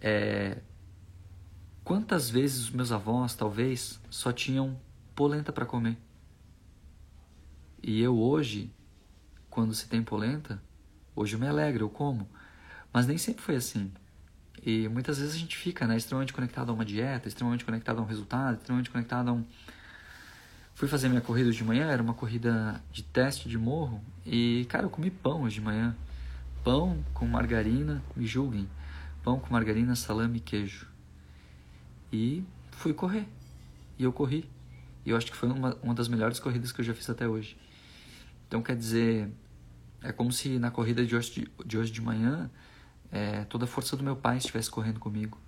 É... 0.00 0.58
Quantas 1.84 2.30
vezes 2.30 2.62
os 2.62 2.70
meus 2.70 2.90
avós, 2.90 3.34
talvez, 3.34 4.00
só 4.08 4.32
tinham 4.32 4.80
polenta 5.14 5.52
para 5.52 5.66
comer? 5.66 5.98
E 7.82 8.00
eu 8.00 8.18
hoje, 8.18 8.72
quando 9.50 9.74
se 9.74 9.86
tem 9.86 10.02
polenta, 10.02 10.62
hoje 11.14 11.36
eu 11.36 11.38
me 11.38 11.46
alegro, 11.46 11.84
eu 11.84 11.90
como. 11.90 12.26
Mas 12.90 13.06
nem 13.06 13.18
sempre 13.18 13.42
foi 13.42 13.56
assim. 13.56 13.92
E 14.64 14.88
muitas 14.88 15.18
vezes 15.18 15.34
a 15.34 15.38
gente 15.38 15.58
fica 15.58 15.86
né, 15.86 15.94
extremamente 15.94 16.32
conectado 16.32 16.70
a 16.70 16.72
uma 16.72 16.86
dieta, 16.86 17.28
extremamente 17.28 17.66
conectado 17.66 17.98
a 17.98 18.02
um 18.02 18.06
resultado, 18.06 18.56
extremamente 18.56 18.88
conectado 18.88 19.28
a 19.28 19.32
um. 19.34 19.44
Fui 20.74 20.88
fazer 20.88 21.10
minha 21.10 21.20
corrida 21.20 21.52
de 21.52 21.62
manhã, 21.62 21.90
era 21.90 22.02
uma 22.02 22.14
corrida 22.14 22.82
de 22.90 23.02
teste 23.02 23.46
de 23.46 23.58
morro, 23.58 24.02
e 24.24 24.66
cara, 24.70 24.86
eu 24.86 24.90
comi 24.90 25.10
pão 25.10 25.42
hoje 25.42 25.56
de 25.56 25.60
manhã. 25.60 25.94
Pão 26.64 27.04
com 27.12 27.26
margarina, 27.26 28.02
me 28.16 28.26
julguem. 28.26 28.66
Pão 29.22 29.38
com 29.38 29.52
margarina, 29.52 29.94
salame 29.94 30.38
e 30.38 30.40
queijo. 30.40 30.93
E 32.14 32.44
fui 32.70 32.94
correr. 32.94 33.26
E 33.98 34.04
eu 34.04 34.12
corri. 34.12 34.48
E 35.04 35.10
eu 35.10 35.16
acho 35.16 35.26
que 35.26 35.36
foi 35.36 35.48
uma, 35.48 35.74
uma 35.82 35.92
das 35.92 36.06
melhores 36.06 36.38
corridas 36.38 36.70
que 36.70 36.80
eu 36.80 36.84
já 36.84 36.94
fiz 36.94 37.10
até 37.10 37.26
hoje. 37.26 37.56
Então 38.46 38.62
quer 38.62 38.76
dizer, 38.76 39.32
é 40.00 40.12
como 40.12 40.30
se 40.30 40.60
na 40.60 40.70
corrida 40.70 41.04
de 41.04 41.16
hoje 41.16 41.32
de, 41.32 41.50
de, 41.66 41.76
hoje 41.76 41.90
de 41.90 42.00
manhã 42.00 42.48
é, 43.10 43.44
toda 43.46 43.64
a 43.64 43.66
força 43.66 43.96
do 43.96 44.04
meu 44.04 44.14
pai 44.14 44.36
estivesse 44.38 44.70
correndo 44.70 45.00
comigo. 45.00 45.40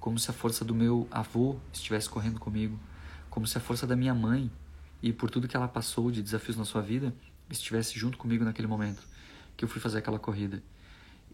Como 0.00 0.18
se 0.18 0.28
a 0.28 0.34
força 0.34 0.64
do 0.64 0.74
meu 0.74 1.06
avô 1.12 1.56
estivesse 1.72 2.10
correndo 2.10 2.40
comigo. 2.40 2.76
Como 3.28 3.46
se 3.46 3.56
a 3.56 3.60
força 3.60 3.86
da 3.86 3.94
minha 3.94 4.12
mãe 4.12 4.50
e 5.00 5.12
por 5.12 5.30
tudo 5.30 5.46
que 5.46 5.56
ela 5.56 5.68
passou 5.68 6.10
de 6.10 6.20
desafios 6.20 6.56
na 6.56 6.64
sua 6.64 6.82
vida 6.82 7.14
estivesse 7.48 7.96
junto 7.96 8.18
comigo 8.18 8.44
naquele 8.44 8.66
momento 8.66 9.06
que 9.56 9.64
eu 9.64 9.68
fui 9.68 9.80
fazer 9.80 9.98
aquela 9.98 10.18
corrida. 10.18 10.60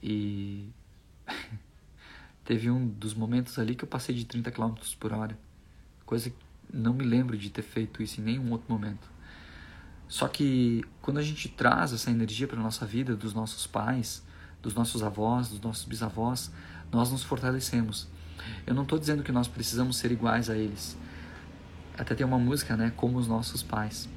E 0.03 0.69
teve 2.47 2.71
um 2.71 2.87
dos 2.87 3.13
momentos 3.13 3.59
ali 3.59 3.75
que 3.75 3.85
eu 3.85 3.89
passei 3.89 4.15
de 4.15 4.25
30 4.25 4.51
km 4.53 4.75
por 4.99 5.13
hora. 5.13 5.37
Coisa 6.07 6.31
que 6.31 6.37
não 6.73 6.95
me 6.95 7.05
lembro 7.05 7.37
de 7.37 7.51
ter 7.51 7.63
feito 7.63 8.03
isso 8.03 8.21
em 8.21 8.25
nenhum 8.25 8.53
outro 8.53 8.73
momento. 8.73 9.11
Só 10.09 10.29
que 10.29 10.85
quando 11.03 11.19
a 11.19 11.23
gente 11.23 11.49
traz 11.49 11.93
essa 11.93 12.11
energia 12.11 12.47
para 12.47 12.59
a 12.59 12.63
nossa 12.63 12.87
vida, 12.87 13.17
dos 13.17 13.35
nossos 13.35 13.67
pais, 13.67 14.25
dos 14.63 14.75
nossos 14.75 15.03
avós, 15.03 15.49
dos 15.49 15.61
nossos 15.61 15.85
bisavós, 15.85 16.53
nós 16.93 17.11
nos 17.11 17.25
fortalecemos. 17.25 18.07
Eu 18.65 18.75
não 18.75 18.85
estou 18.85 18.99
dizendo 18.99 19.25
que 19.25 19.33
nós 19.33 19.49
precisamos 19.49 19.97
ser 19.97 20.13
iguais 20.13 20.49
a 20.49 20.57
eles. 20.57 20.97
Até 21.99 22.15
tem 22.15 22.25
uma 22.25 22.39
música, 22.39 22.77
né, 22.77 22.93
como 22.97 23.19
os 23.19 23.27
nossos 23.27 23.63
pais. 23.63 24.09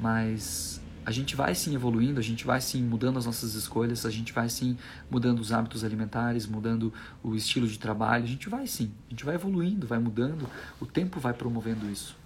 Mas 0.00 0.80
a 1.06 1.12
gente 1.12 1.36
vai 1.36 1.54
sim 1.54 1.72
evoluindo, 1.76 2.18
a 2.18 2.22
gente 2.22 2.44
vai 2.44 2.60
sim 2.60 2.82
mudando 2.82 3.16
as 3.16 3.26
nossas 3.26 3.54
escolhas, 3.54 4.04
a 4.04 4.10
gente 4.10 4.32
vai 4.32 4.48
sim 4.48 4.76
mudando 5.08 5.38
os 5.38 5.52
hábitos 5.52 5.84
alimentares, 5.84 6.46
mudando 6.46 6.92
o 7.22 7.36
estilo 7.36 7.68
de 7.68 7.78
trabalho, 7.78 8.24
a 8.24 8.26
gente 8.26 8.48
vai 8.48 8.66
sim, 8.66 8.92
a 9.06 9.10
gente 9.10 9.24
vai 9.24 9.36
evoluindo, 9.36 9.86
vai 9.86 10.00
mudando, 10.00 10.50
o 10.80 10.84
tempo 10.84 11.20
vai 11.20 11.32
promovendo 11.32 11.88
isso. 11.88 12.16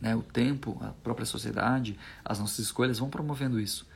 Né? 0.00 0.16
O 0.16 0.22
tempo, 0.22 0.76
a 0.80 0.88
própria 0.88 1.24
sociedade, 1.24 1.96
as 2.24 2.40
nossas 2.40 2.58
escolhas 2.58 2.98
vão 2.98 3.08
promovendo 3.08 3.60
isso. 3.60 3.86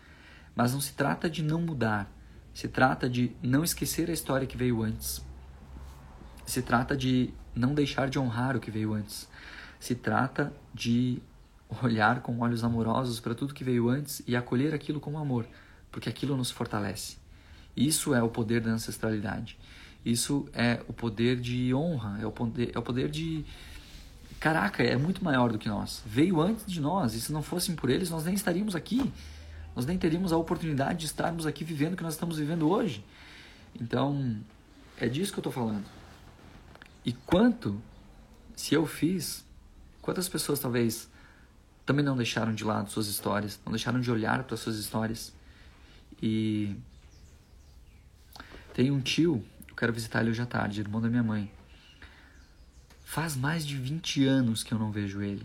Mas 0.55 0.73
não 0.73 0.81
se 0.81 0.93
trata 0.93 1.29
de 1.29 1.43
não 1.43 1.61
mudar, 1.61 2.09
se 2.55 2.69
trata 2.69 3.11
de 3.11 3.33
não 3.43 3.65
esquecer 3.65 4.09
a 4.09 4.13
história 4.13 4.47
que 4.47 4.57
veio 4.57 4.85
antes. 4.85 5.21
Se 6.47 6.63
trata 6.63 6.97
de 6.97 7.35
não 7.57 7.75
deixar 7.75 8.09
de 8.09 8.21
honrar 8.21 8.57
o 8.57 8.61
que 8.61 8.71
veio 8.71 8.95
antes. 8.95 9.29
Se 9.81 9.97
trata 9.97 10.53
de 10.73 11.21
olhar 11.83 12.21
com 12.21 12.39
olhos 12.41 12.65
amorosos 12.65 13.21
para 13.21 13.35
tudo 13.35 13.55
que 13.55 13.65
veio 13.65 13.89
antes 13.89 14.23
e 14.27 14.35
acolher 14.35 14.75
aquilo 14.75 15.01
com 15.01 15.19
amor, 15.19 15.47
porque 15.91 16.09
aquilo 16.09 16.37
nos 16.37 16.51
fortalece. 16.51 17.17
Isso 17.77 18.15
é 18.15 18.23
o 18.23 18.29
poder 18.29 18.61
da 18.61 18.71
ancestralidade. 18.71 19.57
Isso 20.05 20.49
é 20.53 20.83
o 20.89 20.93
poder 20.93 21.39
de 21.41 21.75
honra, 21.75 22.19
é 22.21 22.27
o 22.27 22.33
poder, 22.33 22.73
é 22.75 22.79
o 22.79 22.83
poder 22.83 23.09
de. 23.09 23.45
Caraca, 24.39 24.83
é 24.83 24.97
muito 24.97 25.23
maior 25.23 25.53
do 25.53 25.59
que 25.59 25.69
nós. 25.69 26.03
Veio 26.07 26.41
antes 26.41 26.65
de 26.67 26.81
nós, 26.81 27.15
e 27.15 27.21
se 27.21 27.33
não 27.33 27.43
fossem 27.43 27.77
por 27.77 27.91
eles, 27.91 28.09
nós 28.09 28.25
nem 28.25 28.35
estaríamos 28.35 28.75
aqui. 28.75 29.13
Nós 29.77 29.87
nem 29.87 29.99
teríamos 29.99 30.33
a 30.33 30.37
oportunidade 30.37 31.01
de 31.01 31.07
estarmos 31.07 31.47
aqui 31.47 31.63
vivendo 31.63 31.93
o 31.93 31.97
que 31.97 32.03
nós 32.03 32.15
estamos 32.15 32.39
vivendo 32.39 32.69
hoje. 32.69 33.05
Então, 33.79 34.37
é 34.99 35.09
disso 35.09 35.33
que 35.33 35.39
eu 35.39 35.43
estou 35.43 35.53
falando. 35.53 35.85
E 37.05 37.13
quanto, 37.13 37.81
se 38.57 38.75
eu 38.75 38.87
fiz, 38.87 39.45
quantas 40.01 40.29
pessoas 40.29 40.59
talvez 40.59 41.09
também 41.91 42.05
não 42.05 42.17
deixaram 42.17 42.55
de 42.55 42.63
lado 42.63 42.89
suas 42.89 43.09
histórias, 43.09 43.59
não 43.67 43.73
deixaram 43.73 44.01
de 44.01 44.09
olhar 44.09 44.45
para 44.45 44.57
suas 44.57 44.77
histórias. 44.77 45.33
E 46.23 46.77
tem 48.73 48.93
um 48.93 49.01
tio, 49.01 49.45
eu 49.69 49.75
quero 49.75 49.93
visitar 49.93 50.21
ele 50.21 50.31
hoje 50.31 50.41
à 50.41 50.47
tarde, 50.47 50.81
irmão 50.81 51.01
da 51.01 51.09
minha 51.09 51.25
mãe. 51.25 51.51
Faz 53.03 53.35
mais 53.35 53.67
de 53.67 53.77
20 53.77 54.25
anos 54.25 54.63
que 54.63 54.73
eu 54.73 54.79
não 54.79 54.93
vejo 54.93 55.21
ele. 55.21 55.45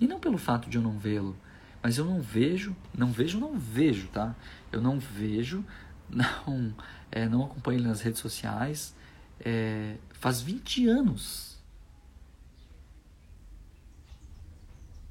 E 0.00 0.08
não 0.08 0.18
pelo 0.18 0.38
fato 0.38 0.68
de 0.68 0.76
eu 0.76 0.82
não 0.82 0.98
vê-lo, 0.98 1.36
mas 1.80 1.98
eu 1.98 2.04
não 2.04 2.20
vejo, 2.20 2.74
não 2.92 3.12
vejo, 3.12 3.38
não 3.38 3.56
vejo, 3.56 4.08
tá? 4.08 4.34
Eu 4.72 4.80
não 4.80 4.98
vejo, 4.98 5.64
não, 6.10 6.74
é, 7.12 7.28
não 7.28 7.44
acompanho 7.44 7.78
ele 7.78 7.86
nas 7.86 8.00
redes 8.00 8.20
sociais. 8.20 8.92
É, 9.38 9.98
faz 10.10 10.40
20 10.40 10.88
anos 10.88 11.49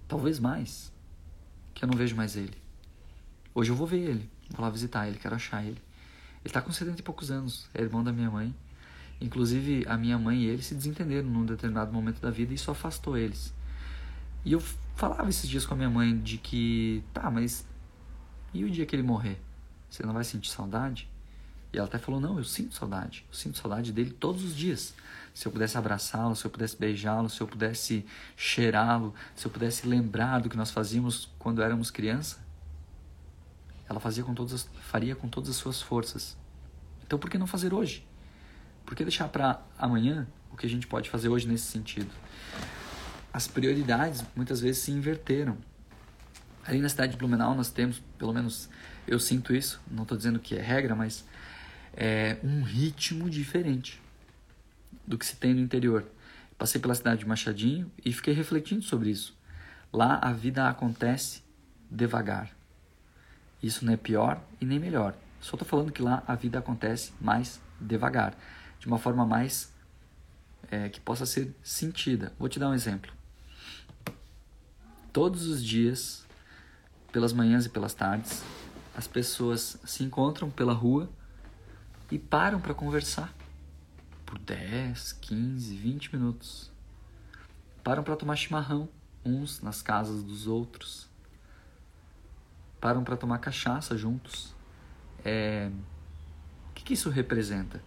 talvez 0.10 0.39
mais, 0.39 0.91
que 1.74 1.86
eu 1.86 1.88
não 1.88 1.95
vejo 1.95 2.16
mais 2.16 2.36
ele. 2.36 2.57
Hoje 3.53 3.72
eu 3.72 3.76
vou 3.76 3.88
ver 3.88 3.99
ele, 3.99 4.30
vou 4.49 4.66
lá 4.66 4.70
visitar 4.70 5.07
ele, 5.07 5.20
quero 5.20 5.36
achar 5.36 5.64
ele. 5.64 5.82
Ele 6.41 6.47
está 6.47 6.62
com 6.62 6.72
70 6.72 6.99
e 6.99 7.03
poucos 7.03 7.30
anos, 7.30 7.70
é 7.74 7.82
irmão 7.82 8.03
da 8.03 8.12
minha 8.12 8.30
mãe. 8.30 8.53
Inclusive, 9.22 9.86
a 9.88 9.97
minha 9.97 10.18
mãe 10.18 10.43
e 10.43 10.45
ele 10.47 10.64
se 10.64 10.74
desentenderam 10.74 11.30
num 11.30 11.45
determinado 11.45 11.93
momento 11.93 12.20
da 12.20 12.32
vida 12.32 12.51
e 12.51 12.55
isso 12.55 12.72
afastou 12.72 13.18
eles. 13.18 13.53
E 14.43 14.51
eu 14.51 14.60
falava 14.95 15.30
esses 15.30 15.47
dias 15.47 15.66
com 15.66 15.76
a 15.76 15.78
minha 15.78 15.89
mãe 15.89 16.18
de 16.18 16.38
que, 16.38 17.03
tá, 17.14 17.30
mas 17.30 17.68
e 18.51 18.64
o 18.64 18.70
dia 18.70 18.86
que 18.86 18.95
ele 18.95 19.03
morrer? 19.03 19.39
Você 19.89 20.03
não 20.03 20.14
vai 20.14 20.24
sentir 20.24 20.49
saudade? 20.49 21.07
E 21.72 21.78
ela 21.78 21.88
até 21.88 21.99
falou: 21.99 22.20
Não, 22.20 22.38
eu 22.38 22.43
sinto 22.43 22.74
saudade. 22.74 23.26
Eu 23.30 23.36
sinto 23.36 23.57
saudade 23.60 23.91
dele 23.91 24.12
todos 24.12 24.43
os 24.43 24.55
dias 24.55 24.95
se 25.40 25.48
eu 25.48 25.54
pudesse 25.54 25.78
abraçá-lo, 25.78 26.36
se 26.36 26.44
eu 26.44 26.52
pudesse 26.52 26.76
beijá-lo, 26.76 27.30
se 27.30 27.40
eu 27.40 27.48
pudesse 27.48 28.06
cheirá-lo, 28.36 29.16
se 29.34 29.48
eu 29.48 29.50
pudesse 29.50 29.88
lembrar 29.88 30.42
do 30.42 30.50
que 30.50 30.58
nós 30.58 30.70
fazíamos 30.70 31.32
quando 31.40 31.64
éramos 31.64 31.90
criança, 31.90 32.40
ela 33.88 34.02
fazia 34.02 34.22
com 34.22 34.34
todas 34.34 34.54
as, 34.54 34.70
faria 34.82 35.16
com 35.16 35.30
todas 35.30 35.52
as 35.52 35.56
suas 35.56 35.82
forças. 35.82 36.36
Então 37.08 37.18
por 37.18 37.30
que 37.30 37.38
não 37.38 37.48
fazer 37.48 37.74
hoje? 37.74 38.06
Por 38.86 38.98
que 38.98 39.04
deixar 39.06 39.30
para 39.30 39.62
amanhã 39.78 40.28
o 40.52 40.58
que 40.58 40.66
a 40.66 40.70
gente 40.70 40.86
pode 40.86 41.10
fazer 41.10 41.30
hoje 41.30 41.48
nesse 41.48 41.68
sentido? 41.68 42.12
As 43.32 43.48
prioridades 43.48 44.26
muitas 44.36 44.60
vezes 44.60 44.84
se 44.84 44.92
inverteram. 44.92 45.58
Ali 46.66 46.82
na 46.82 46.90
cidade 46.90 47.14
de 47.14 47.18
Blumenau 47.18 47.56
nós 47.56 47.72
temos, 47.72 48.04
pelo 48.18 48.34
menos 48.34 48.70
eu 49.08 49.18
sinto 49.18 49.56
isso, 49.56 49.80
não 49.90 50.04
estou 50.04 50.18
dizendo 50.18 50.38
que 50.38 50.58
é 50.58 50.62
regra, 50.62 50.98
mas 50.98 51.24
é 51.94 52.36
um 52.44 52.62
ritmo 52.62 53.30
diferente 53.30 54.02
do 55.06 55.18
que 55.18 55.26
se 55.26 55.36
tem 55.36 55.54
no 55.54 55.60
interior. 55.60 56.06
Passei 56.58 56.80
pela 56.80 56.94
cidade 56.94 57.22
de 57.22 57.28
Machadinho 57.28 57.92
e 58.04 58.12
fiquei 58.12 58.34
refletindo 58.34 58.84
sobre 58.84 59.10
isso. 59.10 59.38
Lá 59.92 60.20
a 60.22 60.32
vida 60.32 60.68
acontece 60.68 61.42
devagar. 61.90 62.56
Isso 63.62 63.86
não 63.86 63.94
é 63.94 63.98
pior 63.98 64.42
e 64.62 64.66
nem 64.66 64.80
melhor. 64.80 65.16
Só 65.42 65.56
estou 65.56 65.68
falando 65.68 65.92
que 65.92 66.02
lá 66.02 66.22
a 66.28 66.36
vida 66.36 66.60
acontece 66.60 67.14
mais 67.20 67.62
devagar, 67.80 68.38
de 68.78 68.88
uma 68.88 69.00
forma 69.00 69.26
mais 69.26 69.74
é, 70.70 70.90
que 70.90 71.00
possa 71.00 71.26
ser 71.26 71.56
sentida. 71.64 72.34
Vou 72.38 72.50
te 72.50 72.60
dar 72.60 72.70
um 72.70 72.74
exemplo. 72.74 73.12
Todos 75.12 75.48
os 75.48 75.64
dias, 75.64 76.26
pelas 77.12 77.34
manhãs 77.34 77.66
e 77.66 77.70
pelas 77.70 77.94
tardes, 77.94 78.44
as 78.96 79.08
pessoas 79.08 79.80
se 79.86 80.04
encontram 80.04 80.52
pela 80.52 80.74
rua 80.74 81.10
e 82.12 82.20
param 82.20 82.60
para 82.60 82.74
conversar 82.74 83.34
por 84.30 84.38
10, 84.38 85.14
15, 85.14 85.76
20 85.76 86.16
minutos. 86.16 86.72
Param 87.84 88.04
para 88.04 88.16
tomar 88.16 88.36
chimarrão, 88.36 88.88
uns 89.26 89.60
nas 89.60 89.82
casas 89.82 90.22
dos 90.22 90.46
outros. 90.46 91.10
Param 92.80 93.04
para 93.04 93.18
tomar 93.18 93.40
cachaça 93.40 93.98
juntos. 93.98 94.54
É... 95.26 95.72
O 96.70 96.74
que, 96.76 96.84
que 96.84 96.94
isso 96.94 97.10
representa? 97.10 97.82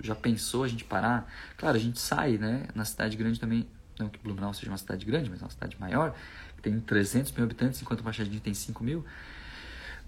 Já 0.00 0.16
pensou 0.16 0.64
a 0.64 0.68
gente 0.68 0.82
parar? 0.82 1.32
Claro, 1.56 1.76
a 1.76 1.80
gente 1.80 2.00
sai, 2.00 2.38
né? 2.38 2.66
Na 2.74 2.84
cidade 2.84 3.16
grande 3.16 3.38
também, 3.38 3.64
não 4.00 4.08
que 4.08 4.18
Blumenau 4.18 4.52
seja 4.52 4.72
uma 4.72 4.78
cidade 4.78 5.06
grande, 5.06 5.30
mas 5.30 5.40
é 5.40 5.44
uma 5.44 5.50
cidade 5.50 5.78
maior, 5.78 6.12
que 6.56 6.62
tem 6.62 6.80
300 6.80 7.30
mil 7.30 7.44
habitantes, 7.44 7.80
enquanto 7.80 8.02
Machadinho 8.02 8.40
tem 8.40 8.52
5 8.52 8.82
mil. 8.82 9.04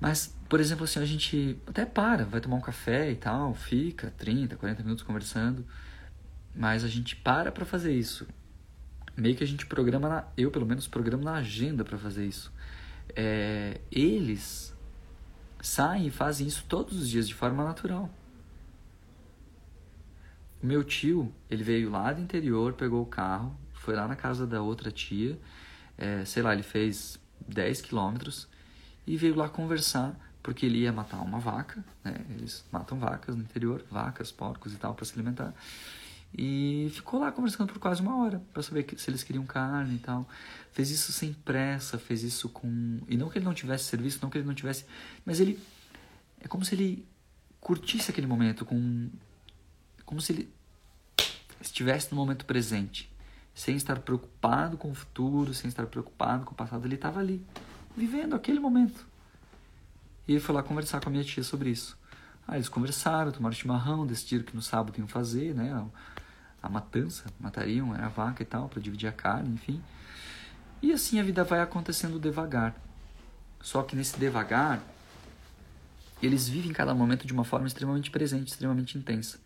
Mas, 0.00 0.34
por 0.48 0.60
exemplo, 0.60 0.84
assim, 0.84 0.98
a 0.98 1.04
gente 1.04 1.60
até 1.66 1.84
para, 1.84 2.24
vai 2.24 2.40
tomar 2.40 2.56
um 2.56 2.60
café 2.60 3.10
e 3.10 3.16
tal, 3.16 3.54
fica 3.54 4.10
30, 4.16 4.56
40 4.56 4.82
minutos 4.82 5.04
conversando, 5.04 5.66
mas 6.54 6.82
a 6.84 6.88
gente 6.88 7.14
para 7.14 7.52
para 7.52 7.66
fazer 7.66 7.94
isso. 7.94 8.26
Meio 9.14 9.36
que 9.36 9.44
a 9.44 9.46
gente 9.46 9.66
programa, 9.66 10.08
na, 10.08 10.24
eu 10.36 10.50
pelo 10.50 10.64
menos 10.64 10.88
programo 10.88 11.22
na 11.22 11.34
agenda 11.34 11.84
para 11.84 11.98
fazer 11.98 12.26
isso. 12.26 12.50
É, 13.14 13.80
eles 13.92 14.74
saem 15.60 16.06
e 16.06 16.10
fazem 16.10 16.46
isso 16.46 16.64
todos 16.66 16.98
os 16.98 17.08
dias 17.08 17.28
de 17.28 17.34
forma 17.34 17.62
natural. 17.62 18.08
O 20.62 20.66
meu 20.66 20.82
tio, 20.82 21.34
ele 21.50 21.62
veio 21.62 21.90
lá 21.90 22.12
do 22.12 22.22
interior, 22.22 22.72
pegou 22.72 23.02
o 23.02 23.06
carro, 23.06 23.54
foi 23.74 23.94
lá 23.94 24.08
na 24.08 24.16
casa 24.16 24.46
da 24.46 24.62
outra 24.62 24.90
tia, 24.90 25.38
é, 25.98 26.24
sei 26.24 26.42
lá, 26.42 26.54
ele 26.54 26.62
fez 26.62 27.20
10 27.46 27.82
quilômetros 27.82 28.48
e 29.06 29.16
veio 29.16 29.34
lá 29.34 29.48
conversar, 29.48 30.14
porque 30.42 30.66
ele 30.66 30.78
ia 30.78 30.92
matar 30.92 31.20
uma 31.20 31.38
vaca, 31.38 31.84
né? 32.04 32.14
Eles 32.30 32.64
matam 32.72 32.98
vacas 32.98 33.36
no 33.36 33.42
interior, 33.42 33.84
vacas, 33.90 34.30
porcos 34.30 34.72
e 34.72 34.76
tal, 34.76 34.94
para 34.94 35.04
se 35.04 35.14
alimentar. 35.14 35.54
E 36.36 36.90
ficou 36.92 37.18
lá 37.18 37.32
conversando 37.32 37.72
por 37.72 37.78
quase 37.78 38.00
uma 38.00 38.16
hora 38.16 38.40
para 38.52 38.62
saber 38.62 38.86
se 38.96 39.10
eles 39.10 39.22
queriam 39.22 39.44
carne 39.44 39.96
e 39.96 39.98
tal. 39.98 40.28
Fez 40.72 40.90
isso 40.90 41.12
sem 41.12 41.32
pressa, 41.32 41.98
fez 41.98 42.22
isso 42.22 42.48
com. 42.48 43.00
E 43.08 43.16
não 43.16 43.28
que 43.28 43.38
ele 43.38 43.44
não 43.44 43.54
tivesse 43.54 43.84
serviço, 43.84 44.20
não 44.22 44.30
que 44.30 44.38
ele 44.38 44.46
não 44.46 44.54
tivesse. 44.54 44.84
Mas 45.24 45.40
ele. 45.40 45.58
É 46.40 46.46
como 46.46 46.64
se 46.64 46.74
ele 46.74 47.06
curtisse 47.60 48.10
aquele 48.10 48.26
momento, 48.28 48.64
com. 48.64 49.10
Como 50.04 50.20
se 50.20 50.32
ele 50.32 50.52
estivesse 51.60 52.10
no 52.12 52.16
momento 52.16 52.44
presente. 52.44 53.10
Sem 53.52 53.74
estar 53.74 53.98
preocupado 53.98 54.76
com 54.76 54.90
o 54.92 54.94
futuro, 54.94 55.52
sem 55.52 55.68
estar 55.68 55.86
preocupado 55.86 56.44
com 56.44 56.52
o 56.52 56.54
passado. 56.54 56.86
Ele 56.86 56.94
estava 56.94 57.18
ali, 57.18 57.44
vivendo 57.96 58.34
aquele 58.34 58.60
momento. 58.60 59.06
E 60.26 60.32
ele 60.32 60.40
foi 60.40 60.54
lá 60.54 60.62
conversar 60.62 61.00
com 61.00 61.08
a 61.08 61.12
minha 61.12 61.24
tia 61.24 61.42
sobre 61.42 61.70
isso. 61.70 61.98
Aí 62.46 62.56
eles 62.56 62.68
conversaram, 62.68 63.30
tomaram 63.32 63.54
chimarrão, 63.54 64.06
decidiram 64.06 64.44
que 64.44 64.54
no 64.54 64.62
sábado 64.62 64.98
iam 64.98 65.06
fazer, 65.06 65.54
né? 65.54 65.86
A, 66.62 66.68
matança, 66.68 67.24
matariam 67.38 67.92
a 67.92 68.08
vaca 68.08 68.42
e 68.42 68.46
tal, 68.46 68.68
para 68.68 68.80
dividir 68.80 69.08
a 69.08 69.12
carne, 69.12 69.54
enfim. 69.54 69.82
E 70.82 70.92
assim 70.92 71.18
a 71.18 71.22
vida 71.22 71.44
vai 71.44 71.60
acontecendo 71.60 72.18
devagar. 72.18 72.74
Só 73.60 73.82
que 73.82 73.94
nesse 73.94 74.18
devagar, 74.18 74.82
eles 76.22 76.48
vivem 76.48 76.72
cada 76.72 76.94
momento 76.94 77.26
de 77.26 77.32
uma 77.32 77.44
forma 77.44 77.66
extremamente 77.66 78.10
presente, 78.10 78.48
extremamente 78.48 78.96
intensa. 78.96 79.38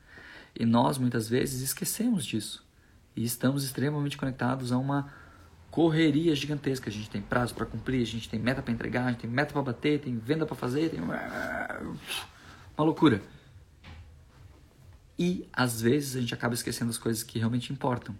E 0.54 0.64
nós, 0.64 0.98
muitas 0.98 1.28
vezes, 1.28 1.60
esquecemos 1.60 2.24
disso. 2.24 2.64
E 3.16 3.24
estamos 3.24 3.64
extremamente 3.64 4.16
conectados 4.16 4.72
a 4.72 4.78
uma 4.78 5.12
correria 5.74 6.36
gigantesca. 6.36 6.88
A 6.88 6.92
gente 6.92 7.10
tem 7.10 7.20
prazo 7.20 7.52
para 7.52 7.66
cumprir, 7.66 8.00
a 8.00 8.06
gente 8.06 8.28
tem 8.28 8.38
meta 8.38 8.62
para 8.62 8.72
entregar, 8.72 9.06
a 9.06 9.10
gente 9.10 9.22
tem 9.22 9.30
meta 9.30 9.52
para 9.52 9.60
bater, 9.60 10.00
tem 10.00 10.16
venda 10.16 10.46
para 10.46 10.54
fazer, 10.54 10.88
tem 10.88 11.00
uma 11.00 11.18
loucura. 12.78 13.20
E 15.18 15.48
às 15.52 15.80
vezes 15.80 16.14
a 16.14 16.20
gente 16.20 16.32
acaba 16.32 16.54
esquecendo 16.54 16.92
as 16.92 16.96
coisas 16.96 17.24
que 17.24 17.40
realmente 17.40 17.72
importam, 17.72 18.16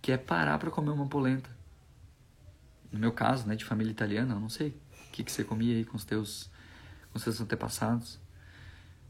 que 0.00 0.12
é 0.12 0.16
parar 0.16 0.60
para 0.60 0.70
comer 0.70 0.90
uma 0.90 1.08
polenta. 1.08 1.50
No 2.92 3.00
meu 3.00 3.10
caso, 3.10 3.48
né, 3.48 3.56
de 3.56 3.64
família 3.64 3.90
italiana, 3.90 4.34
eu 4.34 4.40
não 4.40 4.48
sei 4.48 4.68
o 4.68 5.10
que, 5.10 5.24
que 5.24 5.32
você 5.32 5.42
comia 5.42 5.74
aí 5.74 5.84
com 5.84 5.96
os 5.96 6.04
teus, 6.04 6.48
com 7.12 7.18
os 7.18 7.40
antepassados. 7.40 8.20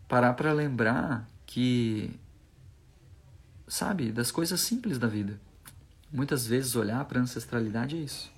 Parar 0.09 0.33
para 0.33 0.51
lembrar 0.55 1.29
que, 1.45 2.19
sabe, 3.69 4.11
das 4.13 4.31
coisas 4.31 4.63
simples 4.63 4.99
da 4.99 5.07
vida. 5.07 5.39
Muitas 6.13 6.47
vezes 6.47 6.75
olhar 6.75 7.05
para 7.05 7.21
a 7.21 7.23
ancestralidade 7.23 7.97
é 7.97 8.01
isso. 8.01 8.33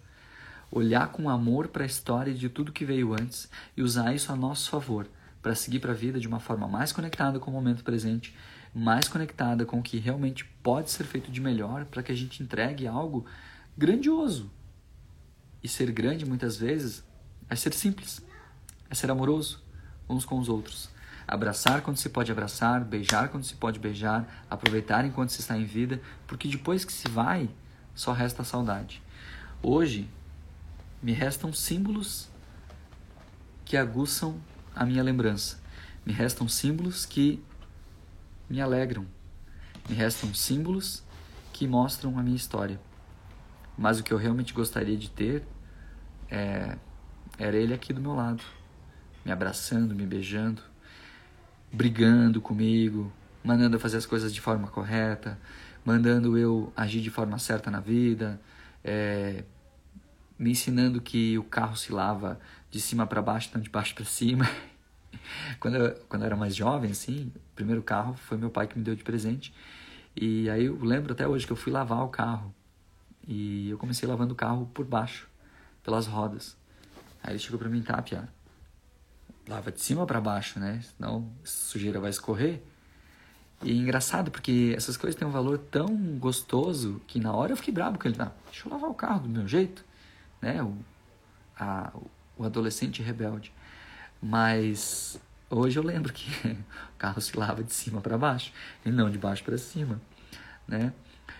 Olhar 0.70 1.08
com 1.08 1.30
amor 1.30 1.68
para 1.68 1.84
a 1.84 1.86
história 1.86 2.34
de 2.34 2.48
tudo 2.48 2.72
que 2.72 2.84
veio 2.84 3.14
antes 3.14 3.48
e 3.76 3.82
usar 3.82 4.14
isso 4.14 4.30
a 4.32 4.36
nosso 4.36 4.70
favor 4.70 5.08
para 5.42 5.54
seguir 5.54 5.80
para 5.80 5.92
a 5.92 5.94
vida 5.94 6.20
de 6.20 6.28
uma 6.28 6.38
forma 6.38 6.68
mais 6.68 6.92
conectada 6.92 7.40
com 7.40 7.50
o 7.50 7.54
momento 7.54 7.82
presente, 7.82 8.34
mais 8.72 9.08
conectada 9.08 9.66
com 9.66 9.80
o 9.80 9.82
que 9.82 9.98
realmente 9.98 10.44
pode 10.62 10.90
ser 10.90 11.04
feito 11.04 11.30
de 11.30 11.40
melhor, 11.40 11.84
para 11.86 12.02
que 12.02 12.12
a 12.12 12.14
gente 12.14 12.42
entregue 12.42 12.86
algo 12.86 13.26
grandioso. 13.76 14.50
E 15.62 15.68
ser 15.68 15.90
grande 15.90 16.24
muitas 16.24 16.56
vezes 16.56 17.04
é 17.50 17.56
ser 17.56 17.74
simples, 17.74 18.22
é 18.88 18.94
ser 18.94 19.10
amoroso 19.10 19.62
uns 20.08 20.24
com 20.24 20.38
os 20.38 20.48
outros. 20.48 20.90
Abraçar 21.26 21.82
quando 21.82 21.96
se 21.96 22.08
pode 22.08 22.30
abraçar, 22.30 22.84
beijar 22.84 23.28
quando 23.28 23.44
se 23.44 23.54
pode 23.54 23.78
beijar, 23.78 24.44
aproveitar 24.48 25.04
enquanto 25.04 25.30
se 25.30 25.40
está 25.40 25.56
em 25.56 25.64
vida, 25.64 26.00
porque 26.26 26.48
depois 26.48 26.84
que 26.84 26.92
se 26.92 27.08
vai, 27.08 27.48
só 27.94 28.12
resta 28.12 28.44
saudade. 28.44 29.02
Hoje, 29.62 30.08
me 31.02 31.12
restam 31.12 31.52
símbolos 31.52 32.28
que 33.64 33.76
aguçam 33.76 34.40
a 34.74 34.84
minha 34.84 35.02
lembrança. 35.02 35.60
Me 36.04 36.12
restam 36.12 36.48
símbolos 36.48 37.06
que 37.06 37.42
me 38.48 38.60
alegram. 38.60 39.06
Me 39.88 39.94
restam 39.94 40.32
símbolos 40.34 41.02
que 41.52 41.66
mostram 41.66 42.18
a 42.18 42.22
minha 42.22 42.36
história. 42.36 42.80
Mas 43.76 43.98
o 43.98 44.02
que 44.02 44.12
eu 44.12 44.18
realmente 44.18 44.52
gostaria 44.52 44.96
de 44.96 45.10
ter 45.10 45.44
é, 46.30 46.76
era 47.38 47.56
ele 47.56 47.74
aqui 47.74 47.92
do 47.92 48.00
meu 48.00 48.14
lado, 48.14 48.42
me 49.24 49.32
abraçando, 49.32 49.94
me 49.94 50.06
beijando, 50.06 50.62
brigando 51.72 52.40
comigo, 52.40 53.12
mandando 53.42 53.76
eu 53.76 53.80
fazer 53.80 53.96
as 53.96 54.06
coisas 54.06 54.32
de 54.32 54.40
forma 54.40 54.68
correta, 54.68 55.38
mandando 55.84 56.38
eu 56.38 56.72
agir 56.76 57.00
de 57.00 57.10
forma 57.10 57.38
certa 57.38 57.70
na 57.70 57.80
vida, 57.80 58.40
é, 58.84 59.44
me 60.38 60.50
ensinando 60.50 61.00
que 61.00 61.38
o 61.38 61.44
carro 61.44 61.76
se 61.76 61.92
lava 61.92 62.40
de 62.70 62.80
cima 62.80 63.06
para 63.06 63.22
baixo, 63.22 63.50
não 63.54 63.60
de 63.60 63.70
baixo 63.70 63.94
para 63.94 64.04
cima. 64.04 64.48
quando, 65.60 65.76
eu, 65.76 65.94
quando 66.08 66.22
eu 66.22 66.26
era 66.26 66.36
mais 66.36 66.54
jovem, 66.54 66.90
assim, 66.90 67.32
o 67.34 67.54
primeiro 67.54 67.82
carro 67.82 68.14
foi 68.14 68.36
meu 68.36 68.50
pai 68.50 68.66
que 68.66 68.78
me 68.78 68.84
deu 68.84 68.94
de 68.94 69.04
presente. 69.04 69.54
E 70.16 70.48
aí 70.50 70.66
eu 70.66 70.78
lembro 70.82 71.12
até 71.12 71.26
hoje 71.26 71.46
que 71.46 71.52
eu 71.52 71.56
fui 71.56 71.72
lavar 71.72 72.02
o 72.04 72.08
carro. 72.08 72.54
E 73.26 73.70
eu 73.70 73.78
comecei 73.78 74.08
lavando 74.08 74.34
o 74.34 74.36
carro 74.36 74.66
por 74.74 74.84
baixo, 74.84 75.28
pelas 75.82 76.06
rodas. 76.06 76.56
Aí 77.22 77.32
ele 77.32 77.38
chegou 77.38 77.58
para 77.58 77.68
mim, 77.68 77.82
tá, 77.82 78.00
Pia, 78.02 78.28
lava 79.48 79.70
de 79.70 79.80
cima 79.80 80.04
para 80.06 80.20
baixo, 80.20 80.58
né? 80.58 80.80
Senão 80.82 81.30
sujeira 81.44 82.00
vai 82.00 82.10
escorrer. 82.10 82.62
E 83.62 83.70
é 83.70 83.74
engraçado, 83.74 84.30
porque 84.30 84.74
essas 84.76 84.96
coisas 84.96 85.18
têm 85.18 85.26
um 85.26 85.30
valor 85.30 85.58
tão 85.58 85.86
gostoso 86.18 87.00
que 87.06 87.20
na 87.20 87.32
hora 87.32 87.52
eu 87.52 87.56
fiquei 87.56 87.72
bravo 87.72 87.98
com 87.98 88.08
ele. 88.08 88.16
Ah, 88.18 88.32
deixa 88.46 88.66
eu 88.66 88.72
lavar 88.72 88.90
o 88.90 88.94
carro 88.94 89.20
do 89.20 89.28
meu 89.28 89.46
jeito, 89.46 89.84
né? 90.40 90.62
O, 90.62 90.76
a, 91.58 91.92
o 92.36 92.44
adolescente 92.44 93.02
rebelde. 93.02 93.52
Mas 94.20 95.20
hoje 95.48 95.78
eu 95.78 95.82
lembro 95.82 96.12
que 96.12 96.28
o 96.94 96.98
carro 96.98 97.20
se 97.20 97.36
lava 97.36 97.62
de 97.62 97.72
cima 97.72 98.00
para 98.00 98.18
baixo 98.18 98.52
e 98.84 98.90
não 98.90 99.10
de 99.10 99.18
baixo 99.18 99.44
para 99.44 99.56
cima, 99.56 100.00
né? 100.66 100.92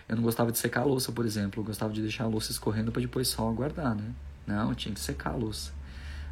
Eu 0.07 0.15
não 0.15 0.23
gostava 0.23 0.51
de 0.51 0.57
secar 0.57 0.81
a 0.81 0.85
louça, 0.85 1.11
por 1.11 1.25
exemplo. 1.25 1.61
Eu 1.61 1.65
gostava 1.65 1.93
de 1.93 2.01
deixar 2.01 2.25
a 2.25 2.27
louça 2.27 2.51
escorrendo 2.51 2.91
para 2.91 3.01
depois 3.01 3.27
só 3.27 3.49
guardar, 3.51 3.95
né? 3.95 4.13
Não, 4.45 4.73
tinha 4.73 4.93
que 4.93 4.99
secar 4.99 5.31
a 5.31 5.35
louça. 5.35 5.71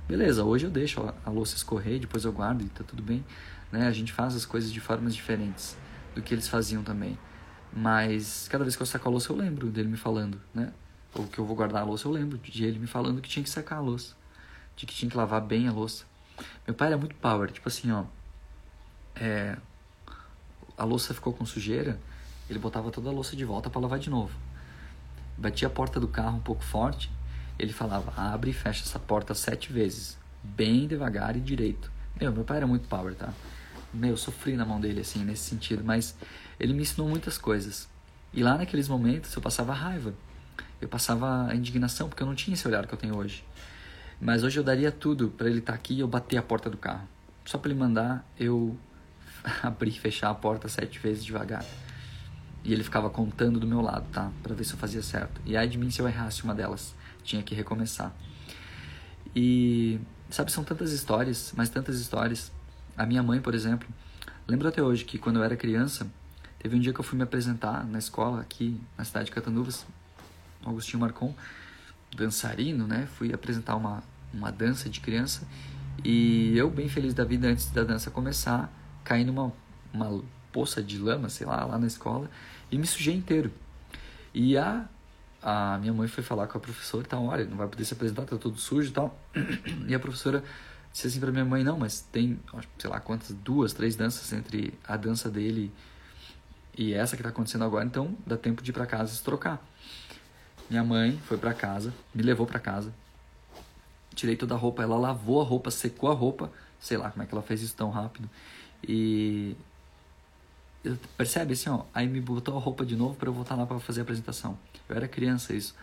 Beleza, 0.08 0.44
hoje 0.44 0.66
eu 0.66 0.72
deixo 0.72 1.02
a 1.24 1.30
louça 1.30 1.56
escorrer, 1.56 2.00
depois 2.00 2.26
eu 2.26 2.34
guardo 2.34 2.62
e 2.62 2.66
tá 2.66 2.84
tudo 2.84 3.02
bem. 3.02 3.24
Né? 3.72 3.88
A 3.88 3.92
gente 3.92 4.12
faz 4.12 4.36
as 4.36 4.46
coisas 4.46 4.72
de 4.72 4.80
formas 4.80 5.16
diferentes 5.16 5.78
do 6.14 6.22
que 6.22 6.34
eles 6.34 6.48
faziam 6.48 6.84
também. 6.84 7.18
Mas 7.74 8.48
cada 8.50 8.64
vez 8.64 8.76
que 8.76 8.82
eu 8.82 8.86
saco 8.86 9.08
a 9.08 9.12
louça 9.12 9.32
eu 9.32 9.36
lembro 9.36 9.70
dele 9.70 9.88
me 9.88 9.98
falando, 9.98 10.42
né? 10.54 10.74
Ou 11.14 11.26
que 11.26 11.40
eu 11.40 11.46
vou 11.46 11.56
guardar 11.56 11.82
a 11.82 11.86
louça 11.86 12.08
eu 12.08 12.12
lembro 12.12 12.38
de 12.38 12.66
ele 12.66 12.80
me 12.80 12.88
falando 12.88 13.22
que 13.22 13.30
tinha 13.30 13.44
que 13.44 13.50
secar 13.50 13.78
a 13.78 13.82
louça. 13.82 14.16
De 14.76 14.86
que 14.86 14.94
tinha 14.94 15.10
que 15.10 15.16
lavar 15.16 15.42
bem 15.42 15.68
a 15.68 15.72
louça. 15.72 16.06
Meu 16.68 16.74
pai 16.74 16.88
era 16.88 16.98
muito 16.98 17.16
power, 17.16 17.50
tipo 17.52 17.68
assim, 17.68 17.92
ó. 17.92 18.06
É, 19.16 19.58
a 20.78 20.84
louça 20.84 21.14
ficou 21.14 21.34
com 21.34 21.46
sujeira, 21.46 22.00
ele 22.50 22.60
botava 22.60 22.92
toda 22.92 23.10
a 23.10 23.14
louça 23.14 23.36
de 23.36 23.46
volta 23.46 23.70
para 23.70 23.82
lavar 23.82 24.00
de 24.00 24.10
novo. 24.10 24.36
Batia 25.38 25.68
a 25.68 25.72
porta 25.72 26.00
do 26.00 26.08
carro 26.08 26.38
um 26.38 26.42
pouco 26.42 26.64
forte, 26.64 27.12
ele 27.58 27.72
falava: 27.72 28.14
abre 28.20 28.52
e 28.52 28.54
fecha 28.54 28.84
essa 28.84 29.00
porta 29.00 29.34
sete 29.34 29.72
vezes, 29.72 30.18
bem 30.44 30.88
devagar 30.88 31.36
e 31.36 31.40
direito. 31.40 31.92
Meu, 32.20 32.32
meu 32.32 32.44
pai 32.44 32.58
era 32.58 32.68
muito 32.68 32.88
power, 32.88 33.16
tá? 33.16 33.34
Meu, 33.94 34.16
sofri 34.18 34.56
na 34.56 34.66
mão 34.66 34.80
dele, 34.80 35.02
assim, 35.02 35.24
nesse 35.24 35.44
sentido, 35.44 35.84
mas 35.84 36.16
ele 36.60 36.74
me 36.74 36.82
ensinou 36.82 37.08
muitas 37.08 37.38
coisas. 37.38 37.90
E 38.34 38.42
lá 38.44 38.58
naqueles 38.58 38.88
momentos 38.88 39.34
eu 39.36 39.42
passava 39.42 39.74
raiva, 39.74 40.14
eu 40.80 40.88
passava 40.88 41.54
indignação, 41.54 42.08
porque 42.08 42.24
eu 42.24 42.28
não 42.28 42.36
tinha 42.36 42.54
esse 42.54 42.68
olhar 42.68 42.88
que 42.88 42.94
eu 42.94 42.98
tenho 42.98 43.18
hoje. 43.18 43.44
Mas 44.20 44.44
hoje 44.44 44.60
eu 44.60 44.64
daria 44.64 44.92
tudo 44.92 45.30
para 45.30 45.50
ele 45.50 45.60
estar 45.60 45.74
tá 45.74 45.78
aqui 45.78 45.96
e 45.96 46.00
eu 46.00 46.08
bater 46.08 46.38
a 46.38 46.42
porta 46.42 46.70
do 46.70 46.78
carro. 46.78 47.08
Só 47.44 47.58
para 47.58 47.72
ele 47.72 47.80
mandar 47.80 48.26
eu 48.40 48.78
abrir 49.64 49.90
e 49.90 50.00
fechar 50.00 50.30
a 50.30 50.36
porta 50.36 50.68
sete 50.70 51.00
vezes 51.00 51.26
devagar. 51.26 51.66
E 52.64 52.72
ele 52.72 52.84
ficava 52.84 53.10
contando 53.10 53.60
do 53.60 53.66
meu 53.66 53.82
lado, 53.82 54.06
tá? 54.12 54.32
Para 54.44 54.54
ver 54.54 54.64
se 54.64 54.74
eu 54.74 54.78
fazia 54.78 55.02
certo. 55.02 55.42
E 55.46 55.58
aí 55.58 55.68
de 55.68 55.78
mim 55.78 55.90
se 55.90 56.00
eu 56.00 56.08
errasse 56.08 56.44
uma 56.44 56.54
delas, 56.54 56.94
tinha 57.24 57.42
que 57.42 57.56
recomeçar. 57.56 58.16
E 59.36 60.00
sabe, 60.30 60.52
são 60.52 60.64
tantas 60.64 60.92
histórias, 60.92 61.54
mas 61.56 61.70
tantas 61.70 62.00
histórias 62.00 62.52
a 62.98 63.06
minha 63.06 63.24
mãe, 63.24 63.40
por 63.40 63.56
exemplo, 63.56 63.88
Lembro 64.52 64.68
até 64.68 64.82
hoje 64.82 65.06
que 65.06 65.18
quando 65.18 65.38
eu 65.38 65.44
era 65.44 65.56
criança, 65.56 66.06
teve 66.60 66.76
um 66.76 66.80
dia 66.80 66.94
que 66.94 67.00
eu 67.00 67.04
fui 67.04 67.18
me 67.18 67.24
apresentar 67.24 67.86
na 67.86 68.00
escola 68.00 68.42
aqui 68.42 68.78
na 68.98 69.04
cidade 69.06 69.28
de 69.28 69.32
Catanduvas, 69.32 69.86
Agostinho 70.66 71.00
Marcon, 71.00 71.34
dançarino, 72.16 72.86
né? 72.86 73.08
Fui 73.18 73.34
apresentar 73.34 73.76
uma, 73.76 74.04
uma 74.34 74.52
dança 74.52 74.90
de 74.90 75.00
criança 75.00 75.48
e 76.04 76.58
eu, 76.58 76.70
bem 76.70 76.90
feliz 76.90 77.14
da 77.14 77.24
vida 77.24 77.48
antes 77.48 77.70
da 77.72 77.84
dança 77.84 78.12
começar, 78.12 78.70
caí 79.04 79.24
numa 79.24 79.54
uma 79.94 80.22
poça 80.52 80.84
de 80.84 80.98
lama, 80.98 81.30
sei 81.30 81.48
lá, 81.48 81.64
lá 81.64 81.78
na 81.78 81.88
escola 81.88 82.30
e 82.70 82.78
me 82.78 82.86
sujei 82.86 83.16
inteiro. 83.16 83.54
E 84.34 84.58
a, 84.58 84.86
a 85.42 85.78
minha 85.80 85.94
mãe 85.94 86.10
foi 86.10 86.24
falar 86.24 86.48
com 86.48 86.58
a 86.58 86.62
professora 86.62 87.06
e 87.06 87.08
tal, 87.08 87.26
olha, 87.26 87.46
não 87.46 87.56
vai 87.56 87.68
poder 87.68 87.86
se 87.86 87.94
apresentar, 87.94 88.24
tá 88.24 88.38
todo 88.38 88.58
sujo 88.58 88.90
e 88.90 88.94
tal. 88.94 89.18
E 89.88 89.96
a 89.96 90.00
professora 90.00 90.44
disse 90.92 91.08
assim 91.08 91.20
para 91.20 91.32
minha 91.32 91.46
mãe, 91.46 91.64
não, 91.64 91.78
mas 91.78 92.02
tem, 92.02 92.40
sei 92.78 92.90
lá 92.90 93.00
quantas, 93.00 93.32
duas, 93.36 93.74
três 93.74 93.96
danças 93.96 94.32
entre 94.34 94.74
a 94.88 94.98
dança 94.98 95.30
dele 95.30 95.72
e 96.78 96.94
essa 96.94 97.18
que 97.18 97.24
tá 97.24 97.30
acontecendo 97.30 97.64
agora, 97.64 97.86
então 97.86 98.16
dá 98.26 98.38
tempo 98.38 98.62
de 98.62 98.72
ir 98.72 98.74
para 98.74 98.86
casa 98.86 99.14
se 99.14 99.24
trocar. 99.24 99.62
Minha 100.70 100.84
mãe 100.84 101.20
foi 101.26 101.38
para 101.38 101.54
casa, 101.54 101.94
me 102.14 102.24
levou 102.24 102.48
para 102.48 102.60
casa, 102.60 102.94
tirei 104.16 104.36
toda 104.36 104.56
a 104.56 104.58
roupa, 104.58 104.82
ela 104.82 104.98
lavou 104.98 105.42
a 105.42 105.44
roupa, 105.44 105.70
secou 105.70 106.10
a 106.10 106.14
roupa, 106.14 106.52
sei 106.80 106.98
lá 106.98 107.12
como 107.12 107.24
é 107.24 107.26
que 107.26 107.34
ela 107.34 107.42
fez 107.42 107.62
isso 107.62 107.76
tão 107.76 107.90
rápido. 107.90 108.30
E 108.88 109.56
percebe 111.18 111.54
assim, 111.54 111.70
ó, 111.70 111.84
aí 111.94 112.08
me 112.08 112.22
botou 112.22 112.58
a 112.58 112.60
roupa 112.60 112.86
de 112.86 112.96
novo 112.96 113.16
para 113.16 113.30
eu 113.30 113.34
voltar 113.34 113.56
lá 113.56 113.66
para 113.66 113.80
fazer 113.80 114.02
a 114.02 114.04
apresentação. 114.04 114.58
Eu 114.88 114.96
era 114.96 115.08
criança 115.08 115.54
isso, 115.54 115.76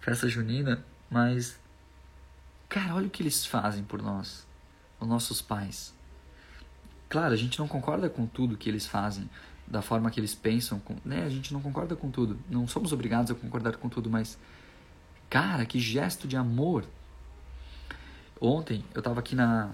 festa 0.00 0.28
junina, 0.28 0.84
mas 1.10 1.58
cara, 2.68 2.94
olha 2.94 3.06
o 3.06 3.10
que 3.10 3.22
eles 3.22 3.44
fazem 3.44 3.84
por 3.84 4.00
nós, 4.00 4.46
os 5.00 5.08
nossos 5.08 5.40
pais. 5.40 5.94
Claro, 7.08 7.32
a 7.34 7.36
gente 7.36 7.58
não 7.58 7.66
concorda 7.66 8.08
com 8.08 8.26
tudo 8.26 8.56
que 8.56 8.68
eles 8.68 8.86
fazem, 8.86 9.28
da 9.66 9.82
forma 9.82 10.10
que 10.10 10.20
eles 10.20 10.34
pensam, 10.34 10.78
com, 10.80 10.96
né? 11.04 11.24
A 11.24 11.28
gente 11.28 11.52
não 11.52 11.60
concorda 11.60 11.96
com 11.96 12.10
tudo, 12.10 12.38
não 12.48 12.66
somos 12.66 12.92
obrigados 12.92 13.30
a 13.30 13.34
concordar 13.34 13.76
com 13.76 13.88
tudo, 13.88 14.10
mas 14.10 14.38
cara, 15.28 15.64
que 15.64 15.78
gesto 15.78 16.26
de 16.26 16.36
amor. 16.36 16.84
Ontem 18.40 18.84
eu 18.94 19.00
estava 19.00 19.20
aqui 19.20 19.34
na 19.34 19.70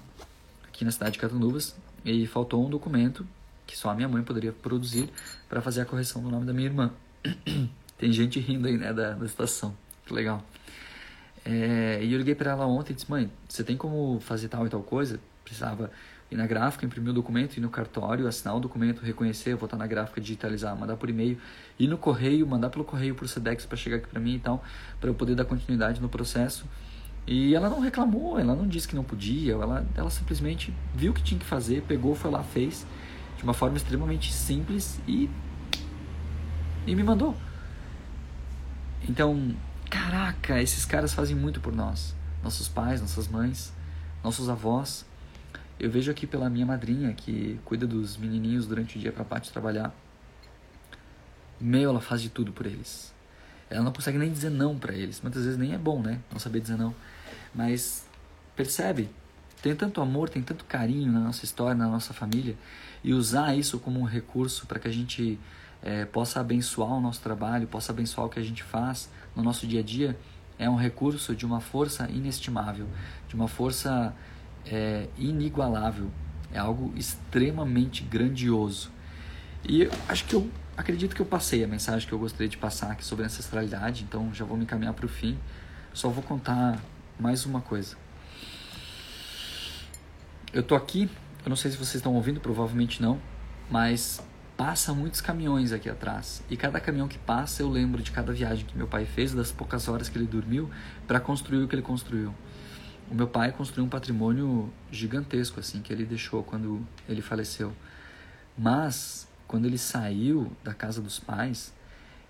aqui 0.68 0.85
na 0.85 0.91
cidade 0.91 1.12
de 1.12 1.18
Catanduvas 1.18 1.74
e 2.05 2.27
faltou 2.27 2.64
um 2.66 2.68
documento 2.68 3.27
que 3.66 3.77
só 3.77 3.91
a 3.91 3.95
minha 3.95 4.09
mãe 4.09 4.22
poderia 4.22 4.53
produzir 4.53 5.11
para 5.49 5.61
fazer 5.61 5.81
a 5.81 5.85
correção 5.85 6.22
do 6.22 6.31
nome 6.31 6.47
da 6.47 6.53
minha 6.53 6.68
irmã. 6.68 6.93
Tem 7.99 8.12
gente 8.12 8.39
rindo 8.39 8.68
aí, 8.68 8.77
né, 8.77 8.93
da, 8.93 9.12
da. 9.12 9.27
Que 10.05 10.14
legal. 10.14 10.45
É, 11.49 12.01
e 12.03 12.13
eu 12.13 12.19
liguei 12.19 12.35
para 12.35 12.51
ela 12.51 12.67
ontem 12.67 12.93
e 12.93 12.97
disse: 12.97 13.09
Mãe, 13.09 13.31
você 13.49 13.63
tem 13.63 13.77
como 13.77 14.19
fazer 14.21 14.49
tal 14.49 14.67
e 14.67 14.69
tal 14.69 14.83
coisa? 14.83 15.21
Precisava 15.45 15.93
ir 16.29 16.35
na 16.35 16.45
gráfica, 16.45 16.85
imprimir 16.85 17.11
o 17.11 17.15
documento, 17.15 17.57
ir 17.57 17.61
no 17.61 17.71
cartório, 17.71 18.27
assinar 18.27 18.57
o 18.57 18.61
documento, 18.61 19.01
reconhecer, 19.01 19.55
voltar 19.55 19.77
na 19.77 19.87
gráfica, 19.87 20.21
digitalizar, 20.21 20.77
mandar 20.77 20.97
por 20.97 21.09
e-mail, 21.09 21.39
ir 21.79 21.87
no 21.87 21.97
correio, 21.97 22.45
mandar 22.49 22.69
pelo 22.69 22.85
correio 22.85 23.15
pro 23.15 23.29
Sedex 23.29 23.65
para 23.65 23.77
chegar 23.77 23.99
aqui 23.99 24.09
para 24.09 24.19
mim 24.19 24.35
e 24.35 24.39
tal, 24.41 24.65
para 25.01 25.09
eu 25.09 25.15
poder 25.15 25.37
dar 25.37 25.45
continuidade 25.45 26.01
no 26.01 26.09
processo. 26.09 26.67
E 27.29 27.55
ela 27.55 27.69
não 27.69 27.79
reclamou, 27.79 28.41
ela 28.41 28.55
não 28.57 28.67
disse 28.67 28.89
que 28.89 28.97
não 28.97 29.05
podia, 29.05 29.53
ela, 29.53 29.87
ela 29.95 30.11
simplesmente 30.11 30.75
viu 30.95 31.13
o 31.13 31.15
que 31.15 31.23
tinha 31.23 31.39
que 31.39 31.47
fazer, 31.47 31.83
pegou, 31.83 32.15
foi 32.17 32.31
lá, 32.31 32.43
fez, 32.43 32.85
de 33.37 33.45
uma 33.45 33.55
forma 33.55 33.77
extremamente 33.77 34.33
simples 34.33 35.01
e, 35.07 35.31
e 36.87 36.95
me 36.97 37.05
mandou. 37.05 37.37
Então, 39.09 39.55
caraca, 39.91 40.61
esses 40.61 40.84
caras 40.84 41.14
fazem 41.14 41.37
muito 41.37 41.61
por 41.61 41.74
nós. 41.74 42.14
Nossos 42.43 42.68
pais, 42.68 43.01
nossas 43.01 43.28
mães, 43.28 43.72
nossos 44.22 44.49
avós. 44.49 45.05
Eu 45.78 45.91
vejo 45.91 46.11
aqui 46.11 46.26
pela 46.26 46.49
minha 46.49 46.64
madrinha, 46.64 47.12
que 47.12 47.61
cuida 47.64 47.87
dos 47.87 48.16
menininhos 48.16 48.66
durante 48.66 48.97
o 48.97 49.01
dia 49.01 49.12
para 49.12 49.22
a 49.22 49.24
parte 49.24 49.53
trabalhar. 49.53 49.95
Meu, 51.61 51.91
ela 51.91 52.01
faz 52.01 52.22
de 52.22 52.28
tudo 52.28 52.53
por 52.53 52.66
eles. 52.66 53.12
Ela 53.68 53.82
não 53.82 53.93
consegue 53.93 54.18
nem 54.18 54.30
dizer 54.30 54.51
não 54.51 54.78
para 54.78 54.95
eles. 54.95 55.20
Muitas 55.20 55.45
vezes 55.45 55.59
nem 55.59 55.74
é 55.74 55.78
bom, 55.78 56.01
né? 56.01 56.20
Não 56.30 56.39
saber 56.39 56.61
dizer 56.61 56.76
não. 56.76 56.95
Mas 57.55 58.07
percebe? 58.55 59.11
Tem 59.61 59.74
tanto 59.74 60.01
amor, 60.01 60.28
tem 60.28 60.43
tanto 60.43 60.64
carinho 60.64 61.11
na 61.11 61.20
nossa 61.20 61.45
história, 61.45 61.74
na 61.74 61.89
nossa 61.89 62.14
família. 62.14 62.57
E 63.03 63.12
usar 63.12 63.57
isso 63.57 63.78
como 63.78 64.01
um 64.01 64.05
recurso 64.05 64.66
para 64.66 64.78
que 64.78 64.87
a 64.87 64.93
gente 64.93 65.39
é, 65.82 66.05
possa 66.05 66.41
abençoar 66.41 66.93
o 66.93 67.01
nosso 67.01 67.20
trabalho, 67.20 67.66
possa 67.66 67.93
abençoar 67.93 68.26
o 68.26 68.30
que 68.30 68.39
a 68.39 68.43
gente 68.43 68.62
faz 68.62 69.09
no 69.37 69.43
nosso 69.43 69.66
dia 69.66 69.80
a 69.80 69.82
dia, 69.82 70.18
é 70.59 70.68
um 70.68 70.76
recurso 70.76 71.37
de 71.37 71.45
uma 71.45 71.61
força 71.61 72.09
inestimável, 72.11 72.89
de 73.28 73.34
uma 73.34 73.47
força 73.47 74.14
é 74.64 75.09
inigualável, 75.16 76.11
é 76.53 76.59
algo 76.59 76.93
extremamente 76.97 78.03
grandioso. 78.03 78.91
E 79.68 79.89
acho 80.09 80.24
que 80.24 80.34
eu 80.34 80.51
acredito 80.76 81.14
que 81.14 81.22
eu 81.22 81.26
passei 81.26 81.62
a 81.62 81.66
mensagem 81.68 82.09
que 82.09 82.12
eu 82.12 82.18
gostaria 82.18 82.49
de 82.49 82.57
passar 82.57 82.93
aqui 82.93 83.05
sobre 83.05 83.24
ancestralidade, 83.24 84.03
então 84.03 84.32
já 84.32 84.45
vou 84.45 84.57
me 84.57 84.64
encaminhar 84.64 84.95
para 84.95 85.07
o 85.07 85.09
fim. 85.09 85.39
Só 85.93 86.09
vou 86.09 86.22
contar 86.22 86.80
mais 87.18 87.47
uma 87.47 87.61
coisa. 87.61 87.97
Eu 90.53 90.62
tô 90.62 90.74
aqui, 90.74 91.11
eu 91.45 91.49
não 91.49 91.57
sei 91.57 91.70
se 91.70 91.76
vocês 91.76 91.97
estão 91.97 92.14
ouvindo, 92.14 92.41
provavelmente 92.41 93.03
não, 93.03 93.20
mas 93.70 94.22
passa 94.57 94.95
muitos 94.95 95.21
caminhões 95.21 95.73
aqui 95.73 95.89
atrás. 95.89 96.43
E 96.49 96.57
cada 96.57 96.81
caminhão 96.81 97.09
que 97.09 97.19
passa, 97.19 97.63
eu 97.63 97.69
lembro 97.69 98.03
de 98.03 98.11
cada 98.11 98.33
viagem 98.33 98.65
que 98.65 98.77
meu 98.77 98.87
pai 98.87 99.05
fez, 99.05 99.35
das 99.35 99.53
poucas 99.53 99.89
horas 99.89 100.09
que 100.09 100.17
ele 100.17 100.27
dormiu 100.27 100.71
para 101.07 101.21
construir 101.21 101.63
o 101.63 101.69
que 101.69 101.75
ele 101.75 101.83
construiu 101.83 102.35
o 103.11 103.15
meu 103.15 103.29
pai 103.29 103.53
construiu 103.53 103.87
um 103.87 103.89
patrimônio 103.89 104.73
gigantesco 104.91 105.61
assim 105.61 105.81
que 105.81 105.93
ele 105.93 106.05
deixou 106.05 106.43
quando 106.43 106.85
ele 107.09 107.23
faleceu. 107.23 107.73
Mas 108.59 109.29
quando 109.47 109.67
ele 109.67 109.79
saiu 109.79 110.51
da 110.65 110.75
casa 110.75 111.01
dos 111.01 111.21
pais, 111.21 111.73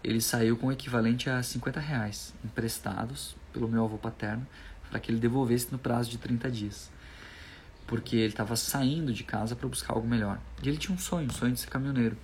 ele 0.04 0.20
saiu 0.20 0.56
com 0.56 0.66
o 0.66 0.72
equivalente 0.72 1.30
a 1.30 1.42
50 1.42 1.80
reais 1.80 2.34
emprestados 2.44 3.34
pelo 3.52 3.68
meu 3.68 3.84
avô 3.84 3.96
paterno 3.96 4.46
para 4.90 5.00
que 5.00 5.10
ele 5.10 5.18
devolvesse 5.18 5.68
no 5.72 5.78
prazo 5.78 6.10
de 6.10 6.18
30 6.18 6.50
dias. 6.50 6.90
Porque 7.86 8.16
ele 8.16 8.26
estava 8.26 8.56
saindo 8.56 9.12
de 9.12 9.22
casa 9.22 9.54
para 9.54 9.68
buscar 9.68 9.94
algo 9.94 10.08
melhor. 10.08 10.40
E 10.62 10.68
ele 10.68 10.76
tinha 10.76 10.94
um 10.94 10.98
sonho, 10.98 11.28
um 11.28 11.32
sonho 11.32 11.52
de 11.52 11.60
ser 11.60 11.68
caminhoneiro. 11.68 12.16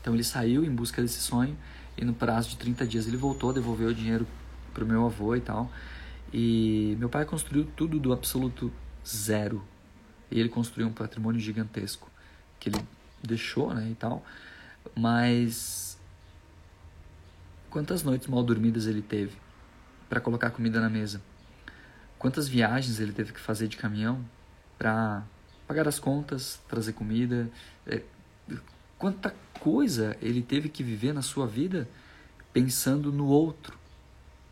Então 0.00 0.14
ele 0.14 0.24
saiu 0.24 0.64
em 0.64 0.70
busca 0.70 1.00
desse 1.02 1.20
sonho 1.20 1.56
e 1.96 2.04
no 2.04 2.12
prazo 2.12 2.50
de 2.50 2.56
30 2.58 2.86
dias 2.86 3.06
ele 3.06 3.16
voltou, 3.16 3.52
devolveu 3.52 3.88
o 3.88 3.94
dinheiro 3.94 4.26
para 4.72 4.84
o 4.84 4.86
meu 4.86 5.06
avô 5.06 5.34
e 5.34 5.40
tal. 5.40 5.70
E 6.32 6.94
meu 6.98 7.08
pai 7.08 7.24
construiu 7.24 7.64
tudo 7.76 7.98
do 7.98 8.12
absoluto 8.12 8.70
zero. 9.06 9.64
E 10.30 10.38
ele 10.38 10.48
construiu 10.48 10.86
um 10.88 10.92
patrimônio 10.92 11.40
gigantesco 11.40 12.10
que 12.60 12.68
ele 12.68 12.80
deixou, 13.22 13.72
né, 13.72 13.88
e 13.90 13.94
tal. 13.94 14.24
Mas 14.94 15.98
quantas 17.70 18.02
noites 18.02 18.28
mal 18.28 18.42
dormidas 18.42 18.86
ele 18.86 19.02
teve 19.02 19.36
para 20.08 20.20
colocar 20.20 20.50
comida 20.50 20.80
na 20.80 20.90
mesa? 20.90 21.22
Quantas 22.18 22.48
viagens 22.48 23.00
ele 23.00 23.12
teve 23.12 23.32
que 23.32 23.40
fazer 23.40 23.68
de 23.68 23.76
caminhão 23.76 24.24
para 24.78 25.22
pagar 25.66 25.88
as 25.88 25.98
contas, 25.98 26.60
trazer 26.68 26.92
comida? 26.92 27.50
É, 27.86 28.02
quanta 28.98 29.34
coisa 29.60 30.16
ele 30.20 30.42
teve 30.42 30.68
que 30.68 30.82
viver 30.82 31.12
na 31.12 31.22
sua 31.22 31.46
vida 31.46 31.88
pensando 32.52 33.12
no 33.12 33.26
outro, 33.26 33.78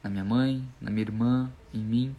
na 0.02 0.10
minha 0.10 0.24
mãe, 0.24 0.66
na 0.80 0.90
minha 0.90 1.02
irmã, 1.02 1.50
em 1.72 1.80
mim. 1.80 2.16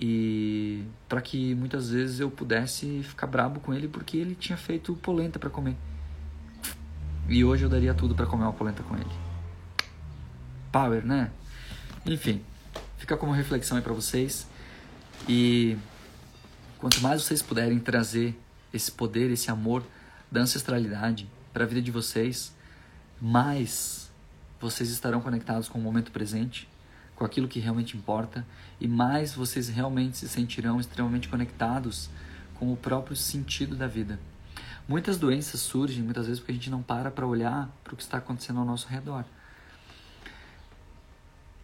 E 0.00 0.84
para 1.08 1.20
que 1.20 1.54
muitas 1.56 1.90
vezes 1.90 2.20
eu 2.20 2.30
pudesse 2.30 3.02
ficar 3.02 3.26
brabo 3.26 3.58
com 3.58 3.74
ele 3.74 3.88
porque 3.88 4.16
ele 4.16 4.36
tinha 4.36 4.56
feito 4.56 4.94
polenta 4.94 5.38
para 5.38 5.50
comer. 5.50 5.76
E 7.28 7.44
hoje 7.44 7.64
eu 7.64 7.68
daria 7.68 7.92
tudo 7.92 8.14
para 8.14 8.26
comer 8.26 8.44
uma 8.44 8.52
polenta 8.52 8.82
com 8.84 8.94
ele. 8.94 9.10
Power, 10.70 11.04
né? 11.04 11.30
Enfim, 12.06 12.40
fica 12.96 13.16
como 13.16 13.32
reflexão 13.32 13.76
aí 13.76 13.82
para 13.82 13.92
vocês. 13.92 14.46
E 15.28 15.76
quanto 16.78 17.00
mais 17.00 17.22
vocês 17.22 17.42
puderem 17.42 17.78
trazer 17.78 18.38
esse 18.72 18.90
poder, 18.90 19.30
esse 19.30 19.50
amor 19.50 19.82
da 20.30 20.40
ancestralidade 20.40 21.28
para 21.52 21.64
a 21.64 21.66
vida 21.66 21.82
de 21.82 21.90
vocês, 21.90 22.54
mais 23.20 24.10
vocês 24.60 24.90
estarão 24.90 25.20
conectados 25.20 25.68
com 25.68 25.78
o 25.78 25.82
momento 25.82 26.12
presente, 26.12 26.68
com 27.16 27.24
aquilo 27.24 27.48
que 27.48 27.58
realmente 27.58 27.96
importa, 27.96 28.46
e 28.80 28.86
mais 28.86 29.34
vocês 29.34 29.68
realmente 29.68 30.18
se 30.18 30.28
sentirão 30.28 30.78
extremamente 30.78 31.28
conectados 31.28 32.08
com 32.54 32.72
o 32.72 32.76
próprio 32.76 33.16
sentido 33.16 33.74
da 33.74 33.86
vida. 33.86 34.18
Muitas 34.86 35.18
doenças 35.18 35.60
surgem 35.60 36.02
muitas 36.02 36.26
vezes 36.26 36.40
porque 36.40 36.52
a 36.52 36.54
gente 36.54 36.70
não 36.70 36.82
para 36.82 37.10
para 37.10 37.26
olhar 37.26 37.68
para 37.84 37.94
o 37.94 37.96
que 37.96 38.02
está 38.02 38.18
acontecendo 38.18 38.60
ao 38.60 38.64
nosso 38.64 38.88
redor. 38.88 39.24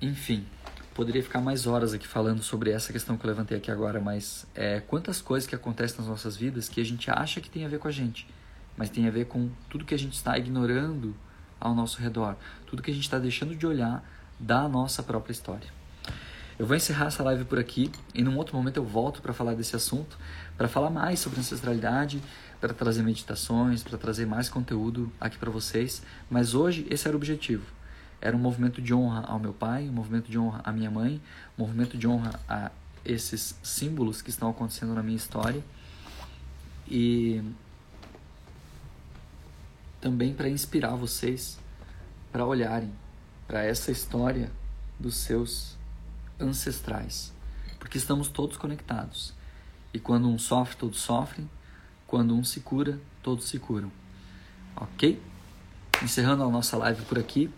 Enfim, 0.00 0.46
poderia 0.94 1.22
ficar 1.22 1.40
mais 1.40 1.66
horas 1.66 1.92
aqui 1.92 2.06
falando 2.06 2.42
sobre 2.42 2.70
essa 2.70 2.92
questão 2.92 3.16
que 3.16 3.26
eu 3.26 3.28
levantei 3.28 3.58
aqui 3.58 3.70
agora, 3.70 4.00
mas 4.00 4.46
é, 4.54 4.80
quantas 4.80 5.20
coisas 5.20 5.48
que 5.48 5.54
acontecem 5.54 5.98
nas 5.98 6.06
nossas 6.06 6.36
vidas 6.36 6.68
que 6.68 6.80
a 6.80 6.84
gente 6.84 7.10
acha 7.10 7.40
que 7.40 7.50
tem 7.50 7.64
a 7.64 7.68
ver 7.68 7.80
com 7.80 7.88
a 7.88 7.90
gente, 7.90 8.26
mas 8.76 8.88
tem 8.88 9.06
a 9.08 9.10
ver 9.10 9.26
com 9.26 9.50
tudo 9.68 9.84
que 9.84 9.94
a 9.94 9.98
gente 9.98 10.14
está 10.14 10.38
ignorando 10.38 11.14
ao 11.60 11.74
nosso 11.74 12.00
redor, 12.00 12.36
tudo 12.66 12.82
que 12.82 12.90
a 12.90 12.94
gente 12.94 13.04
está 13.04 13.18
deixando 13.18 13.56
de 13.56 13.66
olhar 13.66 14.08
da 14.38 14.68
nossa 14.68 15.02
própria 15.02 15.32
história. 15.32 15.68
Eu 16.56 16.66
vou 16.66 16.76
encerrar 16.76 17.06
essa 17.06 17.22
live 17.24 17.44
por 17.44 17.58
aqui 17.58 17.90
e 18.14 18.22
num 18.22 18.36
outro 18.36 18.56
momento 18.56 18.76
eu 18.76 18.84
volto 18.84 19.20
para 19.20 19.32
falar 19.32 19.54
desse 19.54 19.74
assunto, 19.74 20.16
para 20.56 20.68
falar 20.68 20.88
mais 20.88 21.18
sobre 21.18 21.40
ancestralidade, 21.40 22.22
para 22.60 22.72
trazer 22.72 23.02
meditações, 23.02 23.82
para 23.82 23.98
trazer 23.98 24.24
mais 24.24 24.48
conteúdo 24.48 25.10
aqui 25.20 25.36
para 25.36 25.50
vocês. 25.50 26.02
Mas 26.30 26.54
hoje 26.54 26.86
esse 26.88 27.08
era 27.08 27.16
o 27.16 27.18
objetivo. 27.18 27.64
Era 28.24 28.34
um 28.34 28.40
movimento 28.40 28.80
de 28.80 28.94
honra 28.94 29.20
ao 29.26 29.38
meu 29.38 29.52
pai, 29.52 29.86
um 29.86 29.92
movimento 29.92 30.30
de 30.30 30.38
honra 30.38 30.62
à 30.64 30.72
minha 30.72 30.90
mãe, 30.90 31.20
um 31.58 31.62
movimento 31.62 31.98
de 31.98 32.08
honra 32.08 32.40
a 32.48 32.70
esses 33.04 33.54
símbolos 33.62 34.22
que 34.22 34.30
estão 34.30 34.48
acontecendo 34.48 34.94
na 34.94 35.02
minha 35.02 35.16
história 35.16 35.62
e 36.88 37.42
também 40.00 40.32
para 40.32 40.48
inspirar 40.48 40.96
vocês 40.96 41.58
para 42.32 42.46
olharem 42.46 42.90
para 43.46 43.62
essa 43.62 43.92
história 43.92 44.50
dos 44.98 45.16
seus 45.16 45.76
ancestrais, 46.40 47.30
porque 47.78 47.98
estamos 47.98 48.28
todos 48.28 48.56
conectados. 48.56 49.34
E 49.92 49.98
quando 49.98 50.28
um 50.28 50.38
sofre, 50.38 50.76
todos 50.76 50.98
sofrem. 50.98 51.48
Quando 52.06 52.34
um 52.34 52.42
se 52.42 52.60
cura, 52.60 52.98
todos 53.22 53.44
se 53.44 53.58
curam. 53.58 53.92
Ok? 54.74 55.22
Encerrando 56.02 56.42
a 56.42 56.48
nossa 56.48 56.76
live 56.78 57.02
por 57.02 57.18
aqui. 57.18 57.50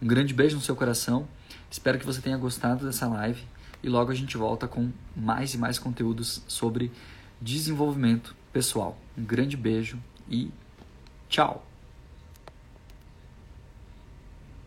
Um 0.00 0.06
grande 0.06 0.34
beijo 0.34 0.56
no 0.56 0.62
seu 0.62 0.76
coração. 0.76 1.26
Espero 1.70 1.98
que 1.98 2.06
você 2.06 2.20
tenha 2.20 2.36
gostado 2.36 2.84
dessa 2.84 3.06
live 3.08 3.42
e 3.82 3.88
logo 3.88 4.10
a 4.10 4.14
gente 4.14 4.36
volta 4.36 4.66
com 4.66 4.90
mais 5.14 5.54
e 5.54 5.58
mais 5.58 5.78
conteúdos 5.78 6.42
sobre 6.46 6.90
desenvolvimento 7.40 8.34
pessoal. 8.52 8.98
Um 9.16 9.24
grande 9.24 9.56
beijo 9.56 9.98
e 10.28 10.50
tchau! 11.28 11.73